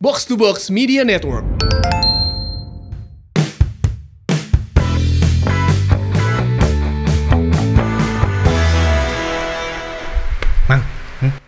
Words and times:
Box 0.00 0.24
to 0.26 0.36
Box 0.36 0.70
Media 0.70 1.02
Network. 1.02 1.42
Mang, 10.70 10.82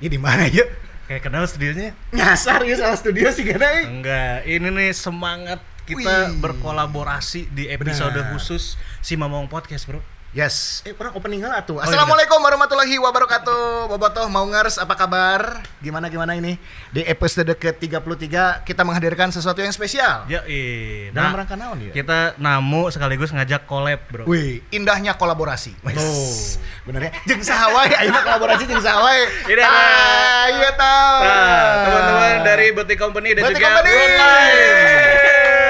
ini 0.02 0.08
di 0.10 0.18
mana 0.18 0.50
ya? 0.50 0.66
Kayak 1.06 1.30
kenal 1.30 1.46
studionya? 1.46 1.94
Nyasar 2.10 2.66
ya 2.66 2.74
salah 2.74 2.98
studio 2.98 3.30
sih 3.30 3.46
gak. 3.46 3.86
Enggak, 3.86 4.42
ini 4.42 4.67
nih 4.67 4.90
semangat 4.98 5.62
kita 5.87 6.35
Wih. 6.35 6.42
berkolaborasi 6.42 7.54
di 7.54 7.71
episode 7.71 8.19
Benar. 8.19 8.35
khusus 8.35 8.74
si 8.98 9.14
Mamong 9.14 9.46
Podcast, 9.46 9.87
Bro. 9.87 10.03
Yes, 10.31 10.87
eh 10.87 10.94
pernah 10.94 11.10
opening 11.10 11.42
lah 11.42 11.58
tuh. 11.67 11.83
iya, 11.83 11.90
Assalamualaikum 11.90 12.38
warahmatullahi 12.38 12.94
wabarakatuh. 13.03 13.90
Bobotoh 13.90 14.31
mau 14.31 14.46
ngers 14.46 14.78
apa 14.78 14.95
kabar? 14.95 15.58
Gimana 15.83 16.06
gimana 16.06 16.38
ini? 16.38 16.55
Di 16.95 17.02
episode 17.02 17.51
ke-33 17.51 18.30
kita 18.62 18.87
menghadirkan 18.87 19.34
sesuatu 19.34 19.59
yang 19.59 19.74
spesial. 19.74 20.30
Ya, 20.30 20.46
eh. 20.46 21.10
Dalam 21.10 21.34
Nah, 21.34 21.42
rangka 21.42 21.59
naon 21.59 21.82
ya? 21.82 21.90
kita 21.90 22.38
namu 22.38 22.95
sekaligus 22.95 23.34
ngajak 23.34 23.66
collab, 23.66 23.98
Bro. 24.06 24.30
Wih, 24.30 24.62
indahnya 24.70 25.18
kolaborasi. 25.18 25.74
Wes. 25.82 25.98
Tuh. 25.98 26.62
Bener 26.87 27.10
ya? 27.10 27.12
Jeung 27.26 27.42
sahawae 27.42 27.90
ayeuna 27.90 28.23
kolaborasi 28.23 28.70
jeung 28.70 28.78
sahawae. 28.78 29.26
Ini 29.51 29.59
ada- 29.59 29.66
Ah, 29.66 30.45
iya 30.46 30.70
tahu. 30.70 31.18
Nah, 31.26 31.73
teman-teman 31.82 32.37
dari 32.46 32.66
Betik 32.70 32.98
Company 33.02 33.34
dan 33.34 33.51
Berarti 33.51 33.59
juga 33.59 33.66
company. 33.66 33.90
Frontline. 33.98 34.59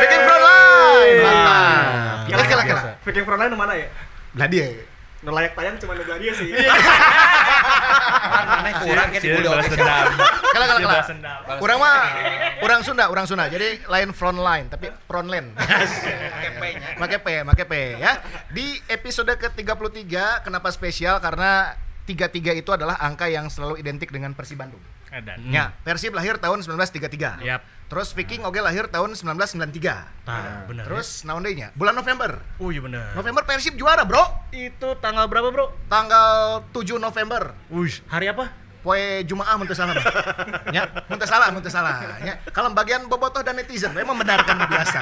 Bikin 0.04 0.20
frontline. 0.20 1.00
Wih. 1.00 1.24
Mantap. 1.24 2.28
Kira-kira. 2.28 2.82
Viking 3.00 3.24
Frontline 3.24 3.56
mana 3.56 3.72
ya? 3.72 3.88
Lah 4.38 4.46
dia. 4.46 4.86
Nu 5.20 5.36
layak 5.36 5.52
tayang 5.52 5.76
cuma 5.76 5.92
nu 5.92 6.04
dia 6.06 6.32
sih. 6.32 6.48
Aneh 8.40 8.72
kurang 8.80 9.08
kayak 9.12 9.20
di 9.20 9.28
Budo. 9.36 9.50
balas 9.52 9.68
dendam. 9.68 10.06
Kala 10.48 10.64
kala 10.64 10.80
kala. 10.80 11.02
dendam. 11.04 11.40
Urang 11.60 11.78
mah 11.82 11.96
urang 12.64 12.80
Sunda, 12.80 13.04
urang 13.12 13.26
Sunda. 13.28 13.44
Jadi 13.52 13.84
lain 13.84 14.16
front 14.16 14.40
line, 14.40 14.72
tapi 14.72 14.88
front 15.04 15.28
line. 15.28 15.52
Make 16.96 17.20
P, 17.24 17.26
make 17.44 17.64
P 17.68 17.74
ya. 18.00 18.16
Di 18.48 18.80
episode 18.88 19.28
ke-33 19.36 20.40
kenapa 20.40 20.72
spesial 20.72 21.20
karena 21.20 21.76
33 22.08 22.56
itu 22.64 22.70
adalah 22.72 22.96
angka 22.96 23.28
yang 23.28 23.52
selalu 23.52 23.76
identik 23.76 24.08
dengan 24.08 24.32
Persib 24.32 24.56
Bandung. 24.56 24.80
Edan. 25.10 25.38
Ya, 25.50 25.74
Persib 25.82 26.14
lahir 26.14 26.38
tahun 26.38 26.62
1933. 26.62 27.42
Yap. 27.42 27.62
Terus 27.90 28.14
Viking 28.14 28.46
oge 28.46 28.62
lahir 28.62 28.86
tahun 28.86 29.18
1993. 29.18 30.06
Nah, 30.22 30.62
bener. 30.70 30.86
Terus 30.86 31.26
naon 31.26 31.42
deui 31.42 31.58
nya? 31.58 31.74
Bulan 31.74 31.92
November. 31.92 32.38
ya? 32.38 32.62
Oh 32.62 32.70
iya 32.70 32.78
bener. 32.78 33.10
November 33.12 33.42
Persib 33.42 33.74
juara, 33.74 34.06
Bro. 34.06 34.22
Itu 34.50 34.94
tanggal 35.02 35.26
berapa, 35.26 35.50
Bro? 35.50 35.74
Tanggal 35.90 36.62
7 36.70 37.02
November. 37.02 37.50
Wih, 37.66 37.98
hari 38.06 38.30
apa? 38.30 38.54
Poe 38.80 39.20
Jumaah 39.28 39.60
mun 39.60 39.68
teu 39.68 39.76
salah 39.76 39.92
Bang. 39.92 40.08
ya, 40.72 40.88
mun 41.04 41.20
teu 41.20 41.28
salah, 41.28 41.52
mun 41.52 41.60
teu 41.60 41.68
salah. 41.68 42.00
Ya, 42.24 42.40
kalau 42.48 42.72
bagian 42.72 43.04
bobotoh 43.12 43.44
dan 43.44 43.52
netizen 43.52 43.92
we 43.92 44.00
membenarkan 44.00 44.56
biasa. 44.56 45.00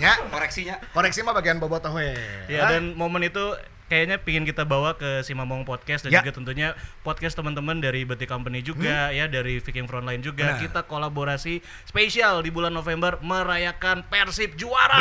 Ya, 0.00 0.16
Koreksinya. 0.32 0.80
koreksi 0.96 1.20
mah 1.20 1.36
bagian 1.36 1.60
bobotoh 1.60 1.92
we. 1.92 2.16
Ya 2.48 2.64
dan 2.64 2.96
momen 2.96 3.20
itu 3.20 3.44
kayaknya 3.84 4.16
pingin 4.16 4.42
kita 4.42 4.64
bawa 4.64 4.96
ke 4.96 5.20
si 5.20 5.32
Mamong 5.32 5.62
Podcast 5.62 6.02
dan 6.02 6.10
Ya. 6.10 6.20
juga 6.20 6.32
tentunya 6.32 6.72
podcast 7.02 7.36
teman-teman 7.36 7.78
dari 7.78 8.02
Betik 8.02 8.26
Company 8.26 8.60
juga 8.60 9.10
ya 9.10 9.28
dari 9.28 9.60
Viking 9.60 9.84
Frontline 9.84 10.18
juga 10.18 10.56
Benar. 10.56 10.62
kita 10.62 10.80
kolaborasi 10.84 11.60
spesial 11.84 12.40
di 12.40 12.48
bulan 12.48 12.72
November 12.72 13.20
merayakan 13.20 14.02
Persib 14.06 14.56
juara. 14.56 14.98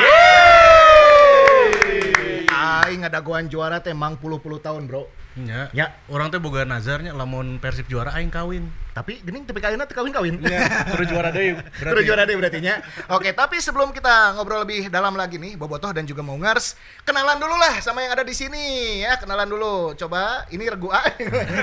Aing 2.50 3.02
ngadagoan 3.02 3.48
juara 3.48 3.80
teh 3.80 3.96
mang 3.96 4.16
puluh-puluh 4.16 4.60
tahun, 4.60 4.86
Bro. 4.86 5.08
Ya. 5.34 5.74
Ya. 5.74 5.98
Orang 6.14 6.30
teh 6.30 6.38
boga 6.38 6.62
nazarnya 6.62 7.10
lamun 7.10 7.58
Persib 7.58 7.90
juara 7.90 8.14
aing 8.14 8.30
kawin. 8.30 8.70
Tapi 8.94 9.18
gening 9.26 9.50
tapi 9.50 9.58
kawinna 9.58 9.90
teu 9.90 9.98
kawin-kawin. 9.98 10.38
Terus 10.94 11.08
juara 11.10 11.34
deui. 11.34 11.58
Terus 11.82 12.04
juara 12.06 12.30
deh 12.30 12.38
berarti 12.38 12.62
nya. 12.62 12.78
Oke, 13.10 13.34
tapi 13.34 13.58
sebelum 13.58 13.90
kita 13.90 14.38
ngobrol 14.38 14.62
lebih 14.62 14.94
dalam 14.94 15.18
lagi 15.18 15.42
nih, 15.42 15.58
Bobotoh 15.58 15.90
dan 15.90 16.06
juga 16.06 16.22
Maungers, 16.22 16.78
kenalan 17.02 17.42
dulu 17.42 17.58
lah 17.58 17.82
sama 17.82 18.06
yang 18.06 18.14
ada 18.14 18.22
di 18.22 18.38
sini 18.38 19.02
ya, 19.02 19.18
kenalan 19.18 19.50
dulu. 19.50 19.98
Coba 19.98 20.46
ini 20.54 20.70
regu 20.70 20.94
A. 20.94 21.02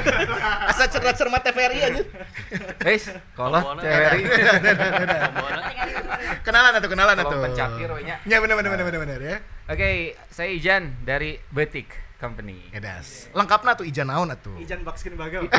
Asa 0.75 0.91
cerdas 0.91 1.15
cermat 1.15 1.47
TVRI 1.47 1.78
aja. 1.87 2.03
Guys, 2.83 3.06
kolot 3.39 3.78
cewek. 3.78 4.27
Kenalan 6.43 6.72
atau 6.83 6.89
kenalan 6.91 7.15
atau. 7.15 7.31
Tolong 7.31 7.47
pencapir 7.47 7.89
we 7.95 8.03
nya. 8.03 8.19
Ya 8.27 8.43
benar 8.43 8.59
benar 8.59 8.75
benar 8.75 8.84
benar 8.91 9.00
benar 9.06 9.21
ya. 9.22 9.37
Oke, 9.71 10.19
saya 10.34 10.50
Ijan 10.50 10.99
dari 11.06 11.39
Betik 11.55 12.09
Company. 12.21 12.61
Edas. 12.71 13.33
Lengkapna 13.33 13.73
tuh 13.73 13.83
ijan 13.83 14.05
naon 14.05 14.29
atuh. 14.29 14.53
Ijan 14.61 14.85
Bakskin 14.85 15.17
Bagel. 15.17 15.49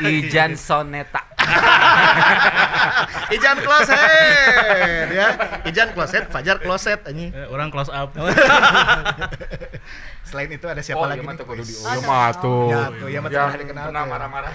Ijan 0.00 0.56
Soneta. 0.56 1.20
Ijan 3.36 3.60
closet 3.60 5.08
ya. 5.12 5.28
Ijan 5.62 5.92
closet, 5.92 6.24
Fajar 6.26 6.58
closet 6.58 7.04
anjing. 7.04 7.28
Eh, 7.28 7.46
orang 7.46 7.68
close 7.68 7.92
up. 7.92 8.16
Selain 10.26 10.48
itu 10.48 10.64
ada 10.64 10.80
siapa 10.80 10.98
Oh, 10.98 11.06
lagi 11.06 11.20
iya 11.20 11.28
nih? 11.28 11.36
tuh 11.36 11.44
kudu. 11.44 11.62
Iya 11.62 12.00
mah 12.02 12.30
tuh. 12.34 12.66
Ya 12.66 12.80
tuh, 12.90 13.08
ya 13.12 13.18
mah 13.20 13.30
dikenal 13.30 13.84
pernah 13.84 14.00
tuh. 14.00 14.10
marah-marah. 14.10 14.52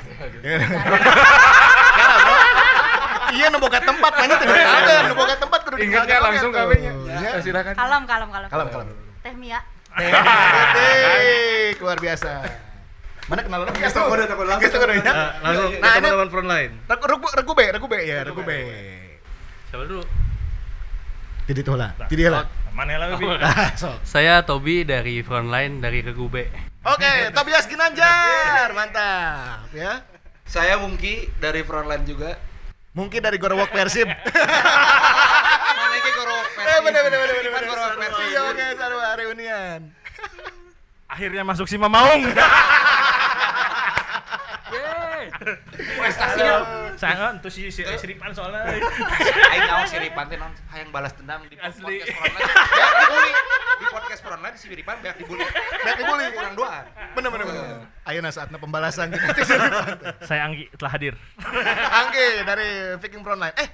Iya 3.32 3.46
nu 3.48 3.58
boga 3.62 3.80
tempat 3.80 4.12
banyak 4.12 4.36
tuh 4.36 4.46
dikenalkeun, 4.50 5.04
nu 5.06 5.16
boga 5.16 5.36
tempat 5.38 5.60
kudu 5.64 5.76
Ingatnya 5.80 6.18
langsung 6.20 6.50
tuh. 6.50 6.60
kawinnya. 6.60 6.92
Ya. 7.08 7.30
Ya, 7.30 7.40
silakan. 7.40 7.74
Kalem, 7.78 8.04
kalem, 8.04 8.28
kalem. 8.28 8.50
Kalem, 8.50 8.68
kalem. 8.68 9.11
Teh 9.22 9.34
Mia. 9.38 9.60
Detik, 9.92 11.78
luar 11.78 11.98
biasa. 12.00 12.32
Mana 13.30 13.42
kenalan 13.46 13.70
lagi? 13.70 13.80
Geus 13.80 13.94
toko 13.94 14.14
deh, 14.18 14.26
toko 14.26 14.44
langsung. 14.44 14.72
Deh, 14.82 14.98
ya. 14.98 15.14
Langsung 15.40 15.70
Nah, 15.78 15.92
ini- 15.94 16.02
teman-teman 16.02 16.30
Frontline. 16.30 16.74
Regu 16.90 17.06
regu 17.08 17.28
regu 17.32 17.54
B, 17.54 17.62
regu 17.70 17.88
B 17.88 17.96
ya, 18.02 18.18
regu 18.24 18.42
B. 18.42 18.52
Siapa 19.70 19.84
dulu? 19.86 20.04
Jadi 21.46 21.60
tuh 21.62 21.76
lah, 21.76 21.92
jadi 22.08 22.32
lah. 22.32 22.46
Mana 22.72 22.96
lah, 22.96 23.20
Bi? 23.20 23.28
Ah. 23.44 23.76
Saya 24.08 24.42
Tobi 24.42 24.88
dari 24.88 25.20
Frontline 25.22 25.84
dari 25.84 26.00
Kegube. 26.02 26.48
Oke, 26.82 27.30
Tobias 27.36 27.68
Ginanjar, 27.68 28.72
mantap 28.72 29.68
ya. 29.76 30.02
Saya 30.48 30.80
Mungki 30.80 31.28
dari 31.38 31.62
Frontline 31.62 32.08
juga. 32.08 32.40
Mungkin 32.92 33.20
dari 33.20 33.36
Gorowok 33.38 33.72
Persib. 33.72 34.08
Iki 35.92 36.12
gorok 36.16 36.46
Eh 36.62 36.80
bener 36.86 37.02
bener 37.06 37.18
bener 37.20 37.36
bener. 37.42 37.64
Gorok 37.68 37.92
bener. 38.00 38.12
Iya 38.32 38.42
oke, 38.52 38.66
sarua 38.80 39.10
reunian. 39.20 39.82
Akhirnya 41.12 41.44
masuk 41.44 41.68
si 41.68 41.76
Mamaung. 41.76 42.24
Prestasinya. 45.72 46.56
Sangat 46.96 47.42
tuh 47.42 47.52
si 47.52 47.74
si 47.74 47.82
Siripan 47.82 48.30
soalnya. 48.32 48.62
Aing 49.52 49.64
naon 49.66 49.88
si 49.90 49.98
Ripan 49.98 50.26
teh 50.30 50.38
naon 50.38 50.54
hayang 50.70 50.90
balas 50.94 51.12
dendam 51.18 51.42
di 51.50 51.58
podcast. 51.58 51.82
Beak 51.82 52.06
dibully. 52.06 53.32
Di 53.82 53.86
podcast 53.90 54.22
Frontline 54.22 54.56
si 54.58 54.66
Ripan 54.70 54.96
beak 55.02 55.18
dibully. 55.18 55.46
Beak 55.82 55.98
dibully. 55.98 56.26
Kurang 56.32 56.54
doa. 56.54 56.86
Bener 57.18 57.30
bener 57.34 57.46
bener. 57.50 57.64
Ayeuna 58.06 58.30
saatnya 58.30 58.58
pembalasan 58.62 59.10
gitu. 59.10 59.26
Saya 60.30 60.42
Anggi 60.46 60.70
telah 60.78 60.92
hadir. 60.94 61.14
Angge 61.90 62.28
dari 62.46 62.70
Viking 63.02 63.24
Frontline. 63.26 63.56
Eh, 63.58 63.68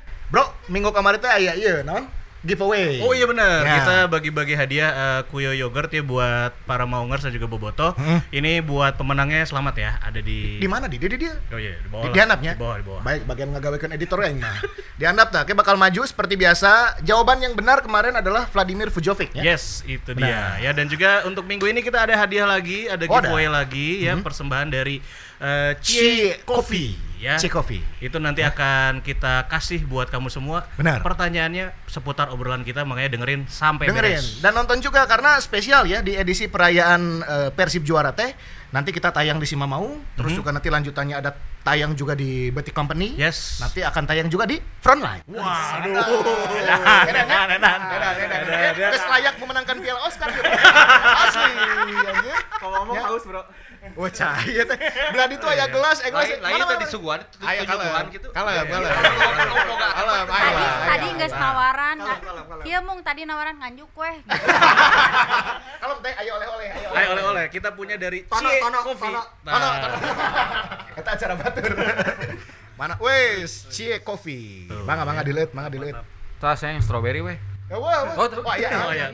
minggu 0.67 0.89
kemarin 0.91 1.19
teh 1.19 1.31
aya 1.31 1.53
ieu 1.55 1.83
naon? 1.83 2.07
Giveaway. 2.45 3.01
Oh 3.01 3.11
iya 3.11 3.25
benar. 3.25 3.65
Ya. 3.65 3.73
Kita 3.81 3.95
bagi-bagi 4.07 4.53
hadiah 4.53 4.91
eh, 4.93 5.21
kuyo 5.27 5.51
yogurt 5.51 5.89
ya 5.89 6.05
buat 6.05 6.53
para 6.63 6.85
maungers 6.85 7.25
dan 7.25 7.33
juga 7.33 7.49
boboto. 7.49 7.97
Hmm. 7.97 8.21
Ini 8.29 8.61
buat 8.61 8.93
pemenangnya 8.93 9.41
selamat 9.43 9.75
ya. 9.75 9.91
Ada 9.99 10.21
di 10.21 10.61
Di 10.61 10.69
mana 10.69 10.85
di? 10.85 11.01
Di 11.01 11.17
dia. 11.17 11.33
Oh 11.49 11.57
iya, 11.57 11.81
di 11.81 11.89
bawah. 11.89 12.05
Di, 12.05 12.07
lah. 12.07 12.13
dihandapnya? 12.13 12.53
Di 12.53 12.61
bawah, 12.61 12.75
di 12.77 12.85
bawah. 12.85 13.01
Baik, 13.01 13.21
bagian 13.25 13.49
ngagawekeun 13.51 13.91
editor 13.91 14.19
yang 14.21 14.37
mah. 14.37 14.53
Dihandap 15.01 15.27
tah, 15.33 15.41
Oke, 15.43 15.57
bakal 15.57 15.75
maju 15.81 16.01
seperti 16.05 16.37
biasa. 16.37 17.01
Jawaban 17.01 17.41
yang 17.41 17.57
benar 17.57 17.81
kemarin 17.81 18.13
adalah 18.15 18.45
Vladimir 18.47 18.93
Vujovic 18.93 19.33
ya. 19.33 19.43
Yes, 19.43 19.81
itu 19.83 20.13
Benar. 20.13 20.61
dia. 20.61 20.69
Ya 20.69 20.71
dan 20.77 20.85
juga 20.87 21.25
untuk 21.25 21.43
minggu 21.43 21.65
ini 21.65 21.81
kita 21.81 22.05
ada 22.05 22.13
hadiah 22.15 22.45
lagi, 22.45 22.85
ada 22.85 23.01
Oh, 23.09 23.17
ada. 23.17 23.27
giveaway 23.27 23.49
lagi 23.49 24.05
ya, 24.05 24.13
Mhm. 24.13 24.23
persembahan 24.23 24.69
dari 24.69 25.01
eh, 25.37 25.73
Ci 25.81 25.93
Cie 25.93 26.29
Coffee. 26.45 27.06
Ya. 27.17 27.35
Ci 27.35 27.47
Coffee. 27.47 27.81
Itu 27.97 28.17
nanti 28.17 28.41
akan 28.41 29.01
kita 29.01 29.45
kasih 29.45 29.83
buat 29.83 30.07
kamu 30.07 30.27
semua. 30.27 30.65
Benar. 30.75 31.01
Pertanyaannya 31.01 31.73
seputar 31.85 32.29
obrolan 32.29 32.61
kita 32.61 32.81
makanya 32.81 33.11
dengerin 33.11 33.45
sampai 33.45 33.87
Dengerin 33.87 34.17
beres. 34.17 34.39
dan 34.39 34.53
nonton 34.53 34.77
juga 34.79 35.03
karena 35.03 35.35
spesial 35.37 35.83
ya 35.83 35.99
di 35.99 36.13
edisi 36.13 36.45
perayaan 36.45 37.01
eh, 37.19 37.49
Persib 37.51 37.81
juara 37.81 38.11
teh. 38.11 38.33
Nanti 38.67 38.91
kita 38.91 39.09
tayang 39.09 39.39
di 39.39 39.47
Simamau, 39.47 39.95
terus 40.13 40.35
Mhm. 40.35 40.37
juga 40.37 40.51
nanti 40.51 40.67
lanjutannya 40.67 41.15
ada 41.15 41.31
tayang 41.63 41.95
juga 41.95 42.11
di 42.13 42.51
Betik 42.51 42.75
Company. 42.75 43.15
Yes. 43.15 43.57
Nanti 43.57 43.79
akan 43.79 44.03
tayang 44.03 44.27
juga 44.27 44.43
di 44.43 44.59
Frontline. 44.59 45.23
Waduh. 45.23 46.03
Geus 48.75 49.03
layak 49.07 49.39
memenangkan 49.39 49.77
Piala 49.79 50.01
Oscar. 50.03 50.27
Asli 51.23 51.53
anjir. 52.03 52.35
Ngomong 52.59 52.91
Ya. 52.91 53.03
haus, 53.07 53.23
Bro. 53.23 53.41
Wah, 53.93 54.09
cahaya 54.09 54.61
teh. 54.63 54.77
Belah 55.09 55.27
itu 55.27 55.45
aya 55.45 55.65
gelas, 55.67 55.97
eh 55.99 56.09
gelas. 56.09 56.27
Lain 56.37 56.59
tadi 56.59 56.85
suguhan 56.85 57.21
Aya 57.39 57.61
tujuan 57.63 57.77
kalem. 57.79 58.05
gitu. 58.11 58.27
Kalem. 58.29 58.65
Boga. 58.67 59.87
Kalem, 59.93 60.25
Tadi, 60.27 60.63
tadi 60.83 61.07
geus 61.15 61.33
nawaran. 61.33 61.97
Iya, 62.63 62.79
Mung, 62.81 62.99
tadi 62.99 63.21
nawaran 63.23 63.55
nganjuk 63.57 63.87
kue. 63.91 64.11
Kalem 65.81 65.97
teh, 66.01 66.13
ayo 66.17 66.31
oleh-oleh, 66.35 66.67
ayo 66.69 66.87
Ayo 66.91 67.07
oleh-oleh, 67.13 67.45
kita 67.47 67.69
punya 67.71 67.95
dari 67.95 68.25
Tono, 68.25 68.41
Cie 68.43 68.59
tono, 68.59 68.79
Coffee. 68.81 69.07
tono, 69.07 69.21
Nah, 69.43 69.51
tono, 69.53 69.67
tono. 69.69 69.97
Eta 70.95 71.09
acara 71.13 71.33
batur. 71.35 71.71
Mana? 72.79 72.93
Wes, 72.97 73.69
Cie 73.69 74.01
Coffee. 74.01 74.69
Mangga 74.83 75.03
mangga 75.03 75.21
dileut, 75.21 75.49
mangga 75.51 75.69
dileut. 75.69 75.97
Tas 76.37 76.61
yang 76.61 76.81
strawberry 76.81 77.21
weh. 77.21 77.37
Ya, 77.67 77.75
wah, 77.75 77.99
wah. 78.07 78.15
Oh, 78.15 78.55
iya. 78.55 78.69
Oh, 78.79 78.93
iya. 78.93 79.07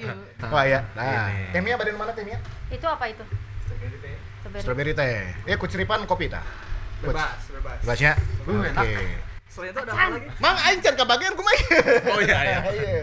Wah, 0.46 0.64
iya. 0.64 0.80
Nah, 0.94 1.32
temnya 1.50 1.74
badan 1.74 1.96
mana 1.96 2.14
temnya? 2.14 2.38
Itu 2.70 2.86
apa 2.86 3.10
itu? 3.10 3.24
Strawberry. 3.66 4.13
Strawberry 4.62 4.94
teh. 4.94 5.34
Eh, 5.46 5.58
kuceripan 5.58 6.06
kopi 6.06 6.30
tah. 6.30 6.44
Bebas, 7.02 7.40
bebas. 7.50 7.78
Bebasnya. 7.82 8.14
Oke. 8.44 8.94
Selain 9.50 9.70
itu 9.70 9.80
ada 9.82 9.92
apa 9.94 10.06
lagi? 10.18 10.28
Mang 10.42 10.58
aing 10.58 10.82
can 10.82 10.96
kebagian 10.96 11.34
kumaha. 11.34 11.58
Oh 12.14 12.20
iya 12.22 12.38
iya. 12.42 12.60
Iya. 12.70 12.94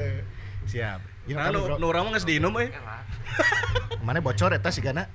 Siap. 0.67 1.01
Ini 1.27 1.35
Nah, 1.37 1.47
kami, 1.47 1.55
nu 1.55 1.61
bro. 1.63 1.75
nu 1.79 1.87
urang 1.87 2.03
mah 2.07 2.13
geus 2.15 2.27
diinum 2.27 2.55
euy. 2.59 2.69
Mana 4.03 4.19
bocor 4.19 4.51
eta 4.51 4.71
si 4.71 4.83
Gana? 4.83 5.07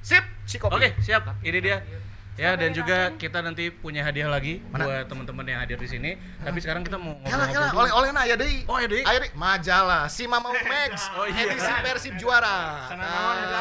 Sip, 0.00 0.22
si 0.46 0.56
kopi. 0.58 0.76
Oke, 0.78 0.88
siap. 1.02 1.26
Ini 1.42 1.58
dia. 1.58 1.78
Ya, 2.34 2.54
dan 2.54 2.70
juga 2.70 3.10
kita 3.14 3.38
nanti 3.40 3.68
punya 3.68 4.00
hadiah 4.00 4.24
lagi 4.24 4.58
Mana? 4.66 4.86
buat 4.86 5.02
teman-teman 5.06 5.44
yang 5.44 5.58
hadir 5.60 5.76
di 5.76 5.84
sini. 5.84 6.10
Tapi 6.40 6.56
sekarang 6.58 6.80
kita 6.80 6.96
mau 6.96 7.12
ngobrol-ngobrol 7.14 7.68
dulu. 7.68 7.76
oleh 7.76 7.90
oleh 7.92 8.08
na 8.10 8.20
aya 8.22 8.34
deui. 8.34 8.64
Oh, 8.64 8.76
deui? 8.80 9.02
Aya 9.02 9.18
deui. 9.20 9.28
Majalah 9.34 10.06
si 10.06 10.24
Mama 10.24 10.48
Max 10.66 11.06
Oh, 11.12 11.24
iya. 11.24 11.46
edisi 11.46 11.70
Persib 11.82 12.12
juara. 12.16 12.88
Sana 12.88 13.02
naon 13.02 13.36
Ah. 13.36 13.44
eta? 13.44 13.60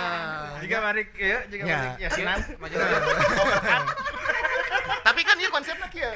Jika 0.63 0.75
balik 0.79 1.07
ya, 1.13 1.37
jika 1.47 1.61
Ya. 1.61 1.75
balik 1.75 1.93
yasinan. 2.01 2.39
Tapi 4.89 5.21
kan 5.23 5.35
ieu 5.37 5.51
konsepnya 5.53 5.87
kieu. 5.89 6.11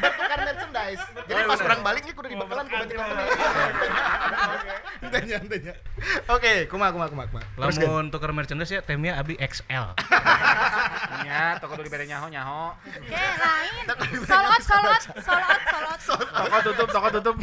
Bertukar 0.00 0.38
merchandise. 0.44 1.02
Jadi 1.28 1.40
pas 1.48 1.60
orang 1.64 1.80
balik 1.84 2.02
ieu 2.06 2.14
kudu 2.14 2.28
dibekalan 2.32 2.64
ku 2.68 2.74
baju 2.76 2.94
company. 2.94 3.26
Tanya 5.08 5.36
tanya. 5.48 5.74
Oke, 6.28 6.52
kumaha 6.68 6.90
kumaha 6.92 7.08
kumaha 7.08 7.26
kumaha. 7.32 7.46
Terus 7.56 7.76
Gan. 7.78 7.88
Lamun 7.88 8.06
tukar 8.12 8.30
merchandise 8.36 8.72
ya 8.72 8.80
temnya 8.84 9.16
abi 9.16 9.34
XL. 9.40 9.96
Nya, 11.24 11.58
toko 11.58 11.74
dulu 11.80 11.88
bere 11.88 12.04
nyaho 12.04 12.26
nyaho. 12.28 12.76
Oke, 12.76 13.16
lain. 13.16 13.84
Solot, 14.24 14.62
solot, 14.62 15.02
solot, 15.24 15.60
solot. 16.00 16.28
Toko 16.28 16.56
tutup, 16.70 16.88
toko 16.92 17.08
tutup. 17.20 17.36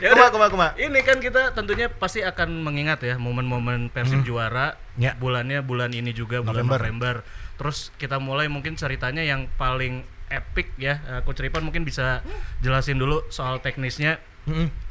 Ya 0.00 0.10
Kumaha 0.12 0.28
udah. 0.28 0.32
kumaha 0.32 0.50
kumaha. 0.50 0.70
Ini 0.80 1.00
kan 1.04 1.18
kita 1.20 1.52
tentunya 1.52 1.86
pasti 1.92 2.24
akan 2.24 2.64
mengingat 2.64 3.04
ya 3.04 3.14
momen-momen 3.20 3.92
Persib 3.92 4.24
juara. 4.24 4.76
Ya. 4.96 5.12
Bulannya 5.18 5.60
bulan 5.60 5.90
ini 5.92 6.14
juga 6.14 6.40
bulan 6.40 6.64
November. 6.64 6.78
November. 6.80 7.14
Terus 7.54 7.94
kita 7.96 8.18
mulai 8.18 8.50
mungkin 8.50 8.74
ceritanya 8.74 9.22
yang 9.22 9.46
paling 9.54 10.02
epic 10.28 10.74
ya. 10.76 10.98
Eh, 11.06 11.20
Coach 11.22 11.40
Ripan 11.40 11.62
mungkin 11.62 11.86
bisa 11.86 12.24
jelasin 12.60 12.98
dulu 12.98 13.22
soal 13.30 13.62
teknisnya 13.62 14.18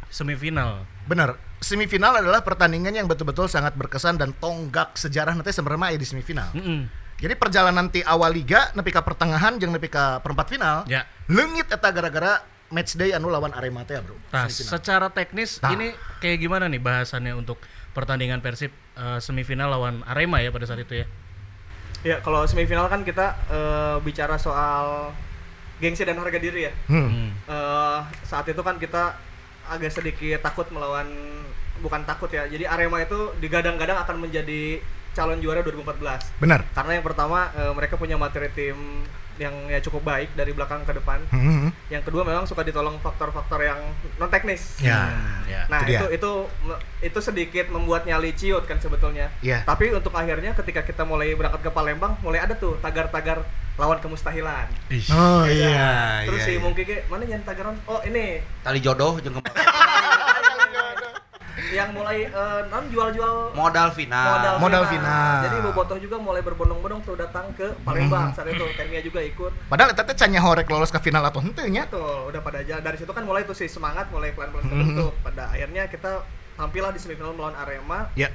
semifinal. 0.07 0.85
Benar. 1.09 1.35
Semifinal 1.63 2.19
adalah 2.19 2.43
pertandingan 2.43 2.91
yang 2.91 3.07
betul-betul 3.07 3.47
sangat 3.47 3.73
berkesan 3.73 4.19
dan 4.19 4.35
tonggak 4.35 4.99
sejarah 4.99 5.31
nanti 5.33 5.55
sebenarnya 5.55 5.95
di 5.95 6.07
semifinal. 6.07 6.51
Mm-mm. 6.53 6.91
Jadi 7.23 7.39
perjalanan 7.39 7.87
ti 7.87 8.03
awal 8.03 8.35
liga 8.35 8.73
nepi 8.75 8.91
ka 8.91 8.99
pertengahan 8.99 9.55
jeung 9.55 9.71
nepi 9.71 9.87
ka 9.87 10.19
perempat 10.19 10.47
final. 10.51 10.83
Ya. 10.91 11.07
Leungit 11.31 11.71
eta 11.71 11.87
gara-gara 11.95 12.43
match 12.67 12.99
day 12.99 13.15
anu 13.15 13.31
lawan 13.31 13.55
Arema 13.55 13.87
teh, 13.87 13.95
Bro. 14.01 14.17
Nah, 14.33 14.49
secara 14.51 15.07
teknis 15.07 15.61
Nah. 15.63 15.71
ini 15.71 15.95
kayak 16.19 16.41
gimana 16.41 16.67
nih 16.67 16.81
bahasannya 16.83 17.31
untuk 17.37 17.63
pertandingan 17.95 18.43
Persib 18.43 18.75
eh, 18.99 19.19
semifinal 19.23 19.71
lawan 19.71 20.03
Arema 20.03 20.43
ya 20.43 20.51
pada 20.51 20.67
saat 20.67 20.83
itu 20.83 20.99
ya? 20.99 21.07
Ya, 22.03 22.19
kalau 22.19 22.43
semifinal 22.43 22.91
kan 22.91 23.07
kita 23.07 23.35
eh, 23.47 23.97
bicara 24.03 24.35
soal 24.35 25.15
gengsi 25.79 26.03
dan 26.03 26.19
harga 26.19 26.39
diri 26.39 26.67
ya. 26.67 26.73
Hmm. 26.91 27.31
Eh, 27.47 27.99
saat 28.27 28.43
itu 28.47 28.59
kan 28.59 28.75
kita 28.75 29.15
agak 29.71 29.91
sedikit 29.95 30.43
takut 30.43 30.67
melawan 30.69 31.07
bukan 31.79 32.03
takut 32.03 32.27
ya. 32.27 32.43
Jadi 32.47 32.67
Arema 32.67 32.99
itu 32.99 33.31
digadang-gadang 33.39 34.03
akan 34.03 34.19
menjadi 34.19 34.83
calon 35.15 35.39
juara 35.39 35.63
2014. 35.63 36.43
Benar. 36.43 36.67
Karena 36.75 36.91
yang 36.99 37.05
pertama 37.07 37.51
eh, 37.55 37.71
mereka 37.71 37.95
punya 37.95 38.19
materi 38.19 38.51
tim 38.51 39.07
yang 39.41 39.53
ya 39.69 39.79
cukup 39.81 40.05
baik 40.05 40.33
dari 40.37 40.51
belakang 40.53 40.85
ke 40.85 40.93
depan. 40.93 41.19
Hmm. 41.33 41.73
Yang 41.89 42.09
kedua 42.09 42.23
memang 42.25 42.45
suka 42.45 42.61
ditolong 42.61 42.97
faktor-faktor 43.01 43.59
yang 43.63 43.79
non 44.21 44.29
teknis. 44.29 44.77
Ya. 44.81 45.09
ya. 45.49 45.65
Nah 45.69 45.81
itu 45.85 46.05
itu 46.09 46.09
itu 46.13 46.31
itu 47.03 47.19
sedikit 47.19 47.65
membuat 47.73 48.05
nyali 48.05 48.33
ciut 48.33 48.65
kan 48.69 48.77
sebetulnya. 48.77 49.33
Iya. 49.41 49.65
Tapi 49.65 49.93
untuk 49.93 50.13
akhirnya 50.13 50.53
ketika 50.53 50.85
kita 50.85 51.03
mulai 51.03 51.33
berangkat 51.33 51.65
ke 51.65 51.71
Palembang, 51.73 52.17
mulai 52.21 52.45
ada 52.45 52.53
tuh 52.53 52.77
tagar-tagar 52.79 53.41
lawan 53.73 53.97
kemustahilan. 53.97 54.69
Oh 55.09 55.43
Ya, 55.49 55.53
iya. 55.53 55.91
Terus 56.29 56.45
iya, 56.45 56.47
si 56.47 56.51
iya. 56.57 56.61
mungkin 56.61 56.85
mana 57.09 57.23
nyanyi 57.25 57.45
tagaran? 57.45 57.75
Oh 57.89 57.99
ini 58.05 58.41
Tali 58.61 58.79
jodoh 58.79 59.17
jeung 59.17 59.41
kembang. 59.41 59.55
yang 61.73 61.89
mulai 61.91 62.29
non 62.69 62.85
jual-jual 62.93 63.57
Modal 63.57 63.89
final. 63.91 64.61
Modal 64.61 64.85
final. 64.85 65.41
Jadi 65.43 65.57
Bobotoh 65.65 65.97
juga 65.97 66.21
mulai 66.21 66.45
berbondong-bondong 66.45 67.01
tuh 67.01 67.17
datang 67.17 67.49
ke 67.57 67.73
Palembang 67.81 68.29
saat 68.31 68.47
itu. 68.53 68.65
Temia 68.77 69.01
juga 69.01 69.19
ikut. 69.25 69.51
Padahal 69.67 69.91
eta 69.91 70.05
teh 70.05 70.13
can 70.13 70.31
horek 70.37 70.69
lolos 70.69 70.93
ke 70.93 71.01
final 71.01 71.25
atau 71.25 71.41
henteu 71.41 71.65
nya. 71.67 71.89
Betul, 71.89 72.29
udah 72.29 72.41
pada 72.45 72.61
jalan 72.61 72.83
dari 72.85 72.97
situ 73.01 73.09
kan 73.09 73.25
mulai 73.25 73.43
tuh 73.43 73.57
si 73.57 73.65
semangat 73.65 74.07
mulai 74.13 74.31
pelan-pelan 74.31 74.69
terbentuk. 74.69 75.11
Pada 75.25 75.49
akhirnya 75.49 75.89
kita 75.89 76.21
tampillah 76.53 76.93
di 76.93 76.99
semifinal 77.01 77.33
melawan 77.33 77.57
Arema. 77.57 78.13
Ya. 78.13 78.29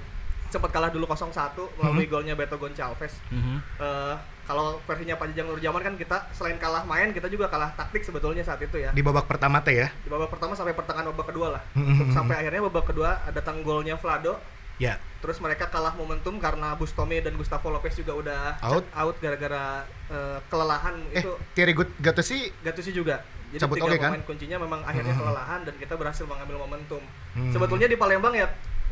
Sempat 0.49 0.73
kalah 0.73 0.88
dulu 0.88 1.05
0-1 1.05 1.31
melalui 1.76 2.08
golnya 2.08 2.32
Beto 2.32 2.56
Goncalves. 2.56 3.12
Mhm. 3.29 3.56
Eh, 3.79 4.14
kalau 4.48 4.80
versinya 4.82 5.12
Pak 5.14 5.28
Jajang 5.30 5.46
Nurjaman 5.46 5.82
kan 5.82 5.94
kita 5.94 6.16
selain 6.32 6.56
kalah 6.56 6.80
main 6.82 7.12
kita 7.12 7.28
juga 7.28 7.46
kalah 7.46 7.68
taktik 7.70 8.00
sebetulnya 8.00 8.40
saat 8.40 8.56
itu 8.58 8.80
ya 8.80 8.90
Di 8.90 9.04
babak 9.04 9.28
pertama 9.28 9.60
teh 9.60 9.76
ya. 9.76 9.88
di 9.94 10.08
babak 10.08 10.32
pertama 10.32 10.56
sampai 10.56 10.72
pertengahan 10.72 11.12
babak 11.12 11.28
kedua 11.28 11.52
lah 11.52 11.62
Mhm. 11.74 12.10
sampai 12.10 12.40
akhirnya 12.40 12.64
babak 12.64 12.88
kedua 12.88 13.20
datang 13.28 13.60
golnya 13.60 13.94
Vlado 13.94 14.40
Ya. 14.78 14.96
terus 15.20 15.36
mereka 15.36 15.66
kalah 15.66 15.92
momentum 15.92 16.38
karena 16.38 16.72
Bustome 16.72 17.20
dan 17.20 17.36
Gustavo 17.36 17.68
Lopez 17.68 17.92
juga 17.92 18.16
udah 18.16 18.42
Out. 18.64 18.88
out 18.88 19.16
gara-gara 19.18 19.84
eh, 20.08 20.38
kelelahan 20.48 20.96
Eh, 21.12 21.20
itu 21.20 21.30
Thierry 21.52 21.74
Gut 21.74 21.92
Gattuso 21.98 22.32
Gattuso 22.58 22.88
juga 22.88 23.20
jadi 23.48 23.60
Cabut 23.60 23.76
tiga 23.76 23.84
oke 23.86 23.96
kan? 23.98 24.10
pemain 24.10 24.24
kuncinya 24.24 24.56
memang 24.56 24.80
akhirnya 24.82 25.12
Mhm. 25.12 25.20
kelelahan 25.20 25.60
dan 25.62 25.74
kita 25.76 25.94
berhasil 25.94 26.24
mengambil 26.24 26.56
momentum 26.58 27.00
Hmm. 27.34 27.52
sebetulnya 27.52 27.84
di 27.84 27.96
Palembang 27.96 28.32
ya 28.32 28.48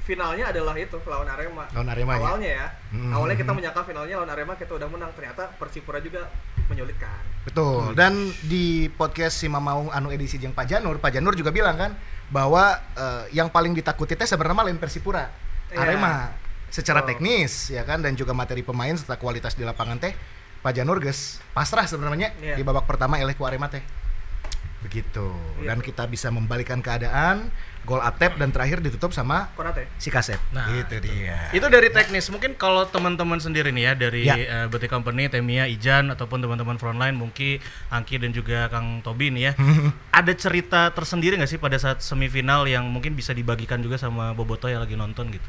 finalnya 0.06 0.55
adalah 0.55 0.73
itu 0.73 0.94
lawan 1.03 1.26
Arema 1.26 1.67
Lawan 1.75 1.88
Arema, 1.91 2.12
ya? 2.14 2.20
awalnya 2.23 2.50
ya 2.55 2.67
Hmm. 2.94 3.11
awalnya 3.12 3.37
kita 3.37 3.50
menyangka 3.50 3.82
finalnya 3.82 4.14
lawan 4.17 4.31
Arema 4.31 4.55
kita 4.55 4.73
udah 4.73 4.87
menang 4.87 5.11
ternyata 5.12 5.50
Persipura 5.58 5.99
juga 5.99 6.31
menyulitkan 6.67 7.35
Betul. 7.43 7.94
Dan 7.94 8.14
di 8.43 8.91
podcast 8.91 9.38
si 9.38 9.47
Mamaung 9.47 9.91
anu 9.91 10.11
edisi 10.11 10.35
jeung 10.35 10.50
Pak 10.50 10.67
Janur, 10.67 10.99
Pak 10.99 11.14
Janur 11.14 11.35
juga 11.35 11.50
bilang 11.50 11.75
kan 11.75 11.94
bahwa 12.26 12.75
eh, 12.93 13.31
yang 13.31 13.47
paling 13.47 13.70
ditakuti 13.70 14.14
teh 14.14 14.26
sebenarnya 14.26 14.67
lain 14.67 14.79
Persipura. 14.79 15.31
Iya. 15.70 15.79
Arema 15.79 16.35
secara 16.67 17.02
Oh. 17.02 17.06
teknis 17.06 17.70
ya 17.70 17.82
kan 17.82 17.99
dan 17.99 18.14
juga 18.14 18.35
materi 18.35 18.62
pemain 18.62 18.91
serta 18.93 19.14
kualitas 19.14 19.55
di 19.55 19.62
lapangan 19.62 19.94
teh 19.97 20.11
Pak 20.59 20.73
Janur 20.75 20.99
geus 20.99 21.38
pasrah 21.50 21.87
sebenarnya 21.87 22.35
Iya. 22.37 22.55
di 22.55 22.62
babak 22.62 22.87
pertama 22.87 23.19
eleh 23.19 23.35
ku 23.35 23.47
Arema 23.47 23.67
teh. 23.67 23.82
Begitu. 24.87 25.27
Iya. 25.61 25.75
Dan 25.75 25.83
kita 25.83 26.06
bisa 26.06 26.31
membalikan 26.31 26.78
keadaan, 26.78 27.50
gol 27.83 27.99
Atep 27.99 28.38
dan 28.38 28.50
terakhir 28.50 28.78
ditutup 28.78 29.11
sama 29.11 29.50
Konate 29.55 29.90
si 29.99 30.11
Kasep. 30.11 30.38
Nah, 30.50 30.71
itu 30.71 30.99
dia. 31.02 31.50
Itu 31.50 31.66
dari 31.66 31.90
teknis. 31.90 32.31
Mungkin 32.31 32.55
kalau 32.55 32.87
teman-teman 32.87 33.43
sendiri 33.43 33.75
nih 33.75 33.85
ya 33.90 33.93
dari 33.95 34.23
Ya. 34.26 34.66
BT 34.66 34.87
Company, 34.87 35.26
Temia, 35.26 35.66
Ijan 35.66 36.11
ataupun 36.11 36.43
teman-teman 36.43 36.78
frontline, 36.78 37.14
Mungki, 37.14 37.59
Angki 37.90 38.19
dan 38.19 38.31
juga 38.31 38.66
Kang 38.71 39.02
Tobi 39.02 39.31
nih 39.35 39.43
ya. 39.50 39.52
Ada 40.19 40.33
cerita 40.35 40.90
tersendiri 40.95 41.35
nggak 41.38 41.50
sih 41.50 41.61
pada 41.62 41.78
saat 41.78 42.02
semifinal 42.02 42.66
yang 42.66 42.87
mungkin 42.90 43.14
bisa 43.14 43.31
dibagikan 43.35 43.83
juga 43.83 43.99
sama 43.99 44.35
Boboto 44.35 44.66
yang 44.71 44.83
lagi 44.83 44.95
nonton 44.99 45.31
gitu? 45.31 45.49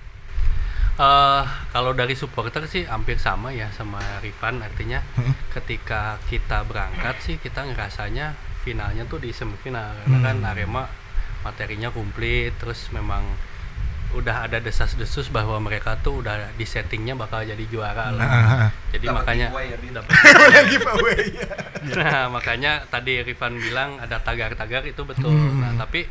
Eh, 0.98 1.44
kalau 1.70 1.94
dari 1.94 2.18
supporter 2.18 2.66
sih 2.66 2.82
hampir 2.90 3.22
sama 3.22 3.54
ya 3.54 3.70
sama 3.70 4.02
Rifan 4.18 4.66
artinya 4.66 4.98
ketika 5.54 6.18
kita 6.26 6.66
berangkat 6.66 7.22
sih 7.22 7.38
kita 7.38 7.70
ngerasanya 7.70 8.34
finalnya 8.68 9.08
tuh 9.08 9.24
di 9.24 9.32
semifinal 9.32 9.96
karena 10.04 10.18
kan 10.20 10.38
Arema 10.44 10.84
materinya 11.48 11.88
komplit 11.88 12.52
terus 12.60 12.92
memang 12.92 13.24
udah 14.16 14.48
ada 14.48 14.64
desas-desus 14.64 15.28
bahwa 15.28 15.60
mereka 15.60 16.00
tuh 16.00 16.24
udah 16.24 16.56
di 16.56 16.64
settingnya 16.64 17.12
bakal 17.20 17.44
jadi 17.44 17.60
juara 17.68 18.16
lah. 18.16 18.72
Jadi 18.96 19.04
makanya 19.12 19.52
giveaway. 20.72 21.28
Nah, 21.92 22.32
makanya 22.32 22.88
tadi 22.88 23.20
Rifan 23.20 23.60
bilang 23.60 24.00
ada 24.00 24.24
tagar-tagar 24.24 24.88
itu 24.88 25.04
betul. 25.04 25.32
Nah, 25.32 25.76
tapi 25.76 26.08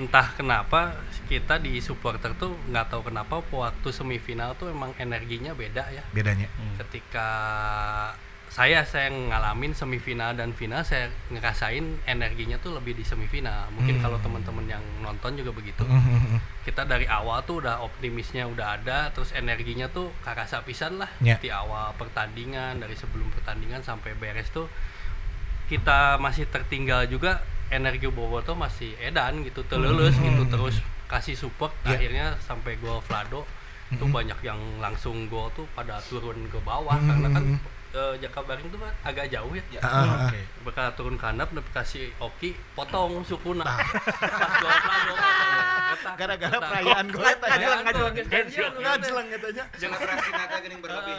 entah 0.00 0.32
kenapa 0.32 0.96
kita 1.28 1.60
di 1.60 1.84
supporter 1.84 2.32
tuh 2.32 2.56
nggak 2.72 2.88
tahu 2.88 3.12
kenapa 3.12 3.44
waktu 3.52 3.88
semifinal 3.92 4.56
tuh 4.56 4.72
emang 4.72 4.96
energinya 4.96 5.52
beda 5.52 5.84
ya. 5.92 6.04
Bedanya. 6.16 6.48
Ketika 6.80 7.28
saya 8.54 8.86
saya 8.86 9.10
ngalamin 9.10 9.74
semifinal 9.74 10.30
dan 10.32 10.54
final 10.54 10.86
saya 10.86 11.10
ngerasain 11.26 11.82
energinya 12.06 12.54
tuh 12.56 12.70
lebih 12.70 12.94
di 12.94 13.02
semifinal. 13.02 13.66
Mungkin 13.74 13.98
kalau 13.98 14.14
teman-teman 14.22 14.70
yang 14.70 14.84
nonton 15.02 15.34
juga 15.34 15.50
begitu. 15.50 15.82
Kita 16.62 16.86
dari 16.86 17.02
awal 17.04 17.42
tuh 17.42 17.58
udah 17.58 17.82
optimisnya 17.82 18.46
udah 18.46 18.78
ada, 18.78 19.10
terus 19.10 19.34
energinya 19.34 19.90
tuh 19.90 20.14
karasa 20.22 20.62
pisan 20.62 21.02
lah 21.02 21.10
Ya. 21.18 21.34
di 21.36 21.50
awal 21.50 21.98
pertandingan 21.98 22.78
dari 22.78 22.94
sebelum 22.94 23.26
pertandingan 23.34 23.82
sampai 23.82 24.14
beres 24.14 24.46
tuh 24.48 24.70
kita 25.66 26.20
masih 26.20 26.46
tertinggal 26.46 27.08
juga 27.08 27.42
energi 27.72 28.06
Boboto 28.06 28.52
masih 28.54 28.94
edan 29.00 29.42
gitu 29.42 29.64
terlulus 29.64 30.14
gitu 30.14 30.44
terus 30.46 30.78
kasih 31.08 31.34
support 31.34 31.72
Ya. 31.82 31.96
akhirnya 31.96 32.26
sampai 32.38 32.76
gol 32.78 33.00
Vlado 33.00 33.48
tuh 33.90 34.08
banyak 34.08 34.36
yang 34.42 34.60
langsung 34.78 35.26
gol 35.26 35.48
tuh 35.52 35.64
pada 35.72 35.98
turun 36.04 36.36
ke 36.48 36.58
bawah 36.60 36.94
karena 37.00 37.28
kan 37.32 37.44
eh, 37.94 38.14
Jakabaring 38.20 38.66
tuh 38.68 38.78
kan 38.82 38.94
agak 39.06 39.30
jauh 39.30 39.52
ya. 39.54 39.64
Ya. 39.70 39.80
Heeh, 39.80 40.04
heeh. 40.04 40.26
Oke. 40.26 40.40
Bakal 40.66 40.86
turun 40.98 41.14
ke 41.14 41.24
handap 41.24 41.48
nepi 41.54 41.70
kasih 41.70 42.10
Oki 42.18 42.58
potong 42.74 43.22
sukuna. 43.22 43.62
Nah. 43.62 43.78
Pas 43.78 44.52
gua 44.58 44.72
plano 44.82 45.12
potong. 45.14 45.62
Gara-gara 46.14 46.56
perayaan 46.60 47.06
gue 47.08 47.22
Nggak 47.24 47.58
jelang, 47.62 47.80
nggak 47.80 47.94
jelang. 47.94 48.14
Nggak 48.74 48.98
jelang 49.00 49.26
katanya. 49.30 49.64
Jangan 49.78 49.98
atraksi 50.02 50.30
naga 50.34 50.56
geuning 50.60 50.80
berlebih. 50.82 51.14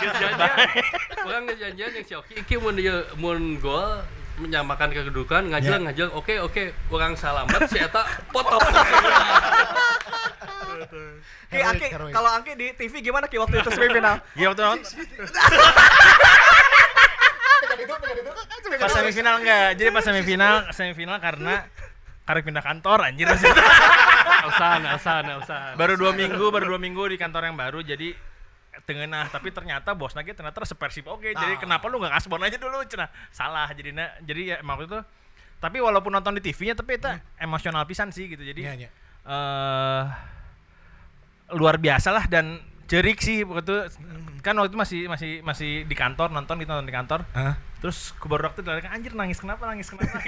Geus 0.00 0.14
janjian. 0.20 1.90
Yang 1.92 2.06
si 2.06 2.14
Oki 2.14 2.32
iki 2.42 2.54
mun 2.60 2.74
dieu 2.76 3.02
mun 3.16 3.56
gol 3.56 4.02
menyamakan 4.40 4.90
kedudukan 4.90 5.52
ngajelang 5.52 5.84
ngajelang 5.86 6.12
oke 6.16 6.34
oke 6.40 6.72
orang 6.88 7.12
salamet 7.14 7.68
si 7.68 7.78
eta 7.78 8.02
potong 8.32 8.64
Ki 11.48 11.60
Angki, 11.60 11.88
kalau 11.92 12.30
Angki 12.32 12.52
di 12.56 12.66
TV 12.74 13.00
gimana 13.00 13.26
Ki 13.28 13.36
waktu 13.38 13.60
itu 13.60 13.70
semifinal? 13.70 14.16
Iya 14.38 14.46
waktu 14.52 14.62
nonton. 14.62 14.80
Pas 18.72 18.92
semifinal 18.92 19.34
enggak. 19.38 19.68
Jadi 19.78 19.88
pas 19.92 20.04
semifinal, 20.04 20.54
semifinal 20.72 21.16
karena 21.20 21.66
karek 22.22 22.46
pindah 22.46 22.62
kantor 22.62 22.98
anjir 23.02 23.26
Elsan 24.46 24.80
Elsan 24.86 25.24
Elsan 25.26 25.74
baru 25.74 25.98
dua 25.98 26.14
minggu 26.14 26.54
baru 26.54 26.70
dua 26.70 26.80
minggu 26.80 27.02
di 27.10 27.18
kantor 27.18 27.50
yang 27.50 27.58
baru 27.58 27.82
jadi 27.82 28.14
tengenah 28.86 29.26
tapi 29.26 29.50
ternyata 29.50 29.90
bos 29.98 30.14
lagi 30.14 30.30
ternyata 30.30 30.62
sepersip 30.62 31.10
oke 31.10 31.34
jadi 31.34 31.58
kenapa 31.58 31.90
lu 31.90 31.98
nggak 31.98 32.14
kasbon 32.14 32.46
aja 32.46 32.56
dulu 32.62 32.78
cenah 32.86 33.10
salah 33.34 33.66
jadinya 33.74 34.06
jadi 34.22 34.54
ya 34.54 34.56
emang 34.62 34.86
itu 34.86 35.02
tapi 35.58 35.82
walaupun 35.82 36.14
nonton 36.14 36.38
di 36.38 36.42
TV-nya 36.46 36.78
tapi 36.78 36.98
itu 36.98 37.10
emosional 37.42 37.82
pisan 37.90 38.14
sih 38.14 38.30
gitu 38.30 38.42
jadi 38.46 38.70
Iya, 38.70 38.72
iya. 38.86 38.90
eh 39.26 40.02
luar 41.52 41.76
biasa 41.76 42.08
lah 42.10 42.24
dan 42.26 42.58
cerik 42.86 43.18
sih 43.18 43.40
waktu 43.44 43.62
itu 43.62 43.76
kan 44.42 44.52
waktu 44.58 44.74
itu 44.74 44.78
masih 44.78 45.00
masih 45.06 45.30
masih 45.40 45.70
di 45.86 45.94
kantor 45.94 46.28
nonton 46.28 46.58
gitu 46.58 46.68
nonton 46.68 46.84
di 46.84 46.92
kantor 46.92 47.20
Hah? 47.32 47.54
terus 47.78 48.10
ke 48.14 48.26
baru 48.26 48.50
waktu 48.50 48.60
dilarikan 48.60 48.90
anjir 48.92 49.10
nangis 49.12 49.42
kenapa 49.42 49.66
nangis 49.66 49.90
kenapa. 49.90 50.22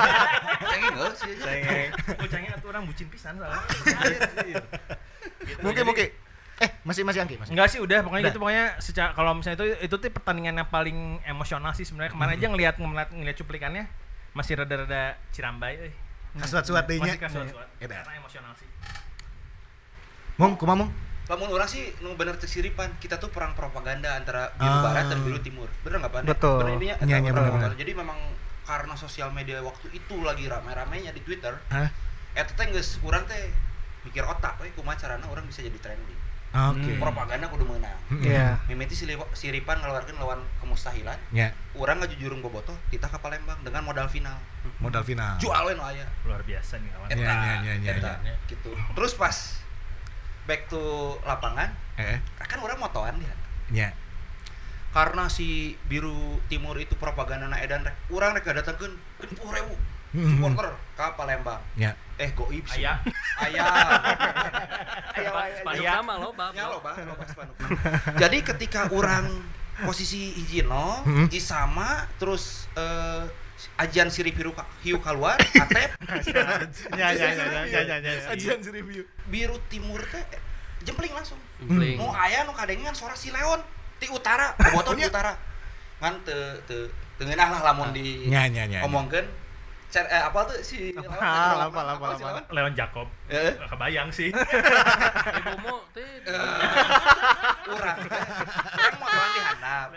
Cengeng 0.72 0.96
heuh 0.96 1.12
sih. 1.12 1.36
Bocahnya 2.16 2.56
atuh 2.56 2.68
orang 2.72 2.88
bucin 2.88 3.04
pisan 3.12 3.36
soalnya. 3.36 3.60
Gitu, 5.44 5.60
Mungkin 5.60 5.76
jadi- 5.76 5.84
mungkin. 5.84 6.08
Eh, 6.56 6.70
masih 6.88 7.04
masih 7.04 7.20
Angki, 7.20 7.36
masih. 7.36 7.52
Enggak 7.52 7.68
sih 7.68 7.84
udah 7.84 8.00
pokoknya 8.00 8.22
Udah. 8.24 8.32
gitu 8.32 8.40
pokoknya 8.40 8.64
secara 8.80 9.12
kalau 9.12 9.36
misalnya 9.36 9.60
itu 9.60 9.66
itu 9.76 9.94
tuh 10.00 10.08
pertandingan 10.08 10.56
yang 10.56 10.68
paling 10.72 11.20
emosional 11.28 11.76
sih 11.76 11.84
sebenarnya 11.84 12.16
kemarin 12.16 12.32
aja 12.40 12.46
ngelihat 12.48 12.74
ngeliat, 12.80 13.08
ngeliat 13.12 13.36
cuplikannya 13.36 13.84
masih 14.32 14.56
rada-rada 14.56 15.20
cirambai 15.36 15.76
euy. 15.76 15.92
Kasuat-suat. 16.40 16.88
Masih 16.88 17.20
kasuat-suat. 17.20 17.68
Edan. 17.76 18.00
Karena 18.00 18.16
emosional 18.16 18.56
sih. 18.56 18.68
Mung, 20.36 20.52
kumaha 20.54 20.84
Mung? 20.84 20.90
Lamun 21.26 21.50
orang 21.50 21.66
sih 21.66 21.90
nu 22.04 22.14
bener 22.14 22.38
cek 22.38 22.46
siripan, 22.46 22.92
kita 23.02 23.18
tuh 23.18 23.34
perang 23.34 23.50
propaganda 23.58 24.14
antara 24.14 24.54
biru 24.54 24.78
Ah. 24.78 24.82
barat 24.84 25.04
dan 25.10 25.18
biru 25.26 25.42
timur. 25.42 25.66
Bener 25.82 25.98
nggak 25.98 26.12
Pan? 26.12 26.22
Betul. 26.22 26.62
Bener 26.62 26.78
ya? 26.78 26.94
Iya, 27.02 27.18
iya, 27.18 27.18
Bener, 27.18 27.34
bener, 27.34 27.52
bener. 27.58 27.72
Jadi 27.74 27.92
memang 27.92 28.18
karena 28.62 28.94
sosial 28.94 29.32
media 29.32 29.58
waktu 29.58 29.90
itu 29.90 30.22
lagi 30.22 30.46
rame-ramenya 30.46 31.10
di 31.10 31.22
Twitter, 31.22 31.50
Hah? 31.66 31.90
eta 32.30 32.52
teh 32.52 32.66
geus 32.68 33.00
teh 33.00 33.42
mikir 34.04 34.22
otak 34.22 34.54
we 34.60 34.70
kumaha 34.70 34.94
carana 34.94 35.26
orang 35.26 35.42
bisa 35.46 35.66
jadi 35.66 35.74
trending. 35.76 36.20
Oke. 36.54 36.94
Propaganda 36.96 37.50
kudu 37.50 37.66
meunang. 37.66 37.98
Iya. 38.16 38.62
Mimiti 38.70 38.94
sili- 38.94 39.18
siripan 39.34 39.76
ngeluarkan 39.76 40.14
lawan 40.16 40.40
kemustahilan. 40.56 41.18
Ya, 41.28 41.50
Orang 41.74 41.98
ngajujurung 42.00 42.38
bobotoh 42.38 42.72
kita 42.88 43.10
ke 43.10 43.18
Palembang 43.18 43.58
dengan 43.60 43.82
modal 43.82 44.06
final. 44.06 44.38
modal 44.78 45.02
final. 45.02 45.36
Jual 45.36 45.62
we 45.66 45.74
nu 45.74 45.82
aya. 45.82 46.06
Luar 46.22 46.40
biasa 46.40 46.78
nih 46.78 46.90
kawan. 46.94 47.08
Iya, 47.08 47.18
iya, 47.18 47.54
iya, 47.60 47.74
iya, 47.82 47.92
eta, 47.98 48.12
iya. 48.24 48.34
gitu. 48.46 48.70
Terus 48.94 49.12
pas 49.14 49.36
back 50.46 50.66
to 50.66 50.78
lapangan, 51.22 51.74
Eh, 51.96 52.18
kan 52.40 52.58
orang 52.58 52.78
motoan 52.78 53.18
dia. 53.18 53.34
ya. 53.68 53.88
Karena 54.88 55.26
si 55.26 55.48
biru 55.84 56.14
timur 56.46 56.74
itu 56.76 56.94
propaganda 56.94 57.46
na 57.46 57.58
edan 57.58 57.82
rek, 57.82 57.92
urang 58.08 58.32
rek 58.32 58.46
datangkeun 58.46 58.90
genep 59.18 59.44
ribu 59.44 59.76
Mhm. 60.14 60.40
supporter 60.40 60.72
ke 60.94 61.06
Palembang. 61.12 61.60
Ya. 61.74 61.92
Eh 62.16 62.32
goib 62.32 62.64
sih. 62.64 62.80
Aya. 62.80 63.04
Aya. 63.36 63.64
Aya. 65.12 65.28
Spa- 65.28 65.52
spanduk 65.60 65.82
Iya. 65.82 65.92
sama 65.94 66.12
lo 66.16 66.30
bab 66.32 66.52
Ya 66.52 66.64
lo, 66.66 66.78
spanduk. 67.26 67.56
Jadi 68.16 68.38
ketika 68.42 68.88
orang 68.88 69.28
posisi 69.78 70.32
hijino, 70.32 71.04
hiji 71.04 71.36
sama 71.36 72.08
terus 72.16 72.64
eh, 72.72 73.28
ajian 73.76 74.08
sirip 74.08 74.34
hiu, 74.34 74.52
hiu 74.82 74.98
keluar, 74.98 75.40
atep, 75.64 75.90
Ya 76.92 77.08
ya 77.10 77.28
ya 77.32 77.44
ya 77.64 77.80
ya 77.82 77.96
ya. 77.98 78.12
Ajian 78.28 78.60
si 78.60 78.68
review. 78.68 79.02
biru 79.26 79.56
timur 79.66 80.04
teh 80.04 80.20
eh, 80.20 80.40
jempling 80.82 81.10
langsung. 81.10 81.40
Impling. 81.58 81.96
Nu 81.96 82.08
aya 82.08 82.44
nu 82.44 82.52
kadengan 82.52 82.92
suara 82.92 83.12
si 83.12 83.32
Leon 83.32 83.60
di 83.96 84.06
utara, 84.08 84.52
bobotoh 84.54 84.92
di 84.92 85.04
utara. 85.04 85.32
Kan 85.96 86.20
teu 86.22 86.36
teu 86.68 86.84
teu 87.16 87.24
ngeunah 87.24 87.48
lah 87.48 87.60
lamun 87.64 87.90
di 87.90 88.28
Ya, 88.28 88.44
ya, 88.44 88.68
ya. 88.68 88.84
omongkeun 88.84 89.24
cer 89.86 90.04
eh, 90.04 90.20
apa 90.20 90.36
tuh 90.44 90.60
si 90.60 90.92
Leon? 90.92 91.16
Apa, 91.16 91.64
apa, 91.72 91.80
apa. 91.96 92.40
Leon? 92.52 92.72
Jacob. 92.76 93.08
Eh, 93.32 93.56
kebayang 93.66 94.12
sih. 94.12 94.28
Ibu 94.28 95.52
mau 95.64 95.80
teh 95.96 96.04
urang 97.68 97.96
teh. 97.98 98.20
Urang 98.72 98.94
motoran 98.96 99.28
di 99.28 99.40
handap. 99.40 99.88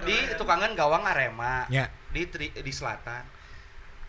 Di 0.00 0.16
tukangan 0.34 0.70
gawang 0.72 1.02
Arema. 1.02 1.66
Ya. 1.68 1.86
Di 2.08 2.26
tri, 2.26 2.50
di 2.50 2.72
selatan. 2.72 3.22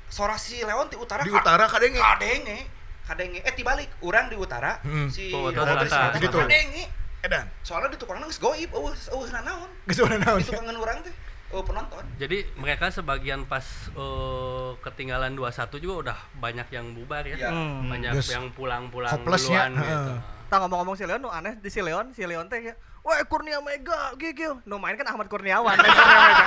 Suara 0.06 0.36
si 0.36 0.58
Leon 0.58 0.88
di 0.88 0.96
utara 0.96 1.22
Di 1.22 1.30
utara 1.30 1.66
kadenge. 1.66 1.98
kadenge. 1.98 2.58
Kadenge. 3.04 3.40
Eh 3.42 3.54
tibalik, 3.54 3.90
urang 4.00 4.26
di 4.26 4.36
utara, 4.36 4.82
Hmm. 4.82 5.06
si 5.08 5.30
Bobotoh 5.30 5.62
Bobotoh 5.62 5.76
di 5.80 5.90
selatan. 5.90 6.20
Gitu. 6.20 6.38
Kadenge. 6.40 6.84
Edan. 7.20 7.46
Soalnya 7.62 7.92
di 7.92 7.98
tukangan 7.98 8.24
geus 8.24 8.40
goib, 8.40 8.70
eueuh 8.70 8.94
eueuh 9.12 9.30
nanaon. 9.30 9.70
Geus 9.86 10.00
urang 10.00 10.18
naon. 10.18 10.40
Di 10.40 10.48
tukangan 10.48 10.76
urang 10.76 10.98
teh 11.02 11.14
eueuh 11.50 11.66
penonton. 11.66 12.06
jadi 12.16 12.46
mereka 12.56 12.88
sebagian 12.88 13.42
pas 13.44 13.66
eh, 13.90 14.70
ketinggalan 14.80 15.34
2-1 15.34 15.50
juga 15.80 15.96
udah 16.04 16.18
banyak 16.36 16.70
yang 16.70 16.94
bubar 16.94 17.26
ya 17.26 17.36
Iya. 17.36 17.50
Hmm. 17.50 17.90
banyak 17.90 18.12
Geus 18.16 18.30
yang 18.32 18.54
pulang-pulang 18.54 19.10
hopeless 19.12 19.46
ya, 19.46 19.66
duluan 19.66 19.72
gitu. 19.76 20.14
Tah 20.46 20.58
ngomong-ngomong 20.60 20.94
si 20.94 21.04
Leon, 21.04 21.18
nu 21.20 21.30
aneh 21.30 21.58
di 21.58 21.68
si 21.68 21.78
Leon, 21.80 22.10
si 22.12 22.22
Leon 22.22 22.46
teh 22.46 22.62
ya, 22.64 22.74
Wah 23.10 23.26
Kurnia 23.26 23.58
Mega, 23.60 24.14
gigil. 24.16 24.62
Nu 24.64 24.78
main 24.78 24.94
kan 24.94 25.08
Ahmad 25.08 25.26
Kurniawan. 25.26 25.74
Kurnia 25.74 25.98
Mega. 26.22 26.46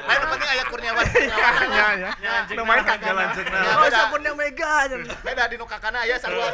Lain 0.00 0.20
penting 0.24 0.48
aya 0.48 0.64
Kurniawan. 0.66 1.06
Ya, 1.70 1.88
ya. 2.18 2.34
Nu 2.50 2.62
main 2.64 2.82
kan 2.82 2.98
Jalan 2.98 3.30
cekna. 3.32 3.58
Oh, 3.76 3.86
si 3.86 4.02
Kurnia 4.10 4.34
Mega. 4.34 4.74
Beda 5.22 5.46
di 5.46 5.54
nu 5.54 5.64
kakana 5.64 6.02
aya 6.02 6.18
sarua. 6.18 6.50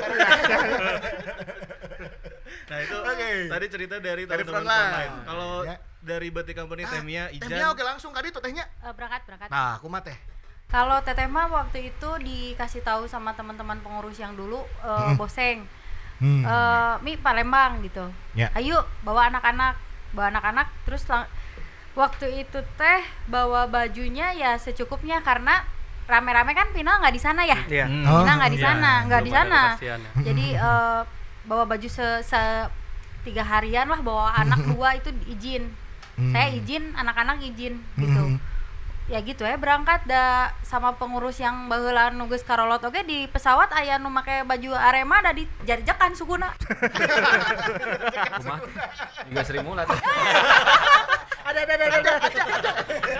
Nah 2.65 2.79
itu 2.81 2.97
Oke. 2.97 3.31
tadi 3.47 3.67
cerita 3.69 3.97
dari 3.99 4.25
teman-teman 4.25 4.65
frontline. 4.65 5.15
Kalau 5.23 5.51
Ya. 5.63 5.77
dari 5.99 6.29
Bati 6.29 6.53
Company 6.53 6.83
Temia, 6.83 7.29
Temnya 7.31 7.47
Ijan, 7.63 7.71
oke 7.71 7.83
langsung 7.83 8.11
kali 8.11 8.29
itu 8.29 8.37
tehnya. 8.39 8.65
Eh, 8.81 8.93
berangkat 8.93 9.25
berangkat 9.25 9.49
Nah, 9.49 9.81
kumaha 9.81 10.01
teh? 10.03 10.17
kalau 10.67 10.99
teteh 11.01 11.25
mah 11.25 11.47
waktu 11.47 11.89
itu 11.89 12.11
dikasih 12.19 12.83
tahu 12.83 13.05
sama 13.05 13.33
teman-teman 13.33 13.79
pengurus 13.79 14.17
yang 14.17 14.33
dulu 14.33 14.65
Hmm. 14.81 15.15
boseng 15.21 15.65
Hmm. 16.17 16.43
eh 16.43 16.95
mi 17.01 17.17
Palembang 17.17 17.81
gitu 17.81 18.07
Ya. 18.33 18.49
ayo 18.53 18.83
bawa 19.01 19.29
anak-anak 19.29 19.75
bawa 20.11 20.31
anak-anak 20.31 20.67
terus 20.83 21.05
lang- 21.05 21.27
waktu 21.93 22.41
itu 22.41 22.59
teh 22.75 23.01
bawa 23.27 23.67
bajunya 23.67 24.31
ya 24.31 24.55
secukupnya 24.55 25.19
karena 25.21 25.63
rame-rame 26.05 26.53
kan 26.53 26.69
final 26.71 26.99
nggak 26.99 27.13
di 27.13 27.21
sana 27.21 27.43
ya 27.43 27.59
Iya. 27.65 27.87
Hmm. 27.87 28.05
Oh, 28.05 28.21
final 28.21 28.37
nggak 28.37 28.53
di 28.53 28.59
iya. 28.59 28.67
sana 28.69 28.93
nggak 29.05 29.23
di 29.23 29.31
sana 29.31 29.61
ya. 29.75 29.97
jadi 30.21 30.47
eh, 30.55 31.01
bawa 31.45 31.65
baju 31.65 31.89
se, 31.89 32.07
se- 32.21 32.69
tiga 33.23 33.43
harian 33.43 33.87
lah 33.87 33.99
bawa 33.99 34.37
anak 34.37 34.61
dua 34.71 34.95
itu 34.95 35.09
izin 35.27 35.71
Hmm. 36.15 36.31
saya 36.31 36.47
izin 36.49 36.95
anak-anak 36.95 37.43
izin 37.43 37.75
gitu 37.97 38.23
Hmm. 38.25 38.39
Ya 39.05 39.21
gitu 39.21 39.45
ya 39.45 39.61
berangkat 39.61 40.01
da 40.09 40.49
sama 40.65 40.97
pengurus 40.97 41.37
yang 41.37 41.69
baheula 41.69 42.09
nugas 42.09 42.41
karolot 42.41 42.81
oke 42.81 43.05
di 43.05 43.29
pesawat 43.29 43.69
aya 43.77 44.01
nu 44.01 44.09
make 44.09 44.49
baju 44.49 44.73
Arema 44.73 45.21
da 45.21 45.37
dijarjakan 45.37 46.17
sukuna 46.17 46.49
Kumaha? 48.35 48.61
Juga 49.29 49.43
Sri 49.45 49.61
Mulat. 49.61 49.85
ada 51.49 51.61
ada 51.61 51.75
ada 51.77 51.87
ada 51.93 52.13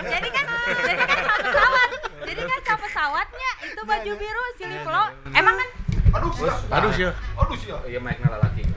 jadi 0.09 0.27
kan 0.33 0.45
jadi 0.81 0.97
kan 0.97 1.17
sama 1.21 1.37
pesawat 1.45 1.89
jadi 2.25 2.41
kan 2.41 2.59
sama 2.65 2.77
pesawatnya 2.81 3.51
itu 3.69 3.81
baju 3.85 4.11
biru 4.17 4.45
siliplo 4.57 5.03
emang 5.37 5.55
kan 5.61 5.69
Aduh, 6.15 6.31
sia. 6.31 6.55
aduh 6.71 6.91
sih. 6.95 7.11
Aduh, 7.11 7.57
sia. 7.59 7.75
Iya 7.91 7.99
mic 7.99 8.15
na 8.23 8.39
lalaki. 8.39 8.63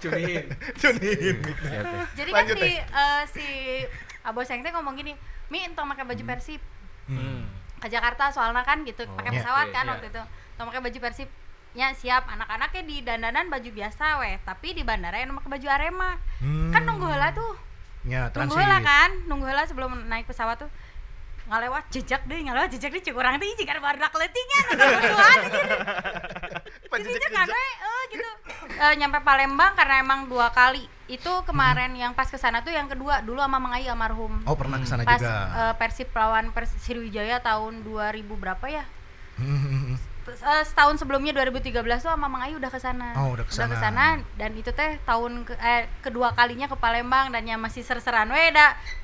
Cunin. 0.00 0.44
Cunin. 0.80 1.36
Iya 1.42 2.04
jadi 2.16 2.30
kan 2.32 2.44
Lanjut, 2.44 2.56
si 2.58 2.70
eh, 2.78 3.22
si 3.30 3.46
aboseng 4.26 4.60
teh 4.64 4.72
ngomong 4.74 4.94
gini 4.98 5.12
mi 5.52 5.62
entong 5.62 5.86
make 5.86 6.02
baju 6.02 6.24
persib. 6.26 6.62
Hmm. 7.06 7.46
ke 7.76 7.86
Jakarta 7.92 8.34
soalnya 8.34 8.66
kan 8.66 8.82
gitu 8.82 9.06
pakai 9.14 9.30
iya, 9.30 9.38
pesawat 9.38 9.66
iya, 9.70 9.74
kan 9.76 9.84
iya. 9.86 9.92
waktu 9.94 10.06
itu. 10.10 10.22
Entong 10.56 10.66
pakai 10.72 10.82
baju 10.82 10.98
persib 10.98 11.28
ya 11.76 11.88
siap. 11.92 12.24
Anak-anaknya 12.26 12.82
di 12.82 12.96
dandanan 13.04 13.46
baju 13.52 13.70
biasa 13.70 14.18
weh. 14.24 14.36
Tapi 14.42 14.74
di 14.74 14.82
bandara 14.82 15.20
yang 15.20 15.36
pakai 15.36 15.50
baju 15.60 15.66
Arema. 15.70 16.10
Hmm. 16.42 16.72
kan 16.72 16.82
nunggu 16.82 17.06
heula 17.06 17.30
tuh. 17.36 17.54
Ya, 18.06 18.30
nunggu 18.32 18.56
heula 18.58 18.78
kan? 18.82 19.10
Nunggu 19.28 19.44
heula 19.46 19.62
sebelum 19.68 20.08
naik 20.08 20.26
pesawat 20.26 20.56
tuh. 20.58 20.70
Ngalewat 21.46 21.86
jejak 21.94 22.26
deh 22.26 22.42
ngalewat 22.42 22.74
jejak 22.74 22.90
deh 22.90 23.02
cukurang 23.06 23.38
teh 23.38 23.46
jika 23.54 23.78
baru 23.78 24.02
leutingnya 24.02 24.60
lusuhan 24.74 25.40
Diinjek 26.96 27.32
we, 27.48 27.64
eh, 27.82 28.02
gitu. 28.10 28.30
Eh, 28.76 28.94
nyampe 28.96 29.18
Palembang 29.20 29.72
karena 29.74 30.00
emang 30.00 30.28
dua 30.28 30.48
kali. 30.50 30.84
Itu 31.06 31.46
kemarin 31.46 31.94
yang 31.94 32.12
pas 32.12 32.26
ke 32.26 32.34
sana 32.34 32.60
tuh 32.60 32.74
yang 32.74 32.90
kedua 32.90 33.22
dulu 33.22 33.38
sama 33.38 33.62
Mang 33.62 33.74
Ai 33.76 33.86
almarhum. 33.86 34.42
Oh 34.42 34.58
pernah 34.58 34.80
ke 34.80 34.86
sana 34.86 35.06
pas 35.06 35.20
juga. 35.20 35.70
eh, 35.70 35.74
Persib 35.78 36.10
lawan 36.10 36.50
Pers 36.50 36.74
Sriwijaya 36.80 37.38
tahun 37.38 37.86
2000 37.86 38.34
berapa 38.34 38.66
ya? 38.66 38.84
Eh, 40.26 40.64
setahun 40.66 40.98
sebelumnya 40.98 41.30
2013 41.30 41.70
tuh 42.02 42.10
sama 42.10 42.26
Mang 42.26 42.42
Ayu 42.42 42.58
udah 42.58 42.66
ke 42.66 42.82
sana. 42.82 43.14
Oh, 43.14 43.30
udah 43.38 43.46
ke 43.46 43.54
sana. 43.54 43.70
ke 43.70 43.76
sana, 43.78 44.06
dan 44.34 44.50
itu 44.58 44.74
teh 44.74 44.98
tahun 45.06 45.46
ke, 45.46 45.54
eh, 45.54 45.86
kedua 46.02 46.34
kalinya 46.34 46.66
ke 46.66 46.74
Palembang 46.74 47.30
dan 47.30 47.46
yang 47.46 47.62
masih 47.62 47.86
ser-seran 47.86 48.26
we 48.34 48.50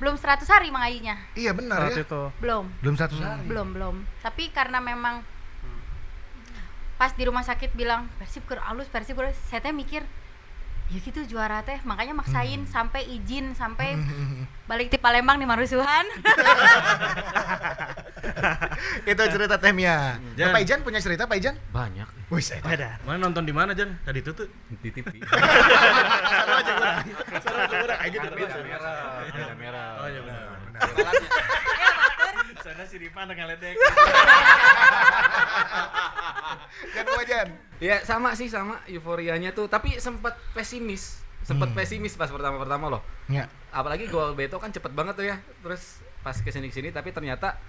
belum 0.03 0.19
100 0.19 0.43
hari 0.51 0.67
Mang 0.67 0.83
Ayunya. 0.83 1.15
iya 1.39 1.55
benar 1.55 1.87
Saat 1.87 1.95
ya. 1.95 2.03
itu. 2.03 2.21
Belum. 2.43 2.67
Belum 2.83 2.95
satu 2.99 3.15
hari. 3.23 3.47
Belum, 3.47 3.71
belum. 3.71 3.95
Tapi 4.19 4.51
karena 4.51 4.83
memang 4.83 5.23
pas 7.03 7.11
di 7.11 7.27
rumah 7.27 7.43
sakit 7.43 7.75
bilang 7.75 8.07
Persib 8.15 8.47
keur 8.47 8.63
alus, 8.63 8.87
Persib 8.87 9.19
alus, 9.19 9.35
saya 9.51 9.59
teh 9.59 9.75
mikir 9.75 10.07
ya 10.87 10.99
gitu 11.03 11.19
juara 11.27 11.59
teh 11.59 11.75
makanya 11.83 12.15
maksain 12.15 12.63
sampai 12.63 13.03
izin 13.11 13.51
sampai 13.59 13.99
balik 14.71 14.87
di 14.87 14.95
Palembang 14.95 15.35
di 15.35 15.43
Marusuhan 15.43 16.07
Itu 19.03 19.19
cerita 19.19 19.59
Teh 19.59 19.75
Mia. 19.75 20.15
Jan. 20.39 20.55
Pak 20.55 20.63
Ijan 20.63 20.79
punya 20.79 21.03
cerita 21.03 21.27
Pak 21.27 21.35
Ijan? 21.43 21.59
Banyak 21.75 22.07
Wih, 22.31 22.39
saya 22.39 22.63
Ada. 22.63 23.03
Mana 23.03 23.27
nonton 23.27 23.43
di 23.43 23.51
mana 23.51 23.75
Jan? 23.75 23.99
Tadi 24.07 24.23
itu 24.23 24.31
tuh. 24.31 24.47
di 24.79 24.89
TV. 24.89 25.05
Salah 25.27 26.55
aja 26.63 26.71
kurang. 26.71 27.03
Salah 27.43 27.61
aja 27.67 27.75
kurang. 27.83 27.99
Ayo 27.99 28.11
gitu. 28.15 28.27
Merah, 28.63 29.27
beda 29.27 29.53
merah. 29.59 29.87
Oh 29.99 30.07
iya 30.07 30.21
benar. 30.23 30.55
Benar. 30.71 31.13
Sana 32.63 32.83
si 32.87 32.95
Ripan 32.95 33.27
ngeledek. 33.27 33.75
Jan 36.89 37.05
gua 37.05 37.23
Jan. 37.23 37.47
Ya 37.77 37.99
sama 38.01 38.31
sih 38.33 38.47
sama 38.47 38.79
euforianya 38.85 39.51
tuh, 39.51 39.65
tapi 39.65 39.97
sempat 39.97 40.35
pesimis, 40.51 41.19
sempat 41.41 41.69
Hmm. 41.69 41.77
pesimis 41.77 42.13
pas 42.13 42.27
pertama-pertama 42.27 42.87
loh. 42.87 43.01
Ya. 43.27 43.49
Apalagi 43.69 44.07
gol 44.07 44.33
Beto 44.33 44.57
kan 44.57 44.69
cepet 44.69 44.91
banget 44.91 45.13
tuh 45.13 45.25
ya. 45.25 45.37
Terus 45.59 45.99
pas 46.19 46.33
ke 46.33 46.47
sini 46.47 46.67
ke 46.67 46.75
sini 46.75 46.89
tapi 46.89 47.11
ternyata 47.11 47.59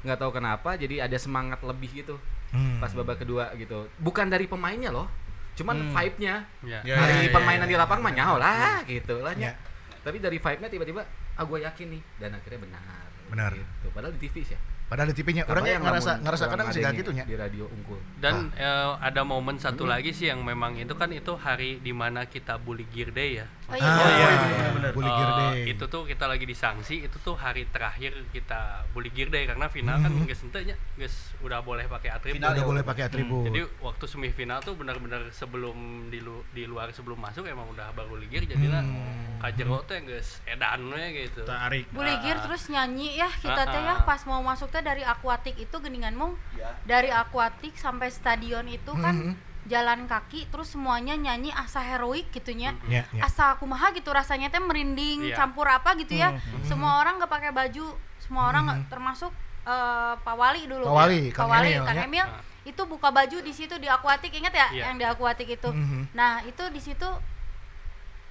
nggak 0.00 0.16
tahu 0.16 0.30
kenapa 0.32 0.76
jadi 0.76 1.02
ada 1.02 1.16
semangat 1.16 1.58
lebih 1.60 1.90
gitu 1.96 2.16
Hmm. 2.50 2.78
pas 2.78 2.92
babak 2.92 3.18
kedua 3.18 3.50
gitu. 3.56 3.88
Bukan 3.98 4.28
dari 4.28 4.46
pemainnya 4.46 4.88
loh, 4.88 5.10
cuman 5.54 5.74
Hmm. 5.80 5.92
vibe-nya. 5.92 6.34
Ya. 6.62 6.78
Ya, 6.82 6.94
dari 6.96 7.26
ya, 7.26 7.26
ya, 7.26 7.32
permainan 7.32 7.66
ya. 7.66 7.70
di 7.70 7.76
lapangan 7.76 8.02
mah 8.04 8.14
nyaho 8.14 8.36
lah 8.38 8.78
gitu 8.86 9.18
lah 9.18 9.34
Ya. 9.34 9.50
nya. 9.50 9.52
Tapi 10.00 10.20
dari 10.20 10.38
vibe-nya 10.38 10.68
tiba-tiba 10.68 11.02
ah 11.34 11.42
gue 11.42 11.58
yakin 11.58 11.86
nih 11.90 12.02
dan 12.20 12.30
akhirnya 12.32 12.60
benar. 12.62 13.02
Benar. 13.26 13.50
Gitu. 13.56 13.86
Padahal 13.90 14.12
di 14.14 14.20
TV 14.22 14.36
sih 14.44 14.54
ya. 14.54 14.60
Padahal 14.84 15.08
di 15.10 15.16
TV-nya 15.16 15.48
orang 15.48 15.64
yang 15.64 15.82
ngerasa 15.82 16.20
ngerasa 16.20 16.44
kadang 16.52 16.68
sih 16.68 16.84
gitu 16.84 17.10
nya. 17.16 17.24
di 17.24 17.34
radio 17.40 17.64
unggul. 17.72 17.96
Dan 18.20 18.52
eh, 18.52 18.92
ada 19.00 19.24
momen 19.24 19.56
satu 19.56 19.88
lagi 19.88 20.12
sih 20.12 20.28
yang 20.28 20.44
memang 20.44 20.76
itu 20.76 20.92
kan 20.92 21.08
itu 21.08 21.32
hari 21.40 21.80
di 21.80 21.96
mana 21.96 22.28
kita 22.28 22.60
bully 22.60 22.84
gear 22.92 23.08
day 23.08 23.40
ya. 23.40 23.46
Oh 23.64 23.74
iya, 23.74 23.82
Ah, 23.82 23.96
iya, 23.96 24.06
iya, 24.06 24.28
iya, 24.28 24.48
iya, 24.54 24.68
benar. 24.70 24.90
Bully 24.92 25.10
Gear 25.10 25.30
Day. 25.32 25.58
itu 25.66 25.84
tuh 25.86 26.02
kita 26.04 26.24
lagi 26.24 26.44
disanksi 26.44 26.96
itu 27.02 27.16
tuh 27.18 27.34
hari 27.34 27.64
terakhir 27.66 28.12
kita 28.30 28.60
bully 28.90 29.08
gear 29.08 29.26
day 29.26 29.44
karena 29.44 29.66
final 29.66 29.96
kan 29.96 30.08
Hmm. 30.08 30.22
geus 30.24 30.38
henteu 30.38 30.62
nya 30.62 30.76
geus 30.94 31.14
udah 31.40 31.60
boleh 31.60 31.84
pakai 31.86 32.10
atribut. 32.10 32.36
Final 32.36 32.52
udah 32.52 32.60
ya, 32.60 32.68
boleh 32.68 32.82
pakai 32.82 33.02
atribut. 33.04 33.44
Jadi 33.46 33.60
waktu 33.80 34.04
semifinal 34.04 34.58
tuh 34.60 34.74
benar-benar 34.74 35.28
sebelum 35.30 35.76
di, 36.06 36.20
lu- 36.20 36.44
di 36.48 36.64
luar 36.64 36.90
sebelum 36.90 37.16
masuk 37.16 37.44
emang 37.44 37.66
udah 37.68 37.90
baru 37.90 38.14
ligir 38.14 38.44
jadinya 38.44 38.80
Hmm. 38.80 39.40
kajero 39.40 39.80
teh 39.82 39.98
geus 40.02 40.40
edan 40.44 40.84
we 40.86 41.04
gitu. 41.22 41.42
Tarik. 41.42 41.88
Boleh 41.90 42.20
gear 42.20 42.38
terus 42.38 42.68
nyanyi 42.68 43.16
ya 43.16 43.28
kita 43.32 43.64
teh 43.64 43.80
ya 43.80 43.94
Ah, 43.94 43.98
ah. 43.98 44.04
pas 44.04 44.20
mau 44.22 44.40
masuk 44.40 44.68
teh 44.68 44.80
dari 44.80 45.02
akuatik 45.02 45.56
itu 45.56 45.74
geninganmu 45.74 46.36
Ya. 46.54 46.70
dari 46.82 47.08
akuatik 47.08 47.74
sampai 47.74 48.08
stadion 48.08 48.64
itu 48.66 48.92
kan 48.94 49.32
Mhm. 49.32 49.53
Jalan 49.64 50.04
kaki 50.04 50.44
terus 50.48 50.68
semuanya 50.70 51.14
nyanyi 51.14 51.48
asa 51.50 51.80
heroik 51.80 52.28
gitunya 52.30 52.76
Ya, 52.84 53.08
ya. 53.10 53.24
asa 53.24 53.56
kumaha 53.56 53.90
gitu 53.90 54.10
rasanya 54.10 54.48
teh 54.48 54.60
merinding 54.60 55.32
Iya. 55.32 55.36
campur 55.36 55.64
apa 55.64 55.96
gitu 55.96 56.14
ya 56.14 56.36
semua 56.62 57.00
orang 57.00 57.16
gak 57.16 57.28
pakai 57.28 57.48
baju 57.50 57.96
semua 58.20 58.48
orang 58.48 58.62
nggak 58.64 58.80
termasuk 58.88 59.32
eh, 59.64 60.14
Pak 60.16 60.34
Wali 60.34 60.64
dulu 60.64 60.84
Pak 60.84 60.94
Wali, 60.94 61.20
Pak 61.28 61.34
Kang 61.34 61.48
Wali 61.48 61.70
Emil, 61.72 61.82
Kang 61.82 61.96
ya. 61.96 62.04
Emil 62.04 62.26
itu 62.64 62.82
buka 62.84 63.08
baju 63.08 63.38
di 63.40 63.52
situ 63.52 63.76
di 63.76 63.84
akuatik 63.86 64.32
ingat 64.32 64.52
ya 64.52 64.68
Iya. 64.70 64.82
yang 64.88 64.96
di 64.96 65.04
akuatik 65.04 65.48
itu 65.50 65.68
Mhm. 65.68 66.12
nah 66.12 66.40
itu 66.42 66.64
di 66.68 66.80
situ 66.80 67.08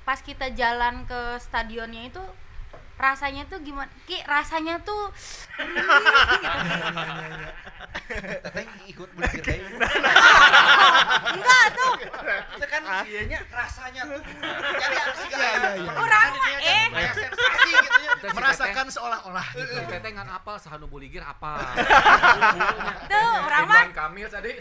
pas 0.04 0.20
kita 0.20 0.52
jalan 0.52 1.06
ke 1.06 1.20
stadionnya 1.40 2.06
itu 2.06 2.22
rasanya 3.04 3.44
tuh 3.52 3.60
gimana 3.60 3.92
ki 4.08 4.24
rasanya 4.24 4.80
tuh 4.88 5.12
Teteh 8.04 8.66
ikut 8.90 9.10
enggak 11.34 11.66
tuh 11.76 11.94
Itu 12.58 12.66
kan 12.68 12.82
dianya 13.06 13.40
rasanya 13.50 14.02
tuh. 14.08 14.22
Jadi 14.82 14.96
iya, 15.34 15.78
iya. 15.78 15.92
orang 15.94 16.30
mah 16.36 16.52
eh 16.62 16.86
sensasi 17.14 17.72
gitu 17.74 18.00
ya. 18.04 18.12
Terus 18.22 18.32
si 18.34 18.38
Merasakan 18.38 18.86
seolah-olah 18.92 19.48
Teteh, 19.54 19.66
gitu. 19.66 19.90
Teteh 19.94 20.12
ngan 20.14 20.30
apal 20.30 20.56
sahanu 20.62 20.86
buligir 20.90 21.24
apa? 21.24 21.74
tuh 23.08 23.32
orang 23.46 23.64
mah 23.68 23.86
Kamil 23.94 24.28
tadi. 24.30 24.52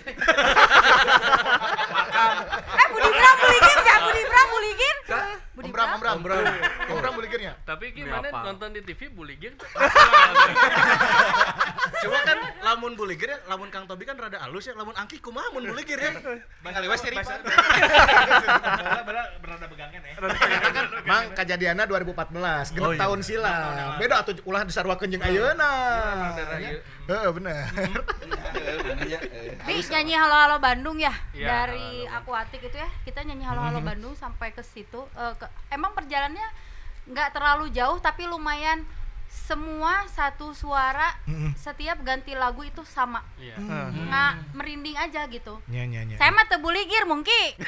eh 2.73 2.87
Budi 2.93 3.11
Bram 3.11 3.35
buligin 3.43 3.79
ya 3.85 3.92
Budi 4.03 4.23
Bram 4.25 4.47
buligin 4.49 4.97
Budi 5.53 5.69
Bram, 5.69 5.89
Om 5.93 6.01
Bram. 6.01 6.17
Om 6.17 6.23
Bram. 6.25 6.43
Om 6.89 6.97
Bram 6.97 7.13
boleh 7.13 7.29
gearnya? 7.29 7.53
Tapi 7.63 7.93
gimana 7.93 8.25
nonton 8.33 8.73
di 8.73 8.81
TV 8.81 9.13
tuh? 9.13 9.69
Coba 12.03 12.19
kan 12.25 12.39
lamun 12.65 12.93
bully 12.97 13.15
gear 13.15 13.37
ya, 13.37 13.39
lamun 13.47 13.69
Kang 13.69 13.85
Tobi 13.87 14.03
kan 14.03 14.17
rada 14.17 14.41
halus 14.43 14.67
ya, 14.67 14.75
lamun 14.75 14.97
Angki 14.97 15.21
kumaha 15.21 15.53
mun 15.53 15.69
bully 15.69 15.85
gear 15.85 16.01
ya. 16.01 16.13
Bang 16.65 16.75
Aliwas 16.75 16.99
Bahasa- 16.99 17.39
Berada 19.03 19.23
berada 19.39 19.67
begangan 19.69 20.01
ya. 20.01 20.15
kan 20.73 20.87
mang 21.05 21.25
kejadiannya 21.35 21.85
2014 21.85 22.73
genep 22.73 22.83
Oh, 22.83 22.93
iya. 22.95 23.01
tahun 23.03 23.21
silam. 23.21 23.99
Beda 24.01 24.15
atuh 24.25 24.35
ulah 24.43 24.63
disarwakeun 24.65 25.13
jeung 25.13 25.23
ayeuna. 25.23 25.71
heeh 27.03 27.31
bener. 27.35 27.67
Bi 29.63 29.75
nyanyi 29.85 30.15
halo 30.17 30.35
halo 30.35 30.57
Bandung 30.59 30.97
ya? 30.99 31.13
Iya, 31.35 31.47
dari 31.47 32.07
Aquatic 32.09 32.63
itu 32.63 32.77
ya? 32.79 32.89
Kita 33.05 33.21
nyanyi 33.23 33.45
halo 33.45 33.61
halo 33.63 33.79
Bandung 33.93 34.15
sampai 34.15 34.51
ke 34.51 34.63
situ 34.63 35.05
Eh, 35.13 35.33
ke- 35.37 35.51
emang 35.69 35.93
perjalanannya 35.93 36.49
nggak 37.05 37.29
terlalu 37.31 37.69
jauh 37.71 37.99
tapi 37.99 38.25
lumayan. 38.25 38.83
Semua 39.29 40.05
satu 40.07 40.53
suara 40.53 41.13
Mm-mm. 41.25 41.53
setiap 41.55 41.99
ganti 42.03 42.33
lagu 42.33 42.63
itu 42.63 42.81
sama. 42.85 43.21
Iya. 43.35 43.57
nggak 43.57 44.53
merinding 44.53 44.95
aja 44.95 45.27
gitu. 45.27 45.59
Nya 45.67 45.83
nya 45.85 46.05
nya 46.05 46.15
saya 46.15 46.31
mah 46.31 46.47
tebuligir 46.47 47.03
mungkin 47.05 47.51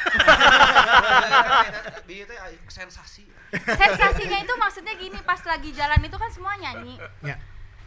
itu 2.06 2.34
sensasi. 2.68 3.24
sensasinya 3.54 4.38
itu 4.38 4.52
maksudnya 4.54 4.94
gini 4.94 5.18
pas 5.22 5.38
lagi 5.42 5.70
jalan 5.70 5.98
itu 6.00 6.14
kan 6.14 6.28
semua 6.28 6.54
nyanyi. 6.54 6.94
Nya 7.22 7.34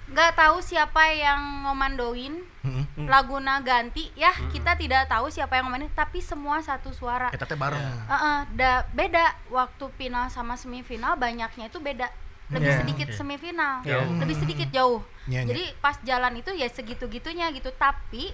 nggak 0.08 0.32
tahu 0.34 0.58
siapa 0.60 1.12
yang 1.12 1.64
ngomandoin. 1.64 2.40
Heeh 2.64 2.86
laguna 3.08 3.64
ganti 3.64 4.12
ya 4.20 4.36
kita 4.52 4.76
tidak 4.76 5.08
tahu 5.08 5.32
siapa 5.32 5.56
yang 5.56 5.72
ngomandoin 5.72 5.94
tapi 5.94 6.20
semua 6.20 6.60
satu 6.60 6.92
suara. 6.92 7.32
Eta 7.32 7.48
teh 7.48 7.56
bareng. 7.56 7.80
Heeh, 7.80 8.38
da 8.56 8.84
beda. 8.92 9.36
Waktu 9.48 9.88
final 9.96 10.28
sama 10.28 10.56
semifinal 10.56 11.16
banyaknya 11.16 11.68
itu 11.68 11.80
beda. 11.80 12.12
Lebih 12.48 12.68
Yeah. 12.68 12.80
sedikit 12.84 13.08
Oke. 13.12 13.16
semifinal. 13.16 13.74
Jauh. 13.84 14.12
lebih 14.20 14.36
sedikit 14.36 14.70
jauh. 14.72 15.00
Iya, 15.28 15.44
iya. 15.44 15.48
jadi 15.52 15.64
pas 15.80 15.96
jalan 16.02 16.34
itu 16.40 16.52
ya 16.56 16.68
segitu 16.68 17.08
gitunya 17.08 17.52
gitu. 17.52 17.72
Tapi 17.72 18.32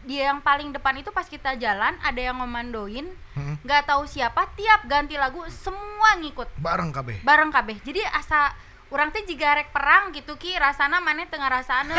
dia 0.00 0.32
yang 0.32 0.40
paling 0.40 0.72
depan 0.72 0.96
itu 0.96 1.10
pas 1.12 1.26
kita 1.28 1.54
jalan 1.58 1.92
ada 2.02 2.20
yang 2.20 2.38
ngomandoin. 2.38 3.06
Heeh. 3.10 3.54
nggak 3.62 3.86
tahu 3.86 4.06
siapa 4.06 4.46
tiap 4.54 4.86
ganti 4.86 5.14
lagu 5.14 5.42
semua 5.50 6.18
ngikut. 6.18 6.46
Bareng 6.58 6.90
kabeh. 6.90 7.22
Bareng 7.22 7.50
kabeh. 7.50 7.78
Jadi 7.82 8.02
asa 8.06 8.54
orang 8.90 9.08
teh 9.08 9.22
jika 9.22 9.54
rek 9.54 9.70
perang 9.70 10.10
gitu 10.10 10.34
ki 10.34 10.54
rasana 10.56 10.98
mana 10.98 11.24
tengah 11.24 11.48
rasana 11.48 11.94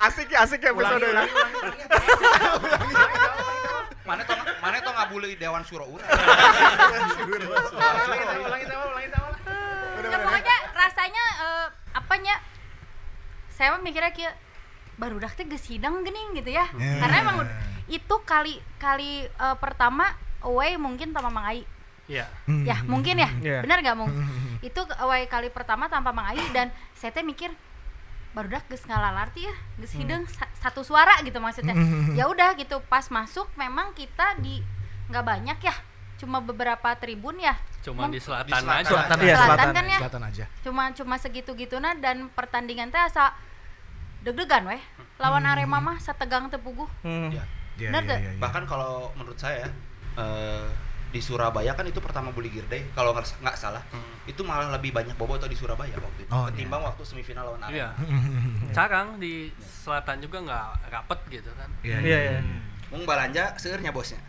Asik 0.00 0.32
ya, 0.32 0.48
asik 0.48 0.60
ya 0.60 0.72
episode 0.72 1.04
ini. 1.04 1.24
Mana 4.02 4.22
tuh 4.24 4.32
mana 4.58 4.76
tuh 4.80 4.92
ngabuli 4.92 5.36
Dewan 5.36 5.60
Suro 5.62 5.84
urang. 5.86 6.08
ya 10.00 10.16
pokoknya 10.18 10.56
rasanya 10.72 11.24
eh, 11.38 11.66
apanya 11.92 12.34
saya 13.52 13.76
mah 13.76 13.82
mikirnya 13.84 14.10
kayak 14.10 14.34
baru 14.96 15.20
dah 15.20 15.30
teh 15.30 15.44
geus 15.44 15.68
hidang 15.68 16.00
geuning 16.00 16.34
gitu 16.34 16.50
ya 16.50 16.66
Ya. 16.74 16.98
karena 16.98 17.16
emang 17.20 17.36
itu 17.86 18.16
kali 18.24 18.58
kali 18.76 19.28
eh, 19.28 19.56
pertama 19.56 20.10
away 20.40 20.74
mungkin 20.74 21.12
sama 21.12 21.28
Mang 21.28 21.44
Ai 21.44 21.62
Iya. 22.10 22.26
Hmm. 22.44 22.66
ya 22.66 22.76
mungkin 22.84 23.14
ya 23.16 23.30
Iya. 23.38 23.58
benar 23.62 23.78
nggak 23.78 23.94
mung 23.94 24.10
itu 24.60 24.80
away 24.98 25.24
kali 25.24 25.46
pertama 25.48 25.86
tanpa 25.86 26.10
Mang 26.10 26.26
Ai 26.26 26.42
dan 26.50 26.68
saya 26.92 27.10
teh 27.10 27.22
mikir 27.22 27.54
baru 28.30 28.46
dah 28.48 28.62
geus 28.64 28.82
ngalalarti 28.82 29.42
ya 29.42 29.54
geus 29.76 29.90
hidang 29.92 30.26
sa- 30.26 30.50
satu 30.54 30.82
suara 30.82 31.18
gitu 31.20 31.38
maksudnya 31.38 31.72
Hmm. 31.72 32.14
ya 32.18 32.26
udah 32.26 32.54
gitu 32.54 32.82
pas 32.84 33.06
masuk 33.08 33.46
memang 33.54 33.90
kita 33.92 34.34
di 34.36 34.58
nggak 35.06 35.22
banyak 35.24 35.58
ya 35.60 35.74
cuma 36.16 36.38
beberapa 36.38 36.92
tribun 36.94 37.38
ya 37.38 37.54
Cuma 37.80 38.04
Mem- 38.04 38.12
di 38.12 38.20
selatan, 38.20 38.44
Di 38.44 38.52
selatan. 38.52 38.76
aja. 38.76 38.90
Selatan 38.92 39.16
Iya, 39.16 39.34
selatan, 39.34 39.48
selatan. 39.56 39.72
kan 39.72 39.84
ya 39.86 39.98
selatan 39.98 40.22
aja 40.24 40.44
cuma 40.60 40.82
cuma 40.92 41.14
segitu 41.16 41.50
gitu 41.54 41.78
nah 41.78 41.94
dan 41.94 42.28
pertandingan 42.28 42.88
teh 42.88 43.00
asa 43.00 43.32
deg-degan 44.20 44.66
weh 44.66 44.82
lawan 45.16 45.44
Arema 45.44 45.78
mah 45.78 45.96
setegang 45.96 46.48
tepuguh. 46.48 46.88
Hmm. 47.00 47.28
Ya. 47.30 47.44
Iya, 47.76 47.88
Benar 47.88 48.02
iya, 48.02 48.10
tuh? 48.10 48.18
iya, 48.18 48.30
iya. 48.30 48.38
Bahkan 48.38 48.62
kalau 48.64 48.92
menurut 49.14 49.36
saya 49.36 49.64
eh, 50.14 50.64
di 51.10 51.18
Surabaya 51.18 51.74
kan 51.74 51.82
itu 51.82 51.98
pertama 51.98 52.30
Bully 52.30 52.48
Girday 52.48 52.86
kalau 52.92 53.10
nggak 53.10 53.54
salah 53.54 53.82
itu 54.24 54.38
malah 54.40 54.70
lebih 54.70 54.90
banyak 54.90 55.14
boboto 55.14 55.44
di 55.44 55.54
Surabaya 55.54 55.90
waktu 55.92 56.22
itu 56.22 56.30
Oh, 56.30 56.46
ketimbang 56.46 56.80
waktu 56.80 57.02
semifinal 57.02 57.50
lawan 57.50 57.66
Iya. 57.66 57.90
Arema. 57.98 58.70
Sekarang 58.70 59.06
di 59.18 59.50
selatan 59.58 60.22
juga 60.22 60.38
nggak 60.40 60.66
rapet 60.88 61.20
gitu 61.28 61.50
kan. 61.58 61.66
Iya, 61.82 61.98
Iya, 61.98 62.18
iya. 62.30 62.40
Mung 62.88 63.02
balanja 63.02 63.58
seurnya 63.58 63.90
bosnya. 63.90 64.22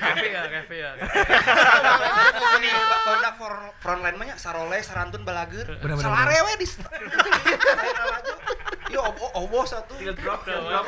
Kevi 0.00 0.28
ya, 0.32 0.42
Kevi 0.48 0.76
ya. 0.80 0.90
Ini 2.56 2.68
produk 3.04 3.34
frontline 3.84 4.16
mah 4.16 4.26
nya 4.32 4.36
sarole 4.40 4.80
sarantun 4.80 5.22
balager. 5.24 5.66
Salare 6.00 6.40
we 6.48 6.52
di. 6.60 6.66
Yo 8.90 9.06
obo 9.06 9.30
obo 9.38 9.62
satu. 9.68 9.94
Til 10.00 10.16
drop, 10.18 10.42
til 10.42 10.56
drop, 10.56 10.86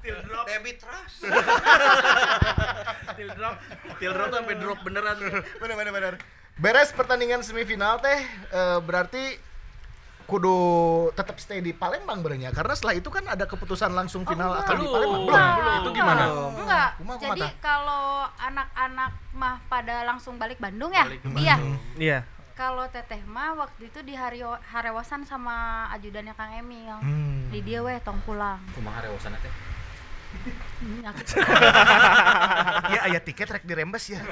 Til 0.00 0.16
drop. 0.24 0.44
Debit 0.48 0.80
trust. 0.80 1.28
Til 3.18 3.28
drop, 3.36 3.54
til 4.00 4.10
drop 4.16 4.30
sampai 4.32 4.56
drop 4.56 4.78
beneran. 4.86 5.18
bener 5.60 5.76
bener 5.76 5.92
bener 5.92 6.14
beres 6.60 6.92
pertandingan 6.92 7.42
semifinal 7.42 7.98
teh 8.00 8.20
eh, 8.52 8.78
berarti 8.84 9.38
kudu 10.24 10.56
tetap 11.12 11.36
stay 11.36 11.58
di 11.58 11.70
Palembang 11.70 12.20
berenya 12.20 12.48
karena 12.48 12.72
setelah 12.72 12.94
itu 12.94 13.08
kan 13.08 13.24
ada 13.24 13.44
keputusan 13.44 13.90
langsung 13.90 14.22
final 14.22 14.54
akan 14.54 14.74
di 14.74 14.82
Belum. 14.82 14.94
Palembang 14.94 15.26
Belum, 15.26 15.56
belum. 15.56 15.78
Itu 15.78 15.90
gimana? 15.92 16.24
Enggak. 16.52 16.88
Kumaha 16.96 17.18
Jadi 17.18 17.42
kalau 17.58 18.04
anak-anak 18.36 19.12
mah 19.32 19.56
pada 19.66 20.02
langsung 20.02 20.34
balik 20.36 20.56
Bandung 20.56 20.90
ya? 20.90 21.04
Balik 21.04 21.20
Iya. 21.34 21.56
Bandung. 21.56 21.76
Iya. 21.96 22.18
Kalau 22.52 22.84
teteh 22.86 23.22
mah 23.24 23.56
waktu 23.56 23.88
itu 23.88 24.00
di 24.00 24.12
hari 24.12 24.40
harewasan 24.42 25.24
sama 25.24 25.54
ajudannya 25.90 26.32
Kang 26.32 26.52
Emil. 26.54 26.94
Hmm. 26.98 27.48
Di 27.48 27.60
dia 27.60 27.80
weh 27.80 27.96
tong 27.98 28.20
pulang. 28.22 28.60
Kumaha 28.72 29.02
rewosan 29.02 29.32
teh? 29.34 29.52
Hmm, 30.78 31.04
aku- 31.04 31.44
Iya 32.88 33.00
ayah 33.06 33.20
tiket 33.20 33.48
rek 33.50 33.64
dirembes 33.64 34.08
ya 34.08 34.20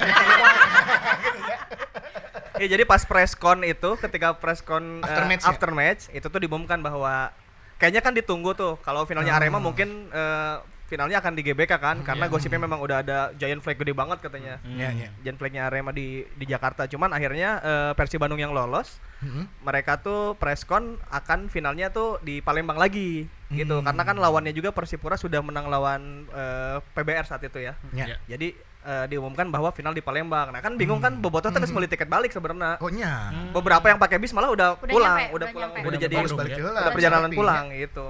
Ya 2.61 2.67
jadi 2.69 2.85
pas 2.85 3.01
preskon 3.01 3.65
itu 3.65 3.89
ketika 3.97 4.37
preskon 4.37 5.01
After 5.01 5.25
eh, 5.25 5.27
match 5.27 5.43
ya? 5.43 5.49
after 5.49 5.69
match 5.71 6.01
itu 6.11 6.27
tuh 6.27 6.37
diumumkan 6.37 6.77
bahwa 6.77 7.33
kayaknya 7.75 7.99
kan 7.99 8.13
ditunggu 8.13 8.53
tuh 8.53 8.77
kalau 8.79 9.01
finalnya 9.03 9.33
Oh. 9.33 9.39
Arema 9.41 9.57
mungkin 9.57 10.05
eh, 10.07 10.55
finalnya 10.85 11.17
akan 11.17 11.33
di 11.33 11.41
GBK 11.41 11.71
kan 11.73 11.97
karena 12.03 12.27
gosipnya 12.27 12.59
memang 12.59 12.77
udah 12.77 12.99
ada 12.99 13.17
giant 13.33 13.63
flag 13.63 13.79
gede 13.79 13.95
banget 13.95 14.19
katanya. 14.19 14.59
Iya, 14.61 14.91
iya. 14.91 15.09
Giant 15.21 15.39
flagnya 15.39 15.65
Arema 15.65 15.89
di 15.89 16.27
di 16.35 16.45
Jakarta. 16.45 16.83
Cuman 16.85 17.09
akhirnya 17.09 17.49
eh, 17.59 17.91
Persib 17.95 18.19
Bandung 18.19 18.37
yang 18.37 18.51
lolos 18.51 19.01
Hmm. 19.21 19.45
mereka 19.61 20.01
tuh 20.01 20.33
preskon 20.35 20.97
akan 21.07 21.45
finalnya 21.45 21.89
tuh 21.89 22.17
di 22.19 22.41
Palembang 22.41 22.73
lagi 22.75 23.29
gitu 23.49 23.77
Hmm. 23.77 23.85
karena 23.85 24.01
kan 24.03 24.17
lawannya 24.17 24.49
juga 24.49 24.69
Persipura 24.69 25.13
sudah 25.13 25.41
menang 25.41 25.65
lawan 25.65 26.25
eh, 26.27 26.77
PBR 26.91 27.25
saat 27.25 27.41
itu 27.41 27.57
ya. 27.57 27.73
Ya. 27.93 28.17
Jadi 28.27 28.53
eh, 28.81 29.05
diumumkan 29.07 29.47
bahwa 29.47 29.69
final 29.69 29.93
di 29.93 30.01
Palembang. 30.01 30.49
Nah 30.49 30.61
kan 30.61 30.73
bingung 30.75 30.97
kan 30.97 31.17
Bobotoh 31.17 31.49
terus 31.49 31.69
beli 31.69 31.85
tiket 31.85 32.07
balik 32.07 32.33
sebenarnya. 32.33 32.81
Oh 32.81 32.89
nya. 32.89 33.29
Beberapa 33.53 33.85
yang 33.87 33.99
pakai 34.01 34.17
bis 34.17 34.33
malah 34.33 34.49
udah, 34.49 34.75
Udah 34.75 34.89
pulang, 34.89 35.17
nyampe, 35.17 35.23
udah 35.23 35.35
udah 35.35 35.47
pulang, 35.49 35.69
nyampe. 35.69 35.79
udah 35.79 35.89
Udah 35.91 35.99
jadi 36.01 36.15
balik 36.17 36.51
ya. 36.51 36.63
udah 36.65 36.91
perjalanan 36.93 37.29
pulang 37.31 37.65
ya. 37.69 37.79
gitu. 37.85 38.05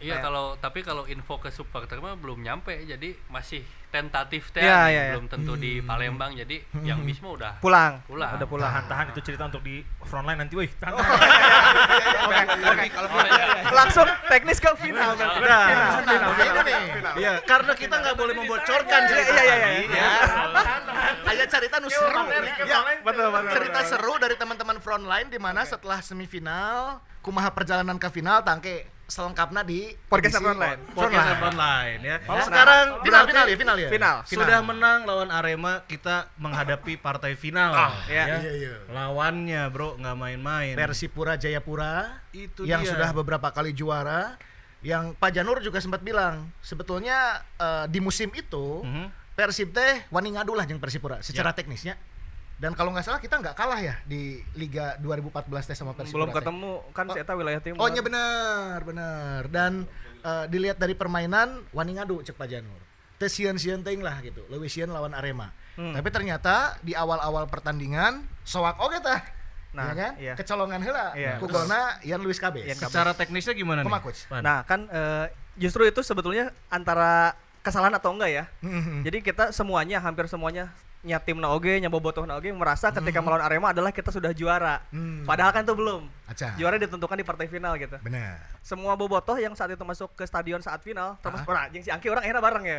Iya 0.00 0.16
kalau 0.20 0.56
tapi 0.56 0.80
kalau 0.80 1.04
info 1.04 1.36
ke 1.38 1.48
supporter 1.48 2.00
mah 2.00 2.16
belum 2.16 2.40
nyampe 2.40 2.72
jadi 2.84 3.14
masih 3.28 3.62
tentatif 3.94 4.50
teh 4.50 4.58
iya, 4.58 4.90
iya. 4.90 5.02
belum 5.14 5.30
tentu 5.30 5.54
di 5.54 5.78
Palembang 5.78 6.34
jadi 6.34 6.58
yang 6.82 7.06
bis 7.06 7.22
mah 7.22 7.30
udah 7.38 7.52
Pulang. 7.62 8.02
Pulang. 8.10 8.34
Udah 8.34 8.48
pulang. 8.50 8.66
Tahan-tahan 8.66 9.06
itu 9.14 9.20
cerita 9.22 9.46
untuk 9.46 9.62
di 9.62 9.86
frontline 10.02 10.42
nanti. 10.42 10.54
Tahan. 10.58 10.92
Oke, 12.74 12.86
kalau 12.90 13.08
Langsung 13.70 14.08
teknis 14.26 14.58
ke 14.58 14.70
final. 14.80 15.14
Iya, 17.14 17.32
karena 17.46 17.72
kita 17.78 17.94
nggak 18.02 18.16
boleh 18.18 18.34
membocorkan 18.34 19.00
Iya, 19.04 19.10
cerita 19.10 19.32
iya, 19.32 19.54
iya, 19.54 19.68
iya. 19.70 19.86
ya. 19.94 20.08
Ayah 21.30 21.46
cerita 21.46 21.76
nu 21.78 21.88
seru. 21.88 22.22
Ya, 22.66 22.80
Betul, 23.04 23.26
betul. 23.30 23.50
cerita 23.54 23.80
seru 23.86 24.14
dari 24.18 24.34
teman-teman 24.34 24.76
frontline 24.82 25.28
di 25.30 25.38
mana 25.38 25.62
setelah 25.62 26.00
semifinal 26.02 26.98
kumaha 27.24 27.48
perjalanan 27.52 27.96
ke 27.96 28.08
final 28.12 28.44
tangke 28.44 28.93
selengkapnya 29.04 29.62
di 29.62 29.92
Podcast 30.04 30.36
Frontline. 30.36 30.80
Podcast 30.90 31.36
frontline 31.36 32.00
ya. 32.00 32.16
Nah, 32.20 32.40
Sekarang 32.40 32.84
final 33.00 33.22
final 33.24 33.44
ya 33.44 33.56
final 33.56 33.76
ya. 33.76 33.88
Final. 33.88 34.16
sudah 34.24 34.58
menang 34.60 34.98
lawan 35.04 35.28
Arema, 35.28 35.84
kita 35.84 36.32
menghadapi 36.34 36.96
partai 36.96 37.36
final. 37.36 37.76
iya. 38.08 38.24
ya. 38.24 38.36
Iya, 38.40 38.52
iya. 38.56 38.74
Lawannya, 38.88 39.62
Bro, 39.68 40.00
nggak 40.00 40.16
main-main. 40.16 40.74
Persipura 40.74 41.36
Jayapura 41.36 42.24
Itu 42.30 42.64
yang 42.64 42.80
dia. 42.80 42.90
sudah 42.90 43.12
beberapa 43.12 43.48
kali 43.48 43.70
juara 43.70 44.40
yang 44.80 45.12
Pak 45.12 45.32
Janur 45.32 45.60
juga 45.60 45.80
sempat 45.80 46.00
bilang 46.00 46.48
sebetulnya 46.60 47.40
eh, 47.56 47.84
di 47.88 48.00
musim 48.00 48.28
itu 48.32 48.80
Mhm. 48.82 49.06
Persib 49.34 49.74
teh 49.74 50.06
wani 50.08 50.30
ngadu 50.30 50.54
lah 50.54 50.62
jeung 50.62 50.78
Persipura 50.78 51.18
secara 51.18 51.50
teknisnya 51.50 51.98
dan 52.54 52.70
kalau 52.78 52.94
nggak 52.94 53.04
salah 53.04 53.18
kita 53.18 53.42
nggak 53.42 53.56
kalah 53.58 53.80
ya 53.82 53.98
di 54.06 54.38
Liga 54.54 54.94
2014 55.02 55.74
teh 55.74 55.76
sama 55.76 55.90
Persipura 55.90 56.30
Belum 56.30 56.30
ketemu 56.30 56.70
kan 56.94 57.06
si 57.10 57.18
Eta 57.18 57.34
wilayah 57.34 57.60
timur. 57.60 57.82
Oh 57.82 57.88
iya 57.90 58.00
bener, 58.00 58.78
bener. 58.86 59.40
Dan 59.50 59.90
eh, 60.22 60.44
dilihat 60.46 60.78
dari 60.78 60.94
permainan 60.94 61.66
wani 61.74 61.98
ngadu 61.98 62.22
cek 62.22 62.38
Pak 62.38 62.46
Janur. 62.46 62.78
Teh 63.18 63.26
sieun-sieun 63.26 63.82
teuing 63.82 64.02
lah 64.06 64.22
gitu. 64.22 64.46
Leuwih 64.46 64.70
sieun 64.70 64.94
lawan 64.94 65.18
Arema. 65.18 65.50
Hmm. 65.74 65.98
Tapi 65.98 66.08
ternyata 66.14 66.78
di 66.86 66.94
awal-awal 66.94 67.50
pertandingan 67.50 68.22
soak 68.46 68.78
oge 68.78 69.02
tah. 69.02 69.22
Nah, 69.74 69.90
ya 69.90 69.94
kan? 69.98 70.12
iya. 70.22 70.34
Kecolongan 70.38 70.80
heula. 70.86 71.06
Iya. 71.18 71.42
Ku 71.42 71.50
golna 71.50 71.98
Ian 72.06 72.22
Luis 72.22 72.38
Cabes. 72.38 72.78
Secara 72.78 73.10
teknisnya 73.18 73.58
gimana 73.58 73.82
nih? 73.82 73.90
Coach? 73.98 74.30
Pan? 74.30 74.38
Nah, 74.46 74.62
kan 74.62 74.86
eh, 74.86 75.26
justru 75.58 75.82
itu 75.82 75.98
sebetulnya 76.06 76.54
antara 76.70 77.34
kesalahan 77.66 77.98
atau 77.98 78.14
enggak 78.14 78.30
ya. 78.30 78.44
Mhm. 78.62 79.02
Jadi 79.02 79.18
kita 79.26 79.50
semuanya 79.50 79.98
hampir 79.98 80.30
semuanya 80.30 80.70
nya 81.04 81.20
tim 81.20 81.36
na 81.36 81.52
oge, 81.52 81.76
nya 81.76 81.92
bobotoh 81.92 82.24
na 82.24 82.40
oge 82.40 82.48
merasa 82.48 82.88
ketika 82.88 83.20
melawan 83.20 83.44
Arema 83.44 83.76
adalah 83.76 83.92
kita 83.92 84.08
sudah 84.08 84.32
juara. 84.32 84.80
Hmm. 84.88 85.28
Padahal 85.28 85.52
kan 85.52 85.60
itu 85.62 85.76
belum. 85.76 86.08
Aca. 86.24 86.56
Juara 86.56 86.80
ditentukan 86.80 87.20
di 87.20 87.22
partai 87.22 87.44
final 87.46 87.76
gitu. 87.76 88.00
Bener. 88.00 88.40
Semua 88.64 88.96
bobotoh 88.96 89.36
yang 89.36 89.52
saat 89.52 89.68
itu 89.68 89.84
masuk 89.84 90.16
ke 90.16 90.24
stadion 90.24 90.64
saat 90.64 90.80
final, 90.80 91.20
termasuk 91.20 91.44
Ah. 91.44 91.52
orang 91.52 91.62
anjing 91.68 91.84
si 91.84 91.92
Angki 91.92 92.08
orang 92.08 92.24
akhirnya 92.24 92.40
bareng 92.40 92.64
ya. 92.64 92.78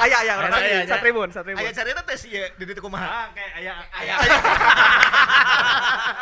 Ayah 0.00 0.18
ayah 0.24 0.34
orang 0.40 0.50
Ayah, 0.56 0.80
satu 0.88 1.00
tribun, 1.04 1.28
satu 1.28 1.44
tribun. 1.44 1.60
Aya 1.60 1.70
carita 1.70 2.00
teh 2.00 2.16
sih 2.16 2.32
ya 2.32 2.48
di 2.56 2.64
ditu 2.64 2.80
kumaha. 2.80 3.04
Ah, 3.04 3.26
kayak 3.36 3.50
ayah 3.60 3.76
ayah. 4.00 4.16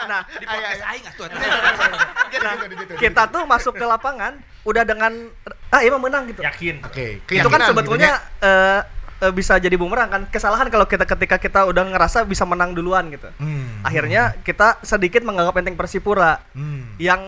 Nah, 0.04 0.20
di 0.28 0.44
podcast 0.44 0.84
aing 0.84 1.04
atuh. 1.08 1.26
Ditu, 1.32 2.66
di 2.68 2.76
kita 3.00 3.22
tuh 3.30 3.42
masuk 3.48 3.72
ke 3.72 3.84
lapangan 3.86 4.36
udah 4.64 4.84
dengan 4.84 5.12
ah 5.70 5.80
iya 5.80 5.96
menang 5.96 6.28
gitu. 6.28 6.44
Yakin. 6.44 6.84
Oke, 6.84 7.24
itu 7.24 7.48
kan 7.48 7.60
sebetulnya 7.64 8.20
eh, 9.24 9.32
bisa 9.32 9.56
jadi 9.56 9.74
bumerang 9.74 10.06
kan 10.06 10.22
kesalahan 10.26 10.68
kalau 10.68 10.84
kita 10.84 11.04
ketika 11.06 11.36
kita 11.36 11.60
udah 11.64 11.84
ngerasa 11.86 12.22
bisa 12.22 12.44
menang 12.44 12.70
duluan 12.70 13.08
gitu. 13.08 13.26
Hmm. 13.36 13.80
akhirnya 13.80 14.36
kita 14.40 14.78
sedikit 14.80 15.20
menganggap 15.20 15.56
enteng 15.56 15.74
Persipura 15.74 16.44
Hmm. 16.52 16.92
yang 16.96 17.20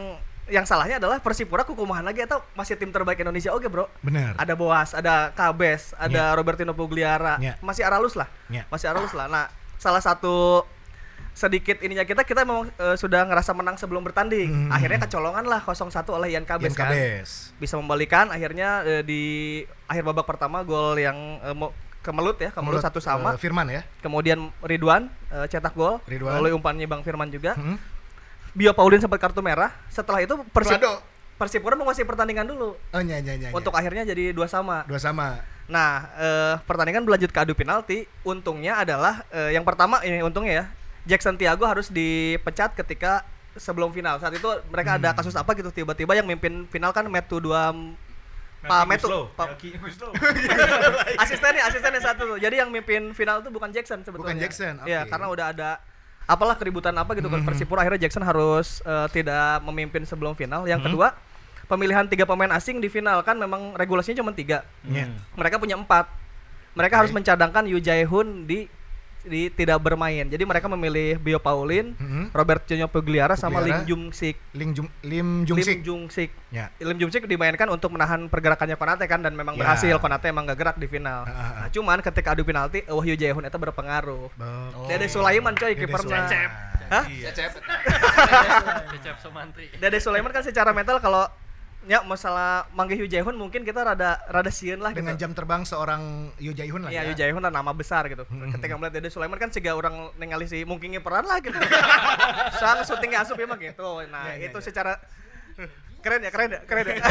yang 0.46 0.62
salahnya 0.62 0.96
adalah 0.96 1.18
Persipura 1.18 1.62
kukumahan 1.62 2.02
lagi 2.02 2.22
atau 2.22 2.38
masih 2.52 2.74
tim 2.74 2.88
terbaik 2.88 3.18
Indonesia 3.18 3.50
oke 3.50 3.66
bro 3.66 3.90
Bener. 3.98 4.36
ada 4.36 4.54
Boas 4.54 4.92
ada 4.92 5.32
Kabes 5.32 5.90
ada 5.96 6.30
Robertino 6.32 6.70
Pugliara 6.70 7.34
Ya. 7.38 7.58
masih 7.58 7.82
Aralus 7.82 8.14
lah 8.14 8.30
Ya. 8.46 8.62
masih 8.66 8.86
Aralus 8.86 9.10
lah 9.10 9.26
nah 9.26 9.50
salah 9.76 9.98
satu 9.98 10.62
sedikit 11.32 11.76
ininya 11.78 12.00
kita 12.02 12.22
kita 12.22 12.42
memang 12.42 12.70
eh, 12.70 12.94
sudah 12.94 13.20
ngerasa 13.22 13.52
menang 13.52 13.74
sebelum 13.74 14.00
bertanding 14.00 14.48
Hmm. 14.48 14.70
akhirnya 14.70 15.02
kecolongan 15.02 15.44
lah 15.44 15.60
0-1 15.60 15.92
oleh 16.10 16.28
Ian 16.30 16.46
Kabes 16.46 16.72
Ian 16.72 16.78
kan 16.78 16.88
Kabes. 16.88 17.52
bisa 17.56 17.74
membalikan 17.74 18.30
akhirnya 18.30 18.80
eh, 18.82 19.02
di 19.02 19.22
akhir 19.84 20.00
babak 20.02 20.24
pertama 20.24 20.62
gol 20.62 20.96
yang 20.96 21.18
mo- 21.52 21.74
kemelut 22.06 22.38
ya 22.38 22.50
kemelut 22.50 22.78
satu 22.78 22.96
sama 22.98 23.34
eh, 23.34 23.36
Firman 23.36 23.66
ya. 23.66 23.82
kemudian 23.98 24.38
Ridwan 24.60 25.10
eh, 25.28 25.46
cetak 25.46 25.74
gol 25.74 25.98
Ridwan. 26.04 26.32
melalui 26.32 26.54
umpannya 26.54 26.86
Bang 26.86 27.02
Firman 27.02 27.26
juga 27.28 27.52
Hmm. 27.52 27.74
Bio 28.52 28.72
Paulin 28.72 28.96
sempat 28.96 29.18
kartu 29.18 29.42
merah 29.42 29.68
setelah 29.88 30.22
itu 30.22 30.32
Persib. 30.48 30.80
Persipura 31.36 31.74
menguasai 31.74 32.00
pertandingan 32.02 32.46
dulu 32.46 32.72
Oh 32.72 33.02
nya 33.02 33.18
nya 33.18 33.36
nya. 33.36 33.36
nya. 33.42 33.48
untuk 33.50 33.68
akhirnya 33.70 34.06
jadi 34.06 34.32
dua 34.32 34.46
sama 34.46 34.80
dua 34.84 34.96
sama. 34.96 35.42
nah 35.66 36.08
eh, 36.14 36.54
pertandingan 36.62 37.02
berlanjut 37.02 37.28
ke 37.28 37.38
adu 37.38 37.52
penalti 37.52 37.98
untungnya 38.22 38.78
adalah 38.78 39.20
eh, 39.28 39.52
yang 39.52 39.60
pertama 39.60 40.00
ini 40.00 40.22
untungnya 40.22 40.54
ya 40.54 40.64
Jackson 41.04 41.34
Tiago 41.34 41.62
harus 41.62 41.86
dipecat 41.86 42.72
ketika 42.72 43.20
sebelum 43.52 43.88
final 43.90 44.16
saat 44.16 44.32
itu 44.32 44.48
mereka 44.66 44.96
ada 44.96 45.10
Hmm. 45.10 45.18
kasus 45.18 45.34
apa 45.34 45.52
gitu 45.52 45.68
tiba-tiba 45.70 46.12
yang 46.12 46.24
mimpin 46.24 46.64
final 46.66 46.88
kan 46.90 47.04
Metu 47.04 47.36
dua 47.36 47.76
Pak 48.66 48.82
Metu 48.84 49.08
Pak 49.32 49.46
asistennya 51.18 51.62
asistennya 51.64 52.00
satu 52.00 52.22
tuh. 52.26 52.38
jadi 52.38 52.60
yang 52.60 52.70
mimpin 52.70 53.10
final 53.12 53.40
tuh 53.40 53.50
bukan 53.50 53.70
Jackson 53.70 54.00
sebetulnya 54.00 54.32
Bukan 54.32 54.42
Jackson, 54.42 54.74
Iya, 54.82 55.02
oke. 55.02 55.10
karena 55.10 55.26
udah 55.28 55.46
ada 55.50 55.70
apalah 56.24 56.54
keributan 56.54 56.90
apa 56.92 57.14
gitu 57.14 57.26
kan 57.26 57.38
Mhm. 57.38 57.46
Persipura 57.46 57.80
akhirnya 57.80 58.02
Jackson 58.02 58.20
harus 58.20 58.82
eh, 58.82 59.06
tidak 59.12 59.62
memimpin 59.62 60.02
sebelum 60.02 60.34
final 60.34 60.64
yang 60.64 60.78
Mhm. 60.78 60.86
kedua 60.86 61.14
pemilihan 61.66 62.04
tiga 62.04 62.22
pemain 62.24 62.50
asing 62.52 62.78
di 62.78 62.86
final 62.86 63.22
kan 63.22 63.34
memang 63.34 63.74
regulasinya 63.74 64.18
cuma 64.18 64.30
tiga 64.30 64.62
Nya. 64.82 65.10
mereka 65.32 65.56
punya 65.56 65.74
empat 65.74 66.06
mereka 66.72 66.94
Oke. 66.94 67.00
harus 67.00 67.12
mencadangkan 67.12 67.64
Yu 67.64 67.78
Jae-hoon 67.78 68.44
di 68.44 68.66
di 69.26 69.50
tidak 69.50 69.78
bermain. 69.78 70.24
Jadi 70.24 70.42
mereka 70.42 70.66
memilih 70.66 71.18
Bio 71.18 71.36
Paulin, 71.36 71.92
Mhm. 71.92 72.30
Robertinho 72.30 72.86
Pugliara 72.86 73.34
sama. 73.34 73.60
Lim 73.60 73.82
Jung 73.84 74.04
Sik. 74.10 74.38
Lim 74.52 74.70
Jung 74.72 74.88
Lim 75.02 75.42
Jung 75.42 75.58
Lim 75.58 75.66
Sik. 75.66 75.78
Jung 75.82 76.04
Sik. 76.06 76.30
Ya. 76.48 76.70
Lim 76.78 76.96
Jung 76.96 77.10
Sik 77.10 77.26
dimainkan 77.26 77.66
untuk 77.68 77.90
menahan 77.90 78.26
pergerakannya 78.26 78.74
Konate 78.74 79.04
kan 79.04 79.20
dan 79.20 79.34
memang 79.34 79.54
Ya. 79.54 79.60
berhasil 79.60 79.94
Konate 79.98 80.30
emang 80.30 80.46
gak 80.46 80.56
gerak 80.56 80.76
di 80.76 80.86
final. 80.86 81.26
Ah. 81.26 81.66
Nah, 81.66 81.68
cuman 81.68 81.98
ketika 82.00 82.32
adu 82.32 82.42
penalti 82.42 82.86
Wahyu 82.86 83.14
Jaehun 83.14 83.42
itu 83.42 83.58
berpengaruh. 83.58 84.26
Oh. 84.30 84.86
Dede 84.86 85.06
Sulaiman 85.06 85.52
coy 85.52 85.74
kipernya. 85.74 86.26
Hah? 86.86 87.02
Cecep. 87.02 87.50
Cecep 88.92 89.16
Sumantri. 89.18 89.66
Dede 89.72 89.98
Sulaiman 89.98 90.30
kan 90.30 90.40
secara 90.40 90.70
mental 90.70 90.98
kalau 90.98 91.26
ya 91.86 92.02
masalah 92.02 92.66
Mangga 92.74 92.98
Hyu 92.98 93.06
Jaehun 93.06 93.38
mungkin 93.38 93.62
kita 93.62 93.86
rada 93.86 94.18
rada 94.26 94.50
sieun 94.50 94.82
lah 94.82 94.90
Dengan 94.90 95.14
gitu. 95.14 95.22
jam 95.22 95.30
terbang 95.32 95.62
seorang 95.62 96.34
Yu 96.36 96.50
Jae-hoon 96.50 96.82
lah 96.82 96.90
Iya, 96.90 97.06
ya. 97.06 97.08
Yu 97.10 97.14
Jae-hoon 97.14 97.42
lah 97.42 97.54
nama 97.54 97.70
besar 97.70 98.10
gitu. 98.10 98.26
Hmm. 98.26 98.50
Ketika 98.50 98.74
melihat 98.74 98.98
Dede 98.98 99.08
Sulaiman 99.08 99.38
kan 99.38 99.54
sehingga 99.54 99.78
orang 99.78 100.10
ningali 100.18 100.50
si 100.50 100.66
mungkin 100.66 100.90
peran 100.98 101.22
lah 101.24 101.38
gitu. 101.38 101.54
Sang 102.60 102.82
syutingnya 102.82 103.22
asup 103.22 103.38
ya 103.38 103.46
mah 103.46 103.58
gitu. 103.58 104.02
Nah, 104.10 104.34
Iya, 104.34 104.34
iya, 104.34 104.46
itu 104.50 104.58
iya. 104.58 104.66
secara 104.66 104.92
keren 106.02 106.20
ya, 106.22 106.30
keren 106.34 106.50
ya, 106.54 106.60
keren 106.66 106.84
ya. 106.90 106.94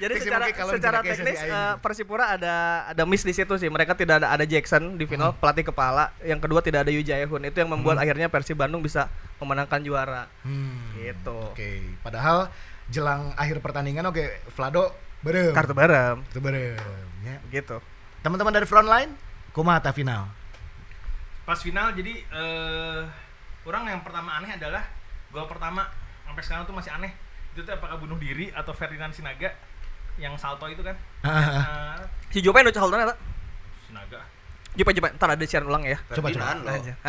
Jadi 0.00 0.14
sih, 0.16 0.22
secara 0.26 0.48
secara 0.48 0.98
teknis 1.04 1.40
eh, 1.44 1.74
Persipura 1.84 2.40
ada 2.40 2.88
ada 2.88 3.02
miss 3.04 3.20
di 3.20 3.36
situ 3.36 3.52
sih. 3.60 3.68
Mereka 3.68 3.92
tidak 3.94 4.24
ada 4.24 4.32
ada 4.32 4.44
Jackson 4.48 4.96
di 4.96 5.04
final 5.04 5.36
pelatih 5.36 5.68
kepala. 5.68 6.16
Yang 6.24 6.40
kedua 6.48 6.64
tidak 6.64 6.88
ada 6.88 6.92
Yu 6.92 7.04
Jae-hoon. 7.04 7.44
Itu 7.44 7.60
yang 7.60 7.70
membuat 7.70 8.00
akhirnya 8.00 8.32
Persib 8.32 8.56
Bandung 8.56 8.80
bisa 8.80 9.12
memenangkan 9.36 9.84
juara. 9.84 10.32
Hmm. 10.40 10.96
Gitu. 10.96 11.38
Oke, 11.52 12.00
padahal 12.00 12.48
jelang 12.88 13.36
akhir 13.36 13.60
pertandingan 13.60 14.08
oke 14.08 14.50
Vlado 14.56 14.90
berem. 15.20 15.52
Kartu 15.52 15.76
barem 15.76 16.24
Kartu 16.26 16.40
berem 16.40 16.80
ya. 17.22 17.36
gitu. 17.52 17.78
Teman-teman 18.24 18.56
dari 18.56 18.66
frontline, 18.66 19.12
kumaha 19.52 19.84
ta 19.84 19.92
final? 19.92 20.40
pas 21.50 21.58
final 21.58 21.90
jadi 21.98 22.14
eh 22.30 23.02
orang 23.66 23.90
yang 23.90 24.06
pertama 24.06 24.38
aneh 24.38 24.54
adalah 24.54 24.86
gol 25.34 25.50
pertama 25.50 25.82
sampai 26.22 26.42
sekarang 26.46 26.62
tuh 26.62 26.78
masih 26.78 26.94
aneh 26.94 27.10
itu 27.50 27.66
tuh 27.66 27.74
apakah 27.74 27.98
bunuh 27.98 28.14
diri 28.22 28.54
atau 28.54 28.70
Ferdinand 28.70 29.10
Sinaga 29.10 29.50
yang 30.20 30.36
salto 30.36 30.66
itu 30.66 30.80
kan 30.80 30.92
Eh, 31.20 31.98
Si 32.28 32.38
Jopen 32.38 32.62
udah 32.62 32.72
cahal 32.72 32.92
eta. 32.92 33.16
Sinaga 33.82 34.20
Coba 34.70 34.90
coba 34.94 35.08
ntar 35.10 35.28
ada 35.30 35.42
siaran 35.42 35.66
ulang 35.66 35.82
ya. 35.82 35.98
Coba 36.08 36.30
coba. 36.30 36.54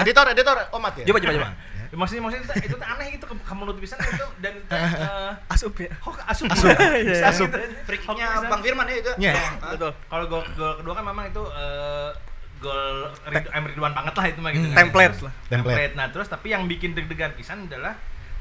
Editor, 0.02 0.26
editor, 0.28 0.56
omat 0.74 0.93
ya. 0.97 1.06
Coba 1.06 1.17
coba 1.19 1.34
coba. 1.36 1.47
Ya, 1.91 1.95
maksudnya 1.95 2.21
maksudnya 2.24 2.43
itu, 2.58 2.71
itu 2.71 2.76
aneh 2.82 3.08
gitu 3.12 3.26
kamu 3.28 3.62
nutup 3.62 3.78
pisan 3.78 4.00
itu 4.02 4.28
dan 4.39 4.54
itu 4.56 4.65
eh, 4.65 5.32
Asup 5.47 5.76
ya. 5.76 5.91
kok 5.93 6.15
asup 6.26 6.47
Asup. 6.50 6.71
Bisa 6.74 7.28
Asup. 7.32 7.47
gitu. 7.47 7.60
Freaknya? 7.86 8.28
Bang 8.43 8.63
Firman 8.63 8.88
ya 8.88 8.95
itu. 8.97 9.12
Iya. 9.19 9.34
Betul. 9.69 9.91
kalau 10.08 10.26
gol 10.26 10.41
gol 10.56 10.74
kedua 10.74 10.93
kan 10.95 11.04
memang 11.04 11.26
itu 11.28 11.43
eh, 11.45 12.10
gol 12.58 12.97
Rid 13.28 13.45
Em 13.47 13.63
Ridwan 13.65 13.93
banget 13.93 14.13
lah 14.15 14.26
itu 14.26 14.39
mah 14.39 14.52
gitu 14.52 14.63
Hmm. 14.63 14.74
kan. 14.74 14.80
Template 14.82 15.17
lah. 15.21 15.34
Template. 15.47 15.93
Nah, 15.93 16.08
terus 16.10 16.28
tapi 16.28 16.47
yang 16.50 16.63
bikin 16.65 16.91
deg-degan 16.91 17.36
pisan 17.36 17.67
adalah 17.67 17.93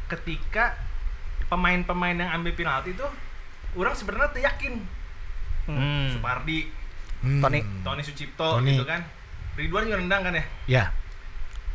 ketika 0.07 0.79
pemain-pemain 1.47 2.17
yang 2.17 2.31
ambil 2.33 2.53
penalti 2.53 2.93
itu 2.93 3.07
orang 3.73 3.93
sebenarnya 3.93 4.31
tuh 4.31 4.43
yakin 4.43 4.75
Hmm. 5.63 6.11
Supardi, 6.11 6.67
Hmm. 7.21 7.39
Tony. 7.39 7.61
Tony 7.81 8.03
Sucipto 8.03 8.59
Tony. 8.59 8.73
gitu 8.73 8.83
kan. 8.83 9.05
Ridwan 9.55 9.85
juga 9.85 9.99
nendang 9.99 10.23
kan 10.23 10.33
ya? 10.33 10.45
Ya. 10.67 10.85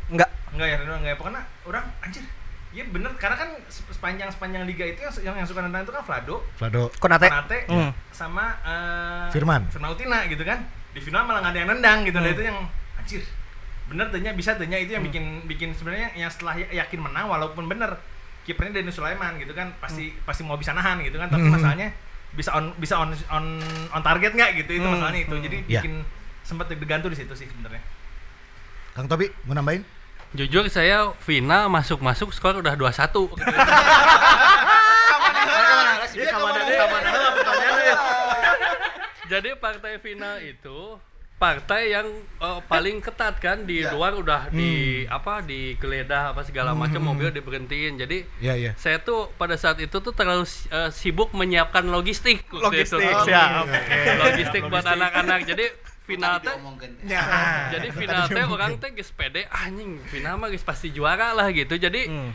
Enggak. 0.06 0.28
Enggak 0.50 0.66
ya, 0.66 0.76
Ridwan 0.78 0.98
enggak 0.98 1.12
ya. 1.12 1.18
Pokoknya 1.18 1.42
orang 1.64 1.84
anjir. 2.00 2.24
Iya 2.70 2.84
bener 2.86 3.08
karena 3.16 3.36
kan 3.38 3.48
sep- 3.66 3.88
sepanjang 3.88 4.28
sepanjang 4.28 4.62
liga 4.64 4.84
itu 4.84 5.00
yang 5.00 5.12
yang, 5.22 5.36
yang 5.38 5.46
suka 5.46 5.60
nendang 5.60 5.80
itu 5.80 5.90
kan 5.90 6.02
Vlado, 6.02 6.44
Vlado. 6.54 6.92
Konate. 6.98 7.24
Konate, 7.26 7.58
Hmm. 7.66 7.88
sama 8.10 8.52
eh, 8.60 9.26
Firman. 9.30 9.64
Firmautina 9.66 10.26
gitu 10.26 10.42
kan. 10.42 10.60
Di 10.92 11.00
final 11.00 11.24
malah 11.24 11.40
nggak 11.40 11.52
ada 11.52 11.60
yang 11.62 11.70
nendang 11.70 11.98
gitu. 12.04 12.18
Hmm. 12.18 12.28
itu 12.28 12.42
yang 12.42 12.58
anjir. 12.96 13.22
Bener 13.86 14.10
tanya 14.10 14.34
bisa 14.34 14.52
tanya 14.52 14.76
itu 14.76 14.92
yang 14.92 15.00
bikin 15.00 15.24
bikin 15.46 15.70
sebenarnya 15.72 16.12
yang 16.12 16.28
setelah 16.28 16.52
ya- 16.54 16.84
yakin 16.84 17.00
menang 17.00 17.24
walaupun 17.26 17.64
bener 17.64 17.96
kipernya 18.46 18.72
Dennis 18.72 18.94
Sulaiman 18.94 19.36
gitu 19.36 19.52
kan 19.52 19.74
pasti 19.76 20.14
pasti 20.22 20.40
mau 20.40 20.54
bisa 20.54 20.70
nahan 20.70 21.02
gitu 21.02 21.18
kan 21.18 21.26
tapi 21.26 21.42
Hmm. 21.42 21.52
masalahnya 21.52 21.90
bisa 22.32 22.54
on 22.54 22.70
bisa 22.76 22.94
on 22.96 23.10
on 23.28 23.44
on 23.90 24.02
target 24.02 24.32
nggak 24.32 24.50
gitu 24.56 24.70
itu 24.72 24.80
Hmm. 24.80 24.94
masalahnya 24.94 25.20
itu 25.20 25.34
Hmm. 25.34 25.42
jadi 25.42 25.58
Ya. 25.66 25.82
bikin 25.82 26.06
sempat 26.40 26.70
deg-degan 26.70 27.02
tuh 27.02 27.10
di 27.10 27.18
situ 27.18 27.34
sih 27.34 27.44
sebenarnya 27.44 27.82
Kang 28.94 29.04
Tobi, 29.04 29.28
mau 29.44 29.52
nambahin? 29.52 29.84
Jujur 30.32 30.64
saya 30.68 31.12
final 31.18 31.68
masuk-masuk 31.68 32.32
skor 32.32 32.56
udah 32.56 32.72
2-1. 32.72 33.28
Iya, 36.16 36.32
kamana 36.32 36.64
Jadi 39.26 39.50
partai 39.58 40.00
final 40.00 40.40
itu 40.40 40.96
partai 41.36 41.92
yang 41.92 42.08
eh, 42.38 42.60
paling 42.64 42.96
ketat 42.98 43.36
kan 43.36 43.62
di 43.62 43.78
Iya. 43.78 43.92
luar 43.92 44.16
udah 44.16 44.48
di 44.48 44.70
apa 45.06 45.40
digeledah 45.40 46.32
apa 46.32 46.40
segala 46.42 46.72
macam 46.72 47.04
mobil 47.04 47.28
diberhentiin. 47.30 47.96
Jadi 47.96 48.24
Iya, 48.38 48.54
iya. 48.56 48.72
saya 48.74 48.98
tuh 48.98 49.28
pada 49.34 49.54
saat 49.54 49.76
itu 49.76 49.92
tuh 49.94 50.10
terlalu 50.10 50.44
eh, 50.70 50.90
sibuk 50.90 51.30
menyiapkan 51.30 51.84
logistik. 51.84 52.40
itu. 52.42 52.56
Logistik, 52.56 53.04
Oh, 53.06 53.20
siap. 53.22 53.68
Logistik 54.18 54.62
buat 54.64 54.82
anak-anak. 54.82 55.44
Jadi 55.44 55.64
final 56.02 56.38
teh. 56.38 56.54
Ya. 57.04 57.20
jadi 57.68 57.88
final 57.90 58.24
teh 58.26 58.44
orang 58.46 58.78
teh 58.78 58.94
geus 58.94 59.10
pede 59.10 59.44
anjing 59.46 59.98
final 60.06 60.38
mah 60.38 60.48
geus 60.48 60.62
pasti 60.62 60.88
juara 60.88 61.32
lah 61.32 61.50
gitu. 61.50 61.76
Jadi 61.76 62.06
Hmm. 62.06 62.30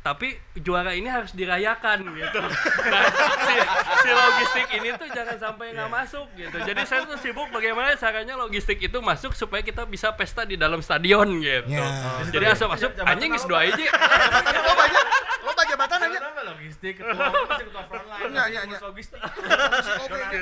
Tapi 0.00 0.32
juara 0.56 0.92
ini 0.92 1.04
harus 1.06 1.28
dirayakan 1.30 2.08
gitu. 2.10 2.40
Nah, 2.40 3.02
si, 3.44 3.54
si 4.00 4.08
logistik 4.08 4.66
ini 4.72 4.88
tuh 4.96 5.08
jangan 5.08 5.36
sampai 5.36 5.76
nggak 5.76 5.90
masuk 5.90 6.24
gitu. 6.34 6.56
Jadi 6.56 6.82
saya 6.84 7.04
tuh 7.04 7.20
sibuk 7.20 7.48
bagaimana 7.48 7.92
caranya 7.94 8.32
logistik 8.34 8.80
itu 8.80 8.96
masuk 8.98 9.36
supaya 9.36 9.60
kita 9.60 9.84
bisa 9.84 10.08
pesta 10.10 10.42
di 10.42 10.56
dalam 10.56 10.80
stadion 10.80 11.28
gitu. 11.38 11.68
Ya. 11.68 11.84
Jadi 12.26 12.44
asal 12.48 12.66
masuk 12.66 12.96
anjing 12.96 13.28
geus 13.28 13.44
dua 13.44 13.68
hiji. 13.68 13.84
Lo 14.66 14.72
banyak, 14.72 15.04
lo 15.40 15.52
banyak 15.52 15.68
jabatan 15.68 15.98
aja. 16.00 16.18
Logistik 16.48 16.94
ketua 16.96 17.28
pasti 17.44 17.64
ketua 17.68 17.82
frontline 17.84 18.30
Iya, 18.30 18.44
iya, 18.48 18.60
iya. 18.66 18.78
logistik 18.80 19.20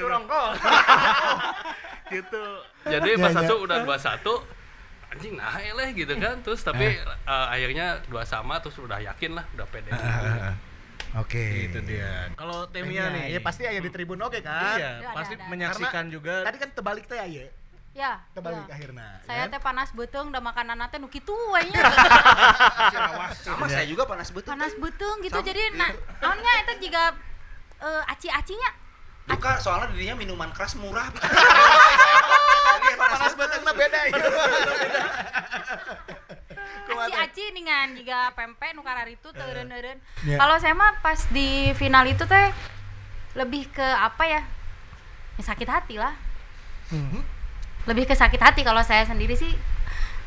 rongkol 0.00 0.48
gitu. 2.14 2.44
Jadi 2.86 3.08
Ya, 3.10 3.20
pas 3.20 3.32
ya. 3.34 3.38
masuk 3.42 3.58
udah 3.66 3.76
21 3.82 4.57
anjing 5.08 5.34
nah 5.36 5.56
eleh 5.56 5.88
gitu 5.96 6.14
kan. 6.16 6.40
Terus 6.44 6.60
tapi 6.60 7.00
eh, 7.00 7.46
akhirnya 7.48 8.00
dua 8.08 8.22
sama 8.28 8.60
terus 8.60 8.76
udah 8.80 9.00
yakin 9.00 9.36
lah, 9.36 9.44
udah 9.56 9.66
pede. 9.68 9.90
Oke. 11.16 11.72
Itu 11.72 11.80
dia. 11.88 12.28
Kalau 12.36 12.68
timnya 12.68 13.08
nih, 13.08 13.32
Ya 13.32 13.40
pasti 13.40 13.64
aya 13.64 13.80
di 13.80 13.88
tribun 13.88 14.20
oke 14.20 14.44
kan? 14.44 14.76
iya, 14.76 15.00
Ada, 15.00 15.16
pasti 15.16 15.34
ada, 15.36 15.44
ada. 15.44 15.50
menyaksikan 15.50 16.04
juga. 16.12 16.44
Tadi 16.44 16.56
kan 16.60 16.70
tebalik 16.76 17.04
teh 17.08 17.16
aya. 17.16 17.48
Ya. 17.96 18.20
Tebalik 18.36 18.68
ya. 18.68 18.74
akhirnya. 18.76 19.08
Saya 19.24 19.48
kan? 19.48 19.56
teh 19.56 19.60
panas 19.64 19.88
betung 19.96 20.28
udah 20.28 20.42
makanan 20.44 20.76
teh 20.92 20.98
nu 21.00 21.08
kitu 21.08 21.32
we 21.32 21.62
nya. 21.72 21.80
Sama 23.48 23.64
saya 23.72 23.86
juga 23.88 24.04
panas 24.04 24.28
betul. 24.28 24.52
panas 24.52 24.76
betung 24.76 25.16
gitu 25.24 25.40
Sama, 25.40 25.48
jadi 25.48 25.62
nah 25.80 25.90
naonnya 26.20 26.52
eta 26.60 26.74
juga 26.76 27.02
eh, 27.80 28.12
aci-acinya 28.12 28.70
Buka 29.28 29.60
soalnya 29.60 29.92
dirinya 29.92 30.16
minuman 30.16 30.50
keras 30.56 30.74
murah. 30.80 31.08
panas 32.98 33.34
banget 33.38 33.60
na 33.62 33.72
beda 33.72 34.00
ya. 34.10 34.14
aci-aci 36.98 37.54
ningan 37.54 37.94
juga 37.94 38.34
pempek 38.34 38.74
nu 38.74 38.82
kararitu 38.82 39.30
teu 39.30 39.46
eureun-eureun. 39.46 39.98
Ya. 40.26 40.36
Kalau 40.36 40.56
saya 40.58 40.74
mah 40.74 40.98
pas 40.98 41.30
di 41.30 41.70
final 41.78 42.04
itu 42.10 42.26
teh 42.26 42.50
lebih 43.38 43.70
ke 43.70 43.84
apa 43.84 44.24
ya? 44.26 44.42
Ya 45.38 45.42
sakit 45.46 45.68
hati 45.70 45.94
lah. 46.00 46.18
Mhm. 46.90 47.22
Lebih 47.86 48.10
ke 48.10 48.14
sakit 48.18 48.40
hati 48.42 48.60
kalau 48.66 48.82
saya 48.82 49.06
sendiri 49.06 49.38
sih 49.38 49.54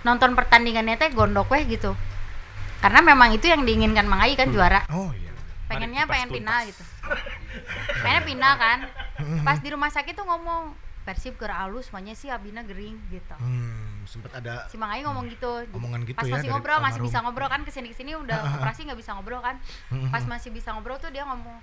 nonton 0.07 0.31
pertandingannya 0.33 0.95
teh 0.95 1.11
gondok 1.11 1.51
weh 1.51 1.67
gitu. 1.67 1.91
Karena 2.79 3.03
memang 3.03 3.35
itu 3.35 3.51
yang 3.51 3.67
diinginkan 3.67 4.07
Mang 4.07 4.23
Ai 4.23 4.39
kan 4.39 4.49
juara. 4.49 4.87
Oh 4.89 5.11
iya. 5.11 5.30
Pengennya 5.73 6.03
pengen 6.05 6.27
kupas 6.27 6.37
final 6.37 6.59
gitu. 6.65 6.83
Pengennya 7.95 8.23
final 8.23 8.53
kan. 8.55 8.79
Pas 9.41 9.57
di 9.57 9.69
rumah 9.69 9.87
sakit 9.87 10.13
tuh 10.13 10.23
ngomong 10.23 10.73
persib 11.01 11.33
ger 11.35 11.49
alus 11.49 11.89
makanya 11.89 12.13
sih 12.13 12.29
abina 12.29 12.61
gering 12.61 12.93
gitu. 13.09 13.33
Hmm, 13.33 14.05
sempat 14.05 14.37
ada 14.37 14.69
si 14.69 14.77
Mangai 14.77 15.01
ngomong 15.01 15.25
gitu. 15.27 15.65
Omongan 15.71 16.03
gitu 16.03 16.13
pas 16.13 16.23
ya 16.23 16.37
masih 16.37 16.47
ngobrol 16.47 16.77
masih 16.79 17.01
bisa 17.01 17.17
ngobrol 17.19 17.49
kan 17.49 17.61
ke 17.61 17.71
sini 17.71 17.89
ke 17.89 17.97
sini 17.97 18.13
udah 18.13 18.37
operasi 18.55 18.85
nggak 18.85 18.99
bisa 18.99 19.11
ngobrol 19.13 19.41
kan. 19.41 19.57
Pas 20.13 20.21
masih 20.23 20.49
bisa 20.49 20.69
ngobrol 20.71 20.97
tuh 20.97 21.09
dia 21.09 21.25
ngomong 21.25 21.57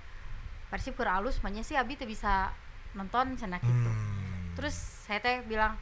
persib 0.67 0.93
ger 0.93 1.07
alus 1.09 1.39
makanya 1.39 1.63
sih 1.63 1.73
abi 1.73 1.95
tuh 1.95 2.03
bisa 2.03 2.51
nonton 2.91 3.37
sana 3.37 3.57
gitu. 3.57 3.69
Hmm. 3.69 4.53
terus 4.53 4.73
saya 5.05 5.17
teh 5.17 5.39
bilang 5.41 5.77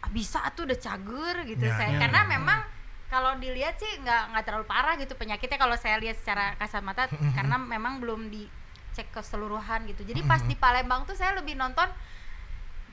"Ah, 0.00 0.10
bisa 0.10 0.42
tuh 0.52 0.64
udah 0.64 0.74
cager 0.74 1.36
gitu 1.44 1.64
Ya, 1.64 1.76
saya. 1.76 1.92
ya. 1.92 1.98
karena 2.02 2.20
memang 2.26 2.60
kalau 3.08 3.36
dilihat 3.36 3.74
sih 3.74 3.88
nggak 3.98 4.22
nggak 4.30 4.44
terlalu 4.44 4.64
parah 4.64 4.94
gitu 4.94 5.12
penyakitnya 5.12 5.56
kalau 5.56 5.74
saya 5.74 5.96
lihat 5.96 6.16
secara 6.16 6.52
kasat 6.54 6.80
mata 6.80 7.08
karena 7.36 7.56
memang 7.56 7.98
belum 7.98 8.28
dicek 8.28 9.08
keseluruhan 9.10 9.84
gitu 9.86 10.04
jadi 10.04 10.20
pas 10.22 10.40
di 10.40 10.54
Palembang 10.54 11.04
tuh 11.04 11.14
saya 11.14 11.32
lebih 11.32 11.54
nonton 11.54 11.88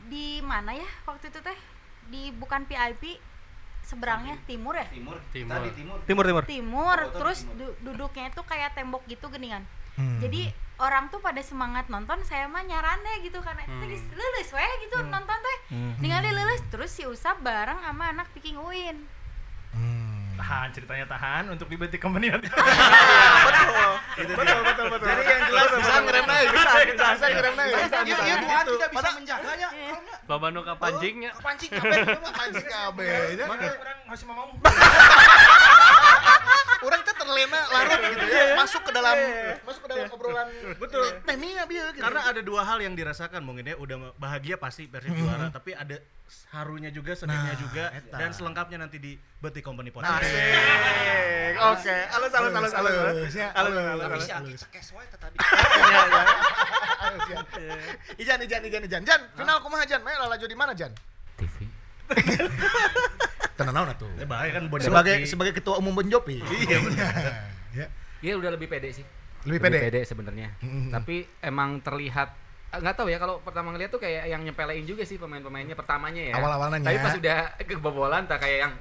di 0.05 0.39
mana 0.39 0.71
ya 0.71 0.87
waktu 1.03 1.27
itu 1.27 1.39
teh 1.39 1.57
di 2.05 2.29
bukan 2.31 2.63
PIP 2.63 3.17
seberangnya 3.81 4.37
timur 4.45 4.73
ya 4.73 4.85
Timur. 4.89 5.17
Timur. 5.29 5.55
Tadi 5.55 5.69
timur. 5.73 5.97
Timur 6.03 6.23
timur. 6.25 6.43
timur 6.43 6.97
Oh, 6.99 7.13
terus 7.13 7.43
timur. 7.43 7.53
du- 7.55 7.77
duduknya 7.83 8.29
itu 8.29 8.41
kayak 8.41 8.73
tembok 8.73 9.05
gitu 9.05 9.27
geningan 9.27 9.65
Hmm. 9.95 10.19
jadi 10.19 10.51
orang 10.75 11.07
tuh 11.07 11.23
pada 11.23 11.39
semangat 11.39 11.87
nonton 11.87 12.19
saya 12.21 12.45
mah 12.45 12.59
nyarannya 12.61 13.23
gitu 13.23 13.39
karena 13.39 13.63
Hmm. 13.63 13.79
teh 13.79 13.87
geus 13.87 14.03
leuleus 14.11 14.51
we 14.51 14.65
gitu 14.83 14.97
nonton 15.03 15.37
teh 15.39 15.57
Hmm. 15.71 15.95
ningali 15.97 16.35
terus 16.67 16.91
si 16.91 17.07
Usap 17.07 17.39
bareng 17.39 17.79
sama 17.79 18.11
anak 18.11 18.27
Picking 18.35 18.59
Uin 18.59 19.07
Tahan 20.35 20.67
ceritanya 20.71 21.05
tahan 21.07 21.43
untuk 21.49 21.67
di 21.67 21.75
Betty 21.75 21.97
Company. 21.97 22.27
Nanti. 22.33 22.47
betul 24.15 24.59
betul. 24.61 24.85
Betul 24.85 25.07
jadi 25.07 25.23
yang 25.25 25.43
jelas 25.49 25.69
bisa 25.75 25.93
ngerem 26.01 26.25
naik 26.25 26.47
bisa 26.51 26.69
bisa 26.85 27.05
bisa 27.15 27.27
ngerem 27.31 27.53
naik 27.55 27.73
bisa 27.75 27.97
Iya, 28.05 28.17
iya, 28.19 28.35
Tuhan 28.37 28.65
tidak 28.67 28.89
bisa 28.91 29.09
menjaganya. 29.15 29.69
loba 30.25 30.47
nu 30.49 30.61
kapancingnya 30.61 31.31
Pancing 31.37 31.71
kabeh. 31.71 31.99
pancing 32.33 32.67
kabeh 32.67 33.05
ya. 33.05 33.45
Mana 33.45 33.65
orang 33.71 33.97
masih 34.09 34.25
mau 34.25 34.49
orang 36.85 37.01
tuh 37.01 37.15
terlena 37.17 37.61
larut 37.73 37.99
gitu 38.05 38.25
ya. 38.25 38.45
Masuk 38.55 38.81
ke 38.85 38.91
dalam 38.93 39.15
masuk 39.65 39.81
ke 39.81 39.89
dalam 39.89 40.05
obrolan 40.11 40.47
betul. 40.77 41.01
nah 41.25 41.33
ya 41.35 41.63
biar 41.65 41.87
gitu. 41.93 42.03
Karena 42.03 42.21
ada 42.25 42.41
dua 42.41 42.61
hal 42.61 42.77
yang 42.81 42.93
dirasakan 42.93 43.41
mungkin 43.41 43.65
ya, 43.65 43.75
udah 43.77 44.13
bahagia 44.19 44.55
pasti 44.59 44.85
Persib 44.85 45.15
juara, 45.15 45.49
tapi 45.49 45.73
ada 45.73 45.97
harunya 46.51 46.89
juga, 46.89 47.13
sedihnya 47.13 47.53
Nah, 47.53 47.57
juga, 47.57 47.85
dan 48.11 48.29
selengkapnya 48.33 48.77
nanti 48.81 48.97
di 48.97 49.13
Betty 49.39 49.61
Company 49.61 49.89
Nah, 49.89 50.01
Podcast. 50.01 50.24
Asik. 50.25 51.53
Oke, 51.55 51.95
halus 52.11 52.31
halus 52.35 52.51
halus 52.53 52.73
halus. 52.73 52.93
Halus 53.33 53.73
halus 53.73 54.01
Tapi 54.03 54.11
halus. 54.11 54.25
si 54.27 54.31
Anggi 54.33 54.53
cekes 54.59 54.87
wae 54.93 55.05
teh 55.07 55.19
tadi. 55.21 55.35
Halus, 55.39 57.23
ya. 57.33 57.39
Ijan 58.19 58.39
ijan 58.43 58.61
ijan 58.65 58.81
ijan. 58.85 59.01
Jan, 59.05 59.21
final 59.33 59.57
kumaha 59.63 59.85
Jan? 59.87 60.01
Main 60.03 60.19
laju 60.19 60.45
di 60.45 60.57
mana 60.57 60.73
Jan? 60.75 60.91
TV. 61.39 61.55
Tenang 63.57 63.71
naon 63.71 63.89
atuh. 63.89 64.11
Ya, 64.19 64.27
bahaya 64.27 64.51
kan 64.51 64.67
Bon 64.67 64.79
Sebagai 64.83 65.23
sebagai 65.25 65.53
ketua 65.55 65.79
umum 65.79 65.95
Bon 65.95 66.05
Jovi. 66.05 66.43
Iya 66.67 66.77
benar. 66.83 67.13
Ya. 67.71 67.87
Iya 68.19 68.33
udah 68.35 68.51
lebih 68.51 68.67
pede 68.67 68.91
sih. 68.91 69.05
Lebih 69.47 69.59
pede. 69.63 70.03
sebenarnya. 70.03 70.51
Mhm. 70.59 70.91
Tapi 70.91 71.23
emang 71.39 71.79
terlihat 71.79 72.35
eh, 72.75 72.79
nggak 72.83 72.95
tahu 72.99 73.07
ya 73.07 73.17
kalau 73.17 73.39
pertama 73.39 73.71
ngeliat 73.71 73.89
tuh 73.93 74.01
kayak 74.03 74.27
yang 74.27 74.43
nyepelein 74.43 74.83
juga 74.83 75.07
sih 75.07 75.15
pemain-pemainnya 75.15 75.77
pertamanya 75.77 76.19
ya. 76.19 76.33
Awal-awalnya 76.35 76.83
Tapi 76.83 76.97
ya. 76.99 77.03
pas 77.03 77.15
udah 77.15 77.39
kebobolan 77.63 78.27
tak 78.27 78.43
kayak 78.43 78.59
yang 78.67 78.73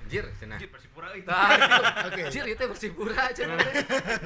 anjir 0.00 0.24
cenah. 0.36 0.56
Anjir, 0.58 0.68
Persipura 0.68 1.08
itu. 1.18 1.28
Tah, 1.28 1.48
gitu. 1.52 1.82
Oke. 2.10 2.20
Anjir 2.26 2.44
itu 2.48 2.62
bersipura 2.66 3.22
cenah 3.30 3.56
teh. 3.56 3.74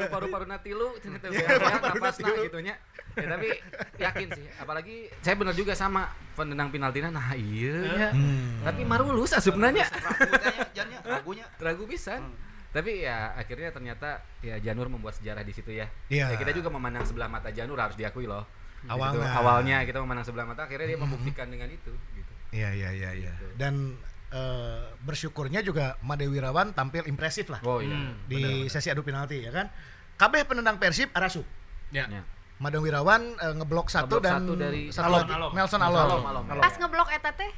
Paru-paru 0.08 0.46
natilu 0.46 0.88
cenah 0.98 1.18
teh 1.18 1.28
napasna 1.32 2.28
gitu 2.40 2.58
nya. 2.60 2.74
Ya, 3.14 3.30
tapi 3.30 3.48
yakin 3.94 4.26
sih, 4.34 4.46
apalagi 4.58 5.06
saya 5.22 5.38
bener 5.38 5.54
juga 5.54 5.70
sama 5.78 6.10
penendang 6.34 6.74
penaltina 6.74 7.14
nah 7.14 7.30
iya 7.32 7.78
nya. 7.86 8.08
Hmm. 8.10 8.58
Tapi 8.66 8.82
marulus 8.82 9.30
asupnanya. 9.32 9.86
Ragunya, 9.86 10.50
jannya, 10.74 10.98
ragunya. 11.04 11.46
ragu 11.62 11.86
bisa 11.86 12.18
tapi 12.74 13.06
ya 13.06 13.30
akhirnya 13.38 13.70
ternyata 13.70 14.18
ya 14.42 14.58
Janur 14.58 14.90
membuat 14.90 15.14
sejarah 15.14 15.46
di 15.46 15.54
situ 15.54 15.70
ya 15.70 15.86
Iya. 16.10 16.34
Ya, 16.34 16.36
kita 16.42 16.50
juga 16.50 16.74
memandang 16.74 17.06
sebelah 17.06 17.30
mata 17.30 17.54
Janur 17.54 17.78
harus 17.78 17.94
diakui 17.94 18.26
loh 18.26 18.42
Di 18.82 18.90
situ, 18.90 18.98
Awalnya. 18.98 19.30
awalnya 19.30 19.76
kita 19.86 20.02
memandang 20.02 20.26
sebelah 20.26 20.42
mata 20.42 20.66
akhirnya 20.66 20.90
dia 20.90 20.98
membuktikan 20.98 21.46
dengan 21.46 21.70
itu 21.70 21.94
gitu 22.18 22.32
Iya 22.50 22.74
iya 22.74 22.90
iya 22.90 23.10
iya. 23.14 23.32
Dan 23.54 23.94
eh, 24.34 24.82
bersyukurnya 24.98 25.62
juga 25.62 25.94
Made 26.02 26.26
Wirawan 26.26 26.74
tampil 26.74 27.06
impresif 27.06 27.46
lah 27.46 27.62
oh 27.62 27.78
iya 27.78 27.94
Hmm. 27.94 28.18
di 28.26 28.66
sesi 28.66 28.90
adu 28.90 29.00
penalti 29.00 29.38
ya 29.40 29.54
kan. 29.54 29.70
KB 30.14 30.44
penendang 30.44 30.78
Persib 30.78 31.10
Arasu. 31.10 31.46
Ya. 31.90 32.10
Ya. 32.10 32.22
Made 32.58 32.78
Wirawan 32.78 33.34
eh, 33.34 33.54
ngeblok 33.54 33.86
satu 33.88 34.18
Ngeblok 34.18 34.22
dan 34.22 34.40
satu 34.40 34.54
dari- 34.54 34.86
satu 34.90 35.06
Alom, 35.06 35.26
Alom. 35.28 35.50
Nelson 35.54 35.80
Alom, 35.80 35.98
Alom. 36.00 36.22
Alom. 36.26 36.44
Alom. 36.50 36.62
pas 36.62 36.74
ngeblok 36.74 37.08
eta 37.10 37.30
teh 37.30 37.52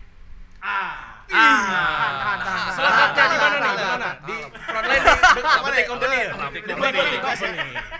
Selengkapnya 2.77 3.25
di 3.27 3.37
mana 3.39 3.57
nih? 3.57 3.73
Di 3.77 3.85
mana? 3.87 4.09
Di 4.23 4.37
frontline 4.63 5.03
di 5.03 5.43
Betty 5.67 5.83
Company 5.87 6.17
ya? 6.17 6.31
Di 6.51 6.61
Company. 6.63 6.99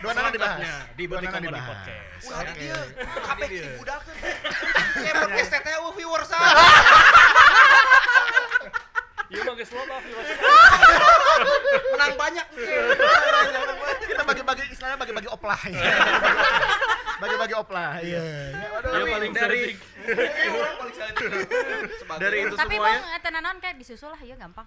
Dua 0.03 0.11
dibahas. 0.31 0.59
Di 0.95 1.05
Dua 1.07 1.19
Company. 1.21 1.47
Podcast. 1.51 2.27
Ulah 2.27 2.41
di 2.43 2.53
dieu. 2.59 2.81
Kabeh 3.23 3.47
dibudakeun. 3.47 4.15
Kayak 5.03 5.15
podcast 5.27 5.51
teh 5.63 5.75
viewers 5.95 6.31
Iya 9.27 9.41
mah 9.43 9.55
geus 9.59 9.71
loba 9.75 9.97
viewers. 10.07 10.31
menang 11.93 12.15
banyak. 12.15 12.47
Kita 14.07 14.23
bagi-bagi 14.23 14.63
istilahnya 14.71 14.99
bagi-bagi 14.99 15.29
oplah. 15.31 15.59
Bagi-bagi 17.17 17.55
oplah. 17.59 17.99
Iya. 18.05 18.23
Ya, 18.23 18.69
Dia 18.87 18.99
ini 19.03 19.11
paling 19.11 19.33
dari. 19.35 19.63
Dari 22.17 22.37
itu 22.47 22.55
tapi 22.55 22.77
semuanya. 22.79 22.99
bang 23.03 23.19
eta 23.19 23.29
nanon 23.35 23.57
kayak 23.59 23.77
disusul 23.83 24.15
lah 24.15 24.21
ya 24.23 24.39
gampang 24.39 24.67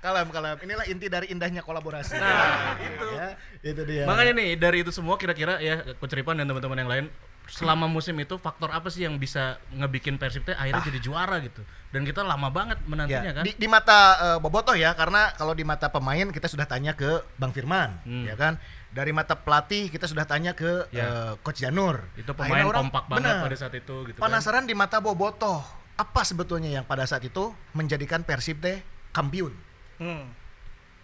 kalem 0.00 0.26
kalem. 0.32 0.56
Inilah 0.66 0.84
inti 0.90 1.06
dari 1.06 1.26
indahnya 1.30 1.62
kolaborasi. 1.62 2.16
Nah, 2.18 2.74
itu. 2.80 3.06
Ya, 3.14 3.28
itu 3.62 3.82
dia. 3.86 4.04
Makanya 4.08 4.32
nih 4.34 4.50
dari 4.58 4.82
itu 4.82 4.90
semua 4.90 5.14
kira-kira 5.20 5.60
ya 5.62 5.84
Coach 6.00 6.16
Ripan 6.16 6.40
dan 6.40 6.48
teman-teman 6.48 6.78
yang 6.80 6.90
lain 6.90 7.06
selama 7.50 7.84
musim 7.84 8.14
itu 8.14 8.38
faktor 8.38 8.70
apa 8.70 8.86
sih 8.86 9.02
yang 9.02 9.18
bisa 9.18 9.58
ngebikin 9.70 10.16
Persib 10.16 10.42
teh 10.42 10.54
akhirnya 10.54 10.86
jadi 10.86 11.00
juara 11.00 11.36
gitu. 11.38 11.60
Dan 11.90 12.02
kita 12.02 12.22
lama 12.22 12.46
banget 12.48 12.78
menantinya 12.86 13.26
Ya, 13.26 13.34
kan. 13.34 13.42
di, 13.42 13.52
di 13.52 13.66
mata 13.66 13.98
eh, 14.16 14.38
Bobotoh 14.38 14.72
ya, 14.72 14.94
karena 14.94 15.34
kalau 15.34 15.50
di 15.50 15.62
mata 15.62 15.86
pemain 15.88 16.22
kita 16.24 16.46
sudah 16.46 16.62
tanya 16.62 16.94
ke 16.94 17.18
Bang 17.34 17.50
Firman, 17.50 17.98
Hmm. 18.02 18.24
ya 18.24 18.34
kan. 18.34 18.54
Dari 18.90 19.10
mata 19.10 19.34
pelatih 19.34 19.86
kita 19.86 20.06
sudah 20.06 20.22
tanya 20.24 20.50
ke 20.52 20.86
Ya. 20.88 21.02
eh, 21.02 21.32
Coach 21.40 21.58
Janur. 21.58 22.06
itu 22.14 22.24
Akhirnya 22.24 22.38
pemain 22.40 22.64
orang- 22.64 22.82
kompak 22.86 23.04
banget 23.08 23.26
benar. 23.28 23.42
pada 23.44 23.56
saat 23.56 23.74
itu 23.74 23.96
gitu 24.04 24.16
kan. 24.16 24.24
Penasaran 24.24 24.64
di 24.64 24.72
mata 24.72 24.98
Bobotoh, 24.98 25.62
apa 25.94 26.20
sebetulnya 26.22 26.70
yang 26.70 26.84
pada 26.84 27.02
saat 27.04 27.22
itu 27.22 27.50
menjadikan 27.72 28.22
Persib 28.22 28.58
teh 28.58 28.78
kampiun? 29.10 29.50
Hmm. 29.98 30.30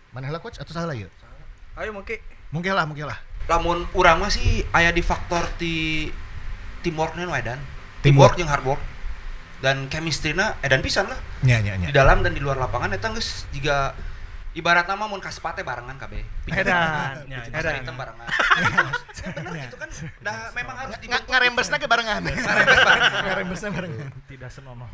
Mana 0.08 0.30
lah 0.30 0.38
coach 0.38 0.56
atau 0.56 0.70
salah 0.70 0.94
ya? 0.94 1.10
Ayo 1.74 1.90
mungkin 1.90 2.16
Mungkin 2.46 2.72
lah, 2.72 2.86
mungkin 2.86 3.04
lah. 3.04 3.18
Lamun 3.46 3.86
urang 3.92 4.18
mah 4.18 4.30
sih 4.30 4.62
aya 4.70 4.88
di 4.88 5.02
faktor 5.02 5.42
ti 5.56 6.06
teamwork 6.86 7.18
wae 7.18 7.42
dan 7.42 7.58
Teamwork. 8.06 8.38
jeung 8.38 8.46
hard 8.46 8.62
work 8.62 8.82
dan 9.58 9.90
chemistry-na 9.90 10.54
edan 10.62 10.78
pisan 10.78 11.10
lah 11.10 11.18
Nya, 11.42 11.58
nya, 11.58 11.74
di 11.80 11.90
dalam 11.90 12.22
dan 12.22 12.30
di 12.30 12.38
luar 12.38 12.54
lapangan 12.54 12.94
eta 12.94 13.10
geus 13.10 13.50
juga 13.50 13.90
ibarat 14.54 14.88
nama 14.88 15.04
mun 15.04 15.20
kasepate 15.20 15.60
barengan 15.60 16.00
kabeh. 16.00 16.24
Edan. 16.48 17.28
Ya, 17.28 17.44
Edan. 17.52 17.76
hitam 17.76 17.92
barengan. 17.92 18.24
Bener 19.36 19.68
itu 19.68 19.76
kan 19.76 19.88
dah 20.24 20.48
memang 20.56 20.76
harus 20.80 20.96
Nga, 20.96 21.02
dibentuk. 21.04 21.28
ngarembesna 21.28 21.76
ke 21.76 21.84
barengan. 21.84 22.20
Ngarembesna 22.24 23.68
barengan. 23.68 24.08
Tidak 24.24 24.48
senonoh. 24.48 24.88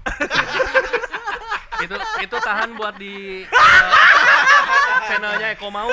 itu 1.87 1.95
itu 1.95 2.37
tahan 2.43 2.75
buat 2.75 2.95
di 2.99 3.43
eh, 3.47 4.99
channelnya 5.07 5.55
Eko 5.55 5.71
Mau. 5.71 5.91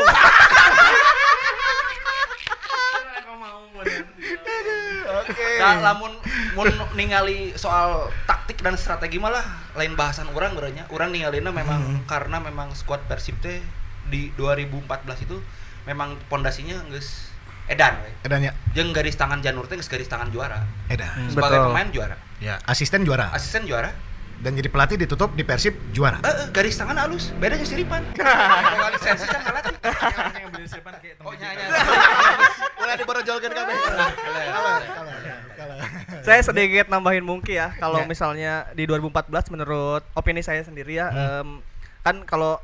Oke. 5.30 5.48
Nah, 5.62 5.78
lamun 5.80 6.12
mun 6.58 6.68
ningali 6.98 7.54
soal 7.54 8.10
taktik 8.26 8.60
dan 8.60 8.74
strategi 8.74 9.22
malah 9.22 9.46
lain 9.78 9.94
bahasan 9.94 10.26
orang 10.34 10.58
berenya. 10.58 10.90
Orang 10.90 11.14
ningalina 11.14 11.54
memang 11.54 12.02
karena 12.10 12.42
memang 12.42 12.74
squad 12.74 13.06
Persib 13.06 13.38
teh 13.40 13.62
di 14.10 14.34
2014 14.36 15.30
itu 15.30 15.38
memang 15.86 16.18
pondasinya 16.28 16.82
geus 16.90 17.30
edan 17.70 18.02
we. 18.02 18.10
Edan 18.26 18.42
ya. 18.42 18.54
Jeung 18.74 18.90
garis 18.90 19.14
tangan 19.14 19.46
Janur 19.46 19.70
teh 19.70 19.78
geus 19.78 19.86
garis 19.88 20.10
tangan 20.10 20.34
juara. 20.34 20.66
Edan. 20.90 21.30
Sebagai 21.30 21.62
Betul. 21.62 21.70
pemain 21.70 21.90
juara, 21.94 22.18
Ya, 22.42 22.58
asisten 22.66 23.06
juara. 23.06 23.30
asisten 23.30 23.70
juara. 23.70 23.94
Dan 24.40 24.56
jadi 24.56 24.68
pelatih 24.68 24.96
ditutup 24.98 25.36
di 25.36 25.44
Persib 25.44 25.76
juara. 25.92 26.20
Eh, 26.20 26.32
eh, 26.32 26.48
garis 26.50 26.72
tangan 26.74 26.96
halus, 26.98 27.36
bedanya 27.36 27.62
siripan. 27.62 28.00
Kalau 28.16 28.88
lisensi 28.90 29.26
kan 29.26 29.42
kalah. 29.42 29.64
yang 30.34 30.50
beli 30.50 30.64
siapa 30.64 30.96
kayak 30.96 31.20
Oh. 31.20 31.36
Ulah 32.80 32.96
diborojolkeun 32.96 33.52
kabeh. 33.52 33.76
Kalah, 33.76 34.10
kalah, 34.48 34.80
kalah. 35.54 35.78
Saya 36.22 36.40
sedikit 36.42 36.88
nambahin 36.88 37.22
mungkin 37.22 37.52
ya 37.52 37.76
kalau 37.76 38.00
Ya. 38.00 38.08
misalnya 38.08 38.54
di 38.72 38.84
2014 38.86 39.28
menurut 39.50 40.04
opini 40.14 40.40
saya 40.40 40.64
sendiri 40.64 40.96
ya 40.96 41.08
em, 41.10 41.60
kan 42.02 42.24
kalau 42.24 42.60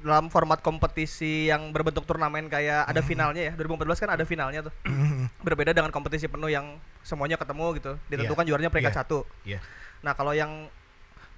dalam 0.00 0.28
format 0.28 0.58
kompetisi 0.58 1.46
yang 1.46 1.68
berbentuk 1.68 2.02
turnamen 2.02 2.48
kayak 2.48 2.88
ada 2.88 3.00
finalnya 3.02 3.42
ya 3.42 3.52
2014 3.52 4.00
kan 4.00 4.10
ada 4.10 4.24
finalnya 4.24 4.64
tuh 4.64 4.72
berbeda 5.38 5.70
dengan 5.70 5.90
kompetisi 5.90 6.24
penuh 6.24 6.48
yang 6.48 6.76
semuanya 7.02 7.36
ketemu 7.36 7.66
gitu 7.74 7.92
ditentukan 8.08 8.44
juaranya 8.46 8.70
peringkat 8.70 8.90
Iya. 8.90 8.98
satu 8.98 9.18
Iya. 9.44 9.60
nah 10.00 10.12
kalau 10.12 10.32
yang 10.32 10.72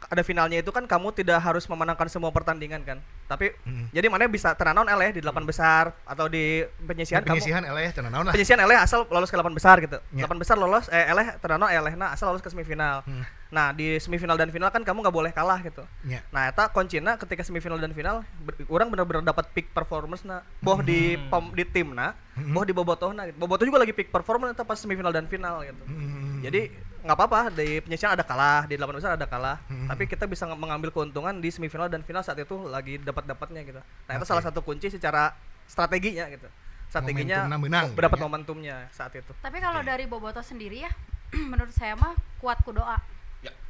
ada 0.05 0.21
finalnya 0.21 0.59
itu 0.59 0.69
kan 0.69 0.83
kamu 0.83 1.13
tidak 1.13 1.39
harus 1.39 1.65
memenangkan 1.65 2.07
semua 2.07 2.29
pertandingan 2.29 2.81
kan 2.81 2.99
tapi 3.25 3.55
Mm. 3.63 3.89
jadi 3.91 4.07
mana 4.07 4.27
bisa 4.27 4.53
tenanon 4.53 4.85
eleh 4.85 5.09
di 5.11 5.21
delapan 5.21 5.43
besar 5.43 5.95
atau 6.03 6.27
di 6.27 6.61
penyisian 6.81 7.21
kamu 7.21 7.37
Penyisihan 7.37 7.63
eleh 7.63 7.89
tenan 7.91 8.11
naon 8.11 8.25
lah. 8.25 8.33
penyisian 8.33 8.59
eleh 8.59 8.77
asal 8.77 9.07
lolos 9.07 9.27
ke 9.27 9.35
8 9.35 9.49
besar 9.51 9.77
gitu. 9.79 9.97
Ya. 10.11 10.25
8 10.25 10.37
besar 10.37 10.55
lolos 10.55 10.85
eh 10.89 11.07
eleh 11.07 11.39
terano 11.39 11.65
eleh 11.65 11.93
nah 11.93 12.11
asal 12.11 12.29
lolos 12.29 12.39
ke 12.39 12.49
semifinal. 12.49 13.01
Hmm. 13.03 13.25
Nah, 13.49 13.69
di 13.71 13.97
semifinal 13.99 14.35
dan 14.35 14.49
final 14.49 14.69
kan 14.69 14.81
kamu 14.81 15.01
nggak 15.01 15.13
boleh 15.15 15.31
kalah 15.31 15.61
gitu. 15.61 15.85
Ya. 16.03 16.25
Nah, 16.29 16.47
eta 16.47 16.69
kuncina 16.69 17.17
ketika 17.17 17.41
semifinal 17.41 17.77
dan 17.77 17.93
final 17.93 18.21
ber- 18.39 18.57
orang 18.67 18.89
benar-benar 18.89 19.23
dapat 19.27 19.49
peak 19.51 19.71
performance 19.71 20.23
na 20.23 20.41
boh 20.59 20.81
di 20.81 21.15
Hmm. 21.15 21.29
pom, 21.29 21.45
di 21.51 21.63
timna, 21.63 22.17
boh 22.35 22.63
di 22.63 22.73
bobotohna 22.73 23.27
gitu. 23.27 23.37
Bobotoh 23.39 23.65
juga 23.65 23.79
lagi 23.79 23.93
peak 23.93 24.09
performance 24.09 24.53
eta 24.53 24.63
pas 24.63 24.77
semifinal 24.77 25.09
dan 25.11 25.25
final 25.25 25.61
gitu. 25.63 25.85
Hmm. 25.85 26.41
Jadi 26.43 26.69
nggak 27.03 27.13
apa-apa 27.13 27.51
di 27.51 27.79
penyisian 27.79 28.11
ada 28.11 28.23
kalah, 28.23 28.65
di 28.65 28.75
8 28.75 28.93
besar 28.93 29.13
ada 29.13 29.25
kalah, 29.25 29.57
Hmm. 29.67 29.87
tapi 29.87 30.07
kita 30.07 30.25
bisa 30.25 30.45
mengambil 30.49 30.89
keuntungan 30.89 31.35
di 31.35 31.49
semifinal 31.49 31.87
dan 31.87 32.01
final 32.01 32.21
saat 32.21 32.37
itu 32.37 32.53
lagi 32.65 32.97
dapat-dapatnya 32.97 33.61
gitu. 33.65 33.79
Nah, 33.79 34.13
itu 34.13 34.21
Oke. 34.21 34.29
salah 34.29 34.41
satu 34.41 34.61
kunci 34.61 34.87
secara 34.87 35.33
strateginya 35.65 36.29
gitu. 36.29 36.47
Strateginya 36.87 37.49
menang, 37.49 37.91
dapat 37.91 38.11
gitu 38.11 38.15
ya. 38.15 38.23
momentumnya 38.23 38.75
saat 38.89 39.13
itu. 39.13 39.29
tapi 39.37 39.59
kalau 39.59 39.81
dari 39.81 40.05
Boboto 40.05 40.39
sendiri 40.39 40.81
ya 40.81 40.89
menurut 41.51 41.71
saya 41.71 41.95
mah 41.95 42.13
kuat 42.39 42.59
ku 42.61 42.71
doa 42.71 42.99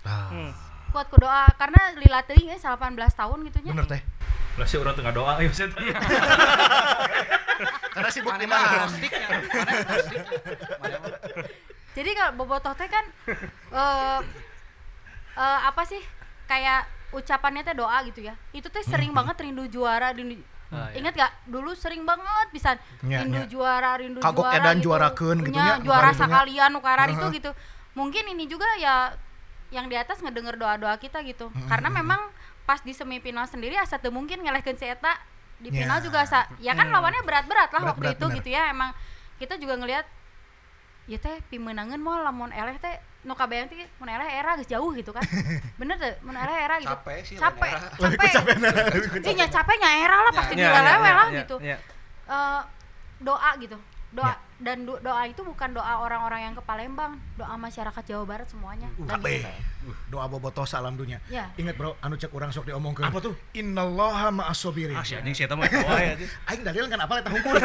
Hmm. 0.02 0.50
kuat 0.90 1.06
ku 1.06 1.14
doa 1.16 1.46
karena 1.54 1.94
lila 1.94 2.18
teuing 2.20 2.50
ya 2.50 2.58
18 2.58 2.82
tahun 3.14 3.38
gitu 3.46 3.58
nya 3.62 3.70
Bener 3.72 3.86
teh. 3.88 4.02
Lah 4.52 4.66
sih 4.66 4.76
orang 4.76 4.92
tengah 4.92 5.10
doa 5.10 5.38
ya 5.38 5.48
set. 5.48 5.70
Karena 7.94 8.08
sibuk 8.10 8.34
di 8.34 8.44
Mana 8.44 8.90
jadi 11.92 12.10
kalau 12.12 12.32
bobotoh 12.36 12.72
teh 12.72 12.86
kan 12.86 13.04
eh 13.78 14.18
eh, 15.34 15.60
apa 15.64 15.82
sih 15.82 16.00
kayak 16.44 16.84
ucapannya 17.12 17.62
teh 17.62 17.72
doa 17.72 18.00
gitu 18.04 18.20
ya 18.22 18.34
itu 18.50 18.66
teh 18.66 18.80
sering 18.82 19.12
banget 19.12 19.36
rindu 19.38 19.64
juara 19.66 20.10
rindu 20.10 20.40
Ah, 20.72 20.88
iya. 20.88 21.04
Ingat 21.04 21.12
gak 21.12 21.32
dulu 21.44 21.76
sering 21.76 22.00
banget 22.08 22.48
bisa 22.48 22.80
Nya, 23.04 23.28
rindu 23.28 23.44
nya. 23.44 23.44
juara 23.44 23.92
rindu 24.00 24.24
Kagok 24.24 24.40
juara 24.40 24.56
edan 24.56 24.76
gitu. 24.80 24.88
juarakeun 24.88 25.38
gitu 25.44 25.52
nu 25.52 25.60
juara 25.60 25.76
kali 25.76 25.84
itu 25.84 25.92
nya. 26.08 26.16
sakalian 26.16 26.70
nukaran 26.72 27.08
itu 27.12 27.26
gitu 27.28 27.50
mungkin 27.92 28.24
ini 28.26 28.44
juga 28.48 28.64
ya 28.80 29.12
yang 29.68 29.84
di 29.84 30.00
atas 30.00 30.24
ngedenger 30.24 30.56
doa-doa 30.56 30.96
kita 30.96 31.20
gitu 31.28 31.52
karena 31.68 31.92
memang 31.92 32.24
pas 32.64 32.80
di 32.80 32.96
semifinal 32.96 33.44
sendiri 33.44 33.76
asa 33.76 34.00
teu 34.00 34.08
mungkin 34.08 34.40
ngelehkeun 34.40 34.80
si 34.80 34.88
eta 34.88 35.12
di 35.60 35.68
Nya. 35.68 35.84
final 35.84 35.98
juga 36.00 36.24
asa 36.24 36.48
ya 36.56 36.72
kan 36.72 36.88
lawannya 36.88 37.20
berat-berat 37.20 37.68
lah 37.68 37.92
waktu 37.92 38.08
Berat-berat, 38.08 38.16
itu 38.16 38.24
bener. 38.24 38.36
gitu 38.40 38.48
ya 38.48 38.62
emang 38.72 38.90
kita 39.36 39.60
juga 39.60 39.76
ngelihat 39.76 40.08
ya 41.12 41.20
teh 41.20 41.36
pimenangan 41.52 42.00
mau 42.00 42.16
lamun 42.16 42.48
eleh 42.48 42.72
teh 42.80 42.96
nu 43.22 43.36
kabayang 43.36 43.68
teh 43.68 43.84
mun 44.00 44.08
eleh 44.08 44.24
era 44.24 44.56
geus 44.56 44.64
jauh 44.64 44.88
gitu 44.96 45.12
kan 45.12 45.20
bener 45.80 46.00
teh 46.00 46.16
mun 46.24 46.32
eleh 46.32 46.56
era 46.56 46.80
gitu 46.80 46.88
Capek 46.88 47.18
sih, 47.20 47.36
capek 47.36 47.68
capek 48.00 48.56
nah. 48.56 48.72
lebih 48.72 49.08
ku 49.12 49.16
Iya, 49.20 49.44
nya 49.76 49.90
era 50.00 50.16
lah 50.24 50.32
pasti 50.32 50.56
Ya, 50.56 50.64
ya, 50.64 50.68
dilelewe 50.72 51.04
ya, 51.04 51.12
lah 51.12 51.28
ya, 51.28 51.40
gitu 51.44 51.56
ya. 51.60 51.76
Eh, 52.24 52.60
doa 53.20 53.50
gitu 53.60 53.76
doa 54.12 54.28
Ya. 54.28 54.36
dan 54.60 54.84
do- 54.84 55.00
doa 55.00 55.24
itu 55.24 55.40
bukan 55.40 55.72
doa 55.72 55.96
orang-orang 55.98 56.40
yang 56.44 56.54
ke 56.54 56.60
Palembang 56.60 57.16
doa 57.34 57.56
masyarakat 57.56 58.02
Jawa 58.04 58.24
Barat 58.28 58.44
semuanya 58.44 58.88
Kan 59.04 59.20
Kabeh. 59.20 59.40
gitu. 59.40 59.52
Doa 60.08 60.28
bobotoh 60.28 60.62
salam 60.62 60.94
dunia. 60.94 61.16
Ya. 61.26 61.48
Ingat 61.56 61.74
bro, 61.74 61.96
anu 61.98 62.14
cek 62.14 62.30
orang 62.30 62.52
sok 62.52 62.68
diomongkeun. 62.68 63.02
Apa 63.02 63.18
tuh? 63.18 63.34
Innallaha 63.52 64.30
ma'as 64.30 64.54
sabirin. 64.54 64.94
Ah, 64.94 65.02
anjing 65.02 65.34
eta 65.34 65.56
mah 65.56 65.66
doa 65.66 65.96
ya. 65.98 66.14
Aing 66.46 66.62
dalil 66.62 66.84
kan 66.86 67.00
apa 67.00 67.14
eta 67.18 67.30
hukum. 67.32 67.52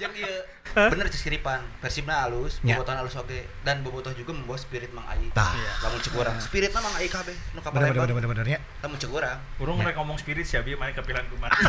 Jeung 0.00 0.16
ieu 0.16 0.32
bener 0.72 1.06
cesiripan 1.06 1.60
persibna 1.76 2.24
halus, 2.24 2.56
Ya. 2.62 2.72
bobotoh 2.72 2.94
halus 2.94 3.12
oge 3.14 3.44
dan 3.60 3.82
bobotoh 3.82 4.08
juga 4.10 4.32
membawa 4.32 4.56
spirit 4.56 4.88
Mang 4.90 5.04
Ai. 5.04 5.28
Tah. 5.30 5.52
Lamun 5.82 5.98
cek 5.98 6.14
urang, 6.14 6.38
spiritna 6.38 6.78
Mang 6.78 6.94
Ai 6.94 7.04
kabeh 7.06 7.36
nu 7.52 7.60
ka 7.60 7.68
Bener 7.68 7.92
bener 7.92 8.08
bener 8.10 8.28
bener 8.30 8.46
ya. 8.48 8.58
Lamun 8.80 8.96
cek 8.96 9.10
urang. 9.10 9.36
Urang 9.58 9.76
rek 9.78 9.92
ngomong 9.92 10.16
spirit 10.16 10.42
sih 10.42 10.56
abi 10.56 10.72
main 10.72 10.90
kepilan 10.90 11.28
kumaha. 11.28 11.52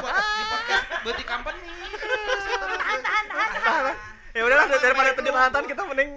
Di 0.00 0.44
podcast 0.44 0.84
Beuti 1.00 1.22
Company. 1.22 1.60
tahan 2.80 2.98
tahan 3.00 3.24
tahan 3.54 3.94
Ya 4.30 4.42
udahlah 4.42 4.66
dar- 4.66 4.80
daripada 4.80 5.10
penjelasan 5.12 5.64
kita 5.66 5.82
mending 5.84 6.10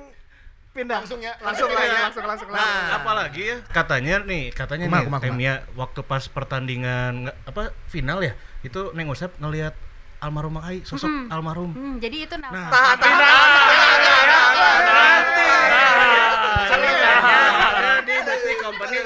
pindah. 0.71 0.97
Langsung 0.99 1.19
ya, 1.19 1.33
Langsung 1.39 1.69
lah, 1.69 1.83
ya. 1.83 1.99
langsung 2.03 2.25
langsung 2.25 2.47
Nah. 2.47 2.57
langsung. 2.57 2.89
apalagi 2.95 3.41
ya 3.43 3.57
katanya 3.69 4.15
nih 4.23 4.49
katanya 4.49 4.85
Kumaha, 4.87 4.97
nih 4.97 5.07
kumaha? 5.07 5.23
Temia 5.23 5.53
waktu 5.73 6.01
pas 6.01 6.23
pertandingan 6.25 7.13
apa 7.43 7.61
final 7.85 8.17
ya 8.19 8.33
itu 8.61 8.89
Neng 8.93 9.05
Usep 9.07 9.29
ngelihat 9.37 9.77
almarhum 10.23 10.55
Ai 10.63 10.79
sosok 10.87 11.09
Mhm. 11.11 11.25
almarhum 11.27 11.71
Hmm, 11.75 11.95
jadi 11.99 12.17
itu 12.23 12.35
nah, 12.39 12.51
Tahan, 12.71 12.95
tahan, 12.95 13.19
ada 17.63 18.01
di 18.01 18.15
Detik 18.23 18.57
Company 18.63 18.97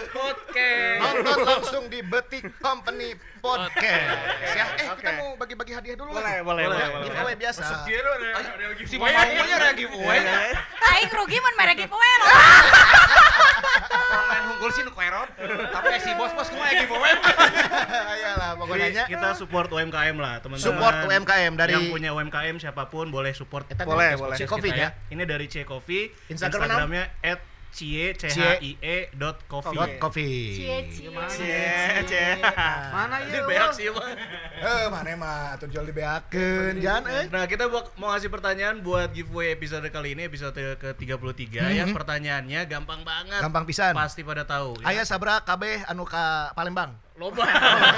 Nonton 1.17 1.37
langsung 1.43 1.83
di 1.87 1.99
Betik 2.01 2.45
Company 2.57 3.09
Podcast. 3.37 4.17
Ya, 4.53 4.65
eh 4.75 4.87
kita 4.93 5.11
mau 5.15 5.33
bagi-bagi 5.35 5.71
hadiah 5.71 5.95
dulu 5.95 6.11
Boleh, 6.11 6.41
lah. 6.41 6.43
boleh, 6.43 6.63
Boleh. 6.67 6.87
Giveaway 7.03 7.35
biasa. 7.35 7.63
Kira 7.83 8.09
ada 8.11 8.27
ada 8.35 8.65
lagi 8.67 8.83
Si 8.83 8.95
Mang 8.95 9.09
Ai 9.09 9.33
nya 9.35 9.55
ada 9.55 9.71
giveaway. 9.71 10.19
aing 10.87 11.11
rugi 11.11 11.37
mun 11.37 11.53
mere 11.55 11.73
giveaway 11.75 12.11
loh 12.17 12.27
Online 13.97 14.45
unggul 14.49 14.69
sih 14.71 14.81
nu 14.81 14.91
kueron. 14.91 15.27
Tapi 15.69 15.87
si 15.99 16.11
bos-bos 16.13 16.47
kumaha 16.47 16.71
giveaway. 16.75 17.13
Ayolah 17.87 18.51
pokoknya. 18.55 19.03
kita 19.05 19.29
support 19.33 19.69
UMKM 19.69 20.15
lah 20.15 20.39
teman-teman 20.39 20.63
Support 20.63 20.95
UMKM 21.05 21.53
dari- 21.55 21.73
yang 21.73 21.85
punya 21.87 22.09
UMKM 22.11 22.55
siapa 22.57 22.87
pun 22.87 23.07
boleh 23.07 23.31
support 23.31 23.69
Boleh, 23.79 24.15
boleh. 24.15 24.37
Coffee 24.39 24.69
kita 24.69 24.85
ya. 24.85 24.89
ini 25.09 25.23
dari 25.23 25.45
C 25.45 25.61
Coffee 25.61 26.09
Instagram 26.27 26.67
Instagramnya 26.67 27.03
at 27.21 27.39
cie 27.69 28.11
c 28.13 28.23
h 28.27 28.39
i 28.59 28.71
e 28.77 28.97
dot 29.13 29.41
coffee 29.45 29.73
Dot 29.73 29.91
coffee. 29.97 30.55
cie 30.55 30.77
cie 30.89 31.09
Cie, 31.29 32.03
cie. 32.03 32.27
Mana 32.89 33.21
ieu? 33.23 33.45
beak 33.45 33.69
sih 33.71 33.87
mah. 33.89 34.11
Eh, 34.57 34.85
mana 34.89 35.09
mah 35.13 35.37
atuh 35.53 35.67
jual 35.67 35.85
dibeakeun 35.85 36.77
jangan 36.77 37.05
eh. 37.07 37.25
Nah, 37.29 37.45
kita 37.45 37.69
mau 37.69 38.11
ngasih 38.11 38.29
pertanyaan 38.29 38.81
buat 38.81 39.11
giveaway 39.11 39.53
episode 39.53 39.85
kali 39.87 40.17
ini, 40.17 40.25
episode 40.25 40.57
ke-33 40.77 41.43
ya. 41.73 41.85
Mhm. 41.85 41.93
Pertanyaannya 41.93 42.61
gampang 42.65 43.01
banget. 43.01 43.39
Gampang 43.39 43.65
pisan. 43.65 43.93
Pasti 43.93 44.21
pada 44.21 44.43
tahu. 44.43 44.77
ya. 44.81 44.89
Aya 44.89 45.03
sabra 45.03 45.41
kabeh 45.41 45.85
anu 45.85 46.03
ka 46.03 46.51
Palembang. 46.53 46.93
Loba. 47.17 47.43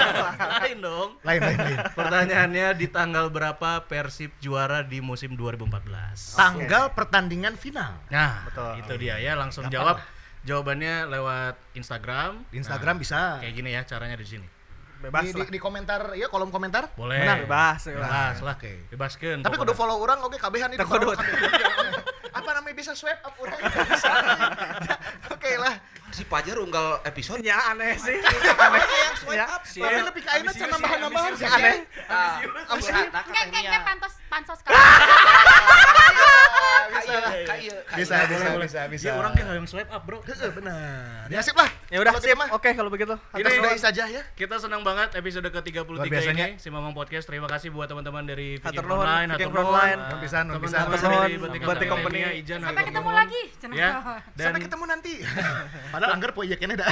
Lain 0.64 0.80
dong. 0.80 1.10
Lain 1.22 1.40
lain 1.44 1.58
lain. 1.60 1.78
Pertanyaannya 1.92 2.68
di 2.74 2.88
tanggal 2.88 3.28
berapa 3.28 3.84
Persib 3.84 4.32
juara 4.40 4.80
di 4.80 5.04
musim 5.04 5.36
2014? 5.36 6.40
Tanggal 6.40 6.96
pertandingan 6.96 7.60
final. 7.60 8.00
Nah, 8.08 8.48
Betul. 8.48 8.80
itu 8.80 8.94
dia 8.98 9.20
ya. 9.20 9.36
Langsung 9.36 9.68
Gampang 9.68 9.76
jawab. 9.76 9.96
lah. 10.00 10.08
Jawabannya 10.40 10.96
lewat 11.06 11.56
Instagram. 11.76 12.48
Di 12.48 12.64
Instagram 12.64 12.96
Nah, 12.96 13.02
bisa. 13.04 13.20
Kayak 13.44 13.54
gini 13.54 13.70
ya 13.76 13.82
caranya 13.84 14.16
di 14.16 14.24
sini. 14.24 14.48
Bebas 15.00 15.24
Di, 15.24 15.32
di, 15.32 15.40
lah. 15.40 15.48
di 15.48 15.60
komentar 15.60 16.02
ya 16.16 16.28
kolom 16.28 16.48
komentar. 16.48 16.92
Boleh. 16.96 17.20
Menang. 17.20 17.44
Bebas, 17.44 17.88
Bebas 17.88 18.08
bebas. 18.08 18.38
lah. 18.40 18.56
Oke. 18.56 18.74
Bebaskeun. 18.88 19.40
Tapi 19.44 19.56
kudu 19.56 19.72
follow 19.72 19.96
orang 19.96 20.20
oke 20.20 20.36
kabehan 20.36 20.72
itu. 20.72 20.80
Kudu. 20.80 21.12
Apa 22.30 22.50
namanya 22.54 22.76
bisa 22.76 22.96
swipe 22.96 23.20
up 23.20 23.36
orang 23.36 23.60
bisa. 23.64 24.12
Oke 25.36 25.52
lah. 25.56 25.76
Si 26.10 26.24
Pajar 26.24 26.58
unggal 26.58 27.00
episode. 27.04 27.40
Ya 27.40 27.58
aneh 27.70 27.96
sih. 27.96 28.18
Aneh 28.18 28.82
yang 28.82 29.16
swipe 29.16 29.36
Ya, 29.36 29.46
up. 29.48 29.64
sih. 29.64 29.80
Tapi 29.80 30.02
lebih 30.04 30.22
ke 30.22 30.30
aina 30.30 30.52
can 30.52 30.68
nambahan-nambahan 30.70 31.32
sih. 31.34 31.48
Aneh. 31.48 31.76
Ah, 32.06 32.42
curhatna 32.68 33.20
ka 33.20 33.30
kayak 33.30 33.48
kayak 33.48 33.48
Tania. 33.52 33.70
kayak 33.70 33.84
pantos 33.86 34.14
pansos 34.28 34.60
kan 34.62 34.72
Ka 36.90 37.00
ieu, 37.00 37.20
ka 37.46 37.56
ieu, 37.56 37.78
ka 37.86 37.94
Bisa 37.96 38.16
ieu. 38.18 38.28
bisa 38.30 38.48
bisa 38.58 38.80
bisa. 38.88 39.06
Ya 39.06 39.14
orang 39.16 39.32
kayak 39.32 39.54
yang 39.54 39.66
swipe 39.66 39.88
up, 39.88 40.04
Bro. 40.04 40.20
Heeh, 40.22 40.50
benar. 40.52 41.26
Ya 41.28 41.40
sip 41.40 41.54
lah. 41.54 41.70
Ya 41.88 41.98
udah 42.00 42.14
sip. 42.18 42.34
mah. 42.34 42.50
Oke 42.52 42.74
kalau 42.74 42.90
begitu. 42.90 43.14
Kita 43.30 43.50
sudahi 43.50 43.78
saja 43.78 44.04
ya. 44.06 44.22
Kita 44.34 44.58
senang 44.58 44.82
banget 44.82 45.14
episode 45.14 45.46
ke-33 45.46 45.86
Luar 45.86 46.06
biasanya. 46.06 46.46
ini 46.50 46.58
Si 46.58 46.68
Mamang 46.68 46.92
Podcast. 46.92 47.26
Terima 47.26 47.46
kasih 47.46 47.70
buat 47.70 47.86
teman-teman 47.86 48.24
dari 48.24 48.58
Viking 48.58 48.82
Frontline, 48.82 49.30
Viking 49.32 49.54
pisan, 50.20 50.46
pisan. 50.58 50.82
Teman-teman 50.86 50.98
dari 51.24 51.36
Betik 51.38 51.88
Company. 51.88 52.20
Ijan, 52.40 52.60
sampai 52.62 52.84
ketemu 52.86 53.10
lagi. 53.10 53.42
Ya. 53.72 53.90
Sampai 54.34 54.62
ketemu 54.62 54.84
nanti. 54.86 55.14
Padahal 55.94 56.12
anggar 56.14 56.32
proyeknya 56.32 56.76
dah. 56.76 56.90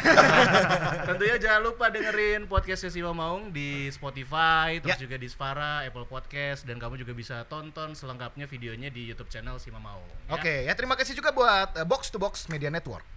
tentunya 1.08 1.36
jangan 1.38 1.62
lupa 1.64 1.86
dengerin 1.88 2.46
podcast 2.46 2.84
Sesiwa 2.84 3.12
Maung 3.12 3.50
di 3.50 3.88
Spotify, 3.90 4.78
terus 4.78 4.96
Ya. 4.96 5.00
juga 5.00 5.16
di 5.16 5.28
Spara, 5.28 5.84
Apple 5.84 6.06
Podcast, 6.06 6.64
dan 6.64 6.78
kamu 6.78 6.98
juga 6.98 7.14
bisa 7.14 7.46
tonton 7.46 7.94
selengkapnya 7.94 8.46
videonya 8.46 8.90
di 8.90 9.06
YouTube 9.06 9.28
channel 9.28 9.58
Sima 9.58 9.78
Maung. 9.88 10.04
ya. 10.04 10.36
Oke, 10.36 10.54
ya 10.68 10.74
terima 10.76 11.00
kasih 11.00 11.16
juga 11.16 11.32
buat 11.32 11.72
eh, 11.80 11.88
Box 11.88 12.12
to 12.12 12.20
Box 12.20 12.52
Media 12.52 12.68
Network. 12.68 13.08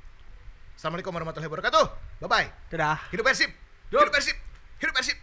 Assalamualaikum 0.79 1.11
warahmatullahi 1.13 1.51
wabarakatuh. 1.51 1.85
Bye 2.23 2.31
bye. 2.31 2.49
Dadah. 2.71 3.11
Hidup 3.11 3.27
Persib. 3.27 3.51
Hidup 3.91 4.15
Persib. 4.15 4.37
Hidup 4.81 4.95
Persib. 4.95 5.19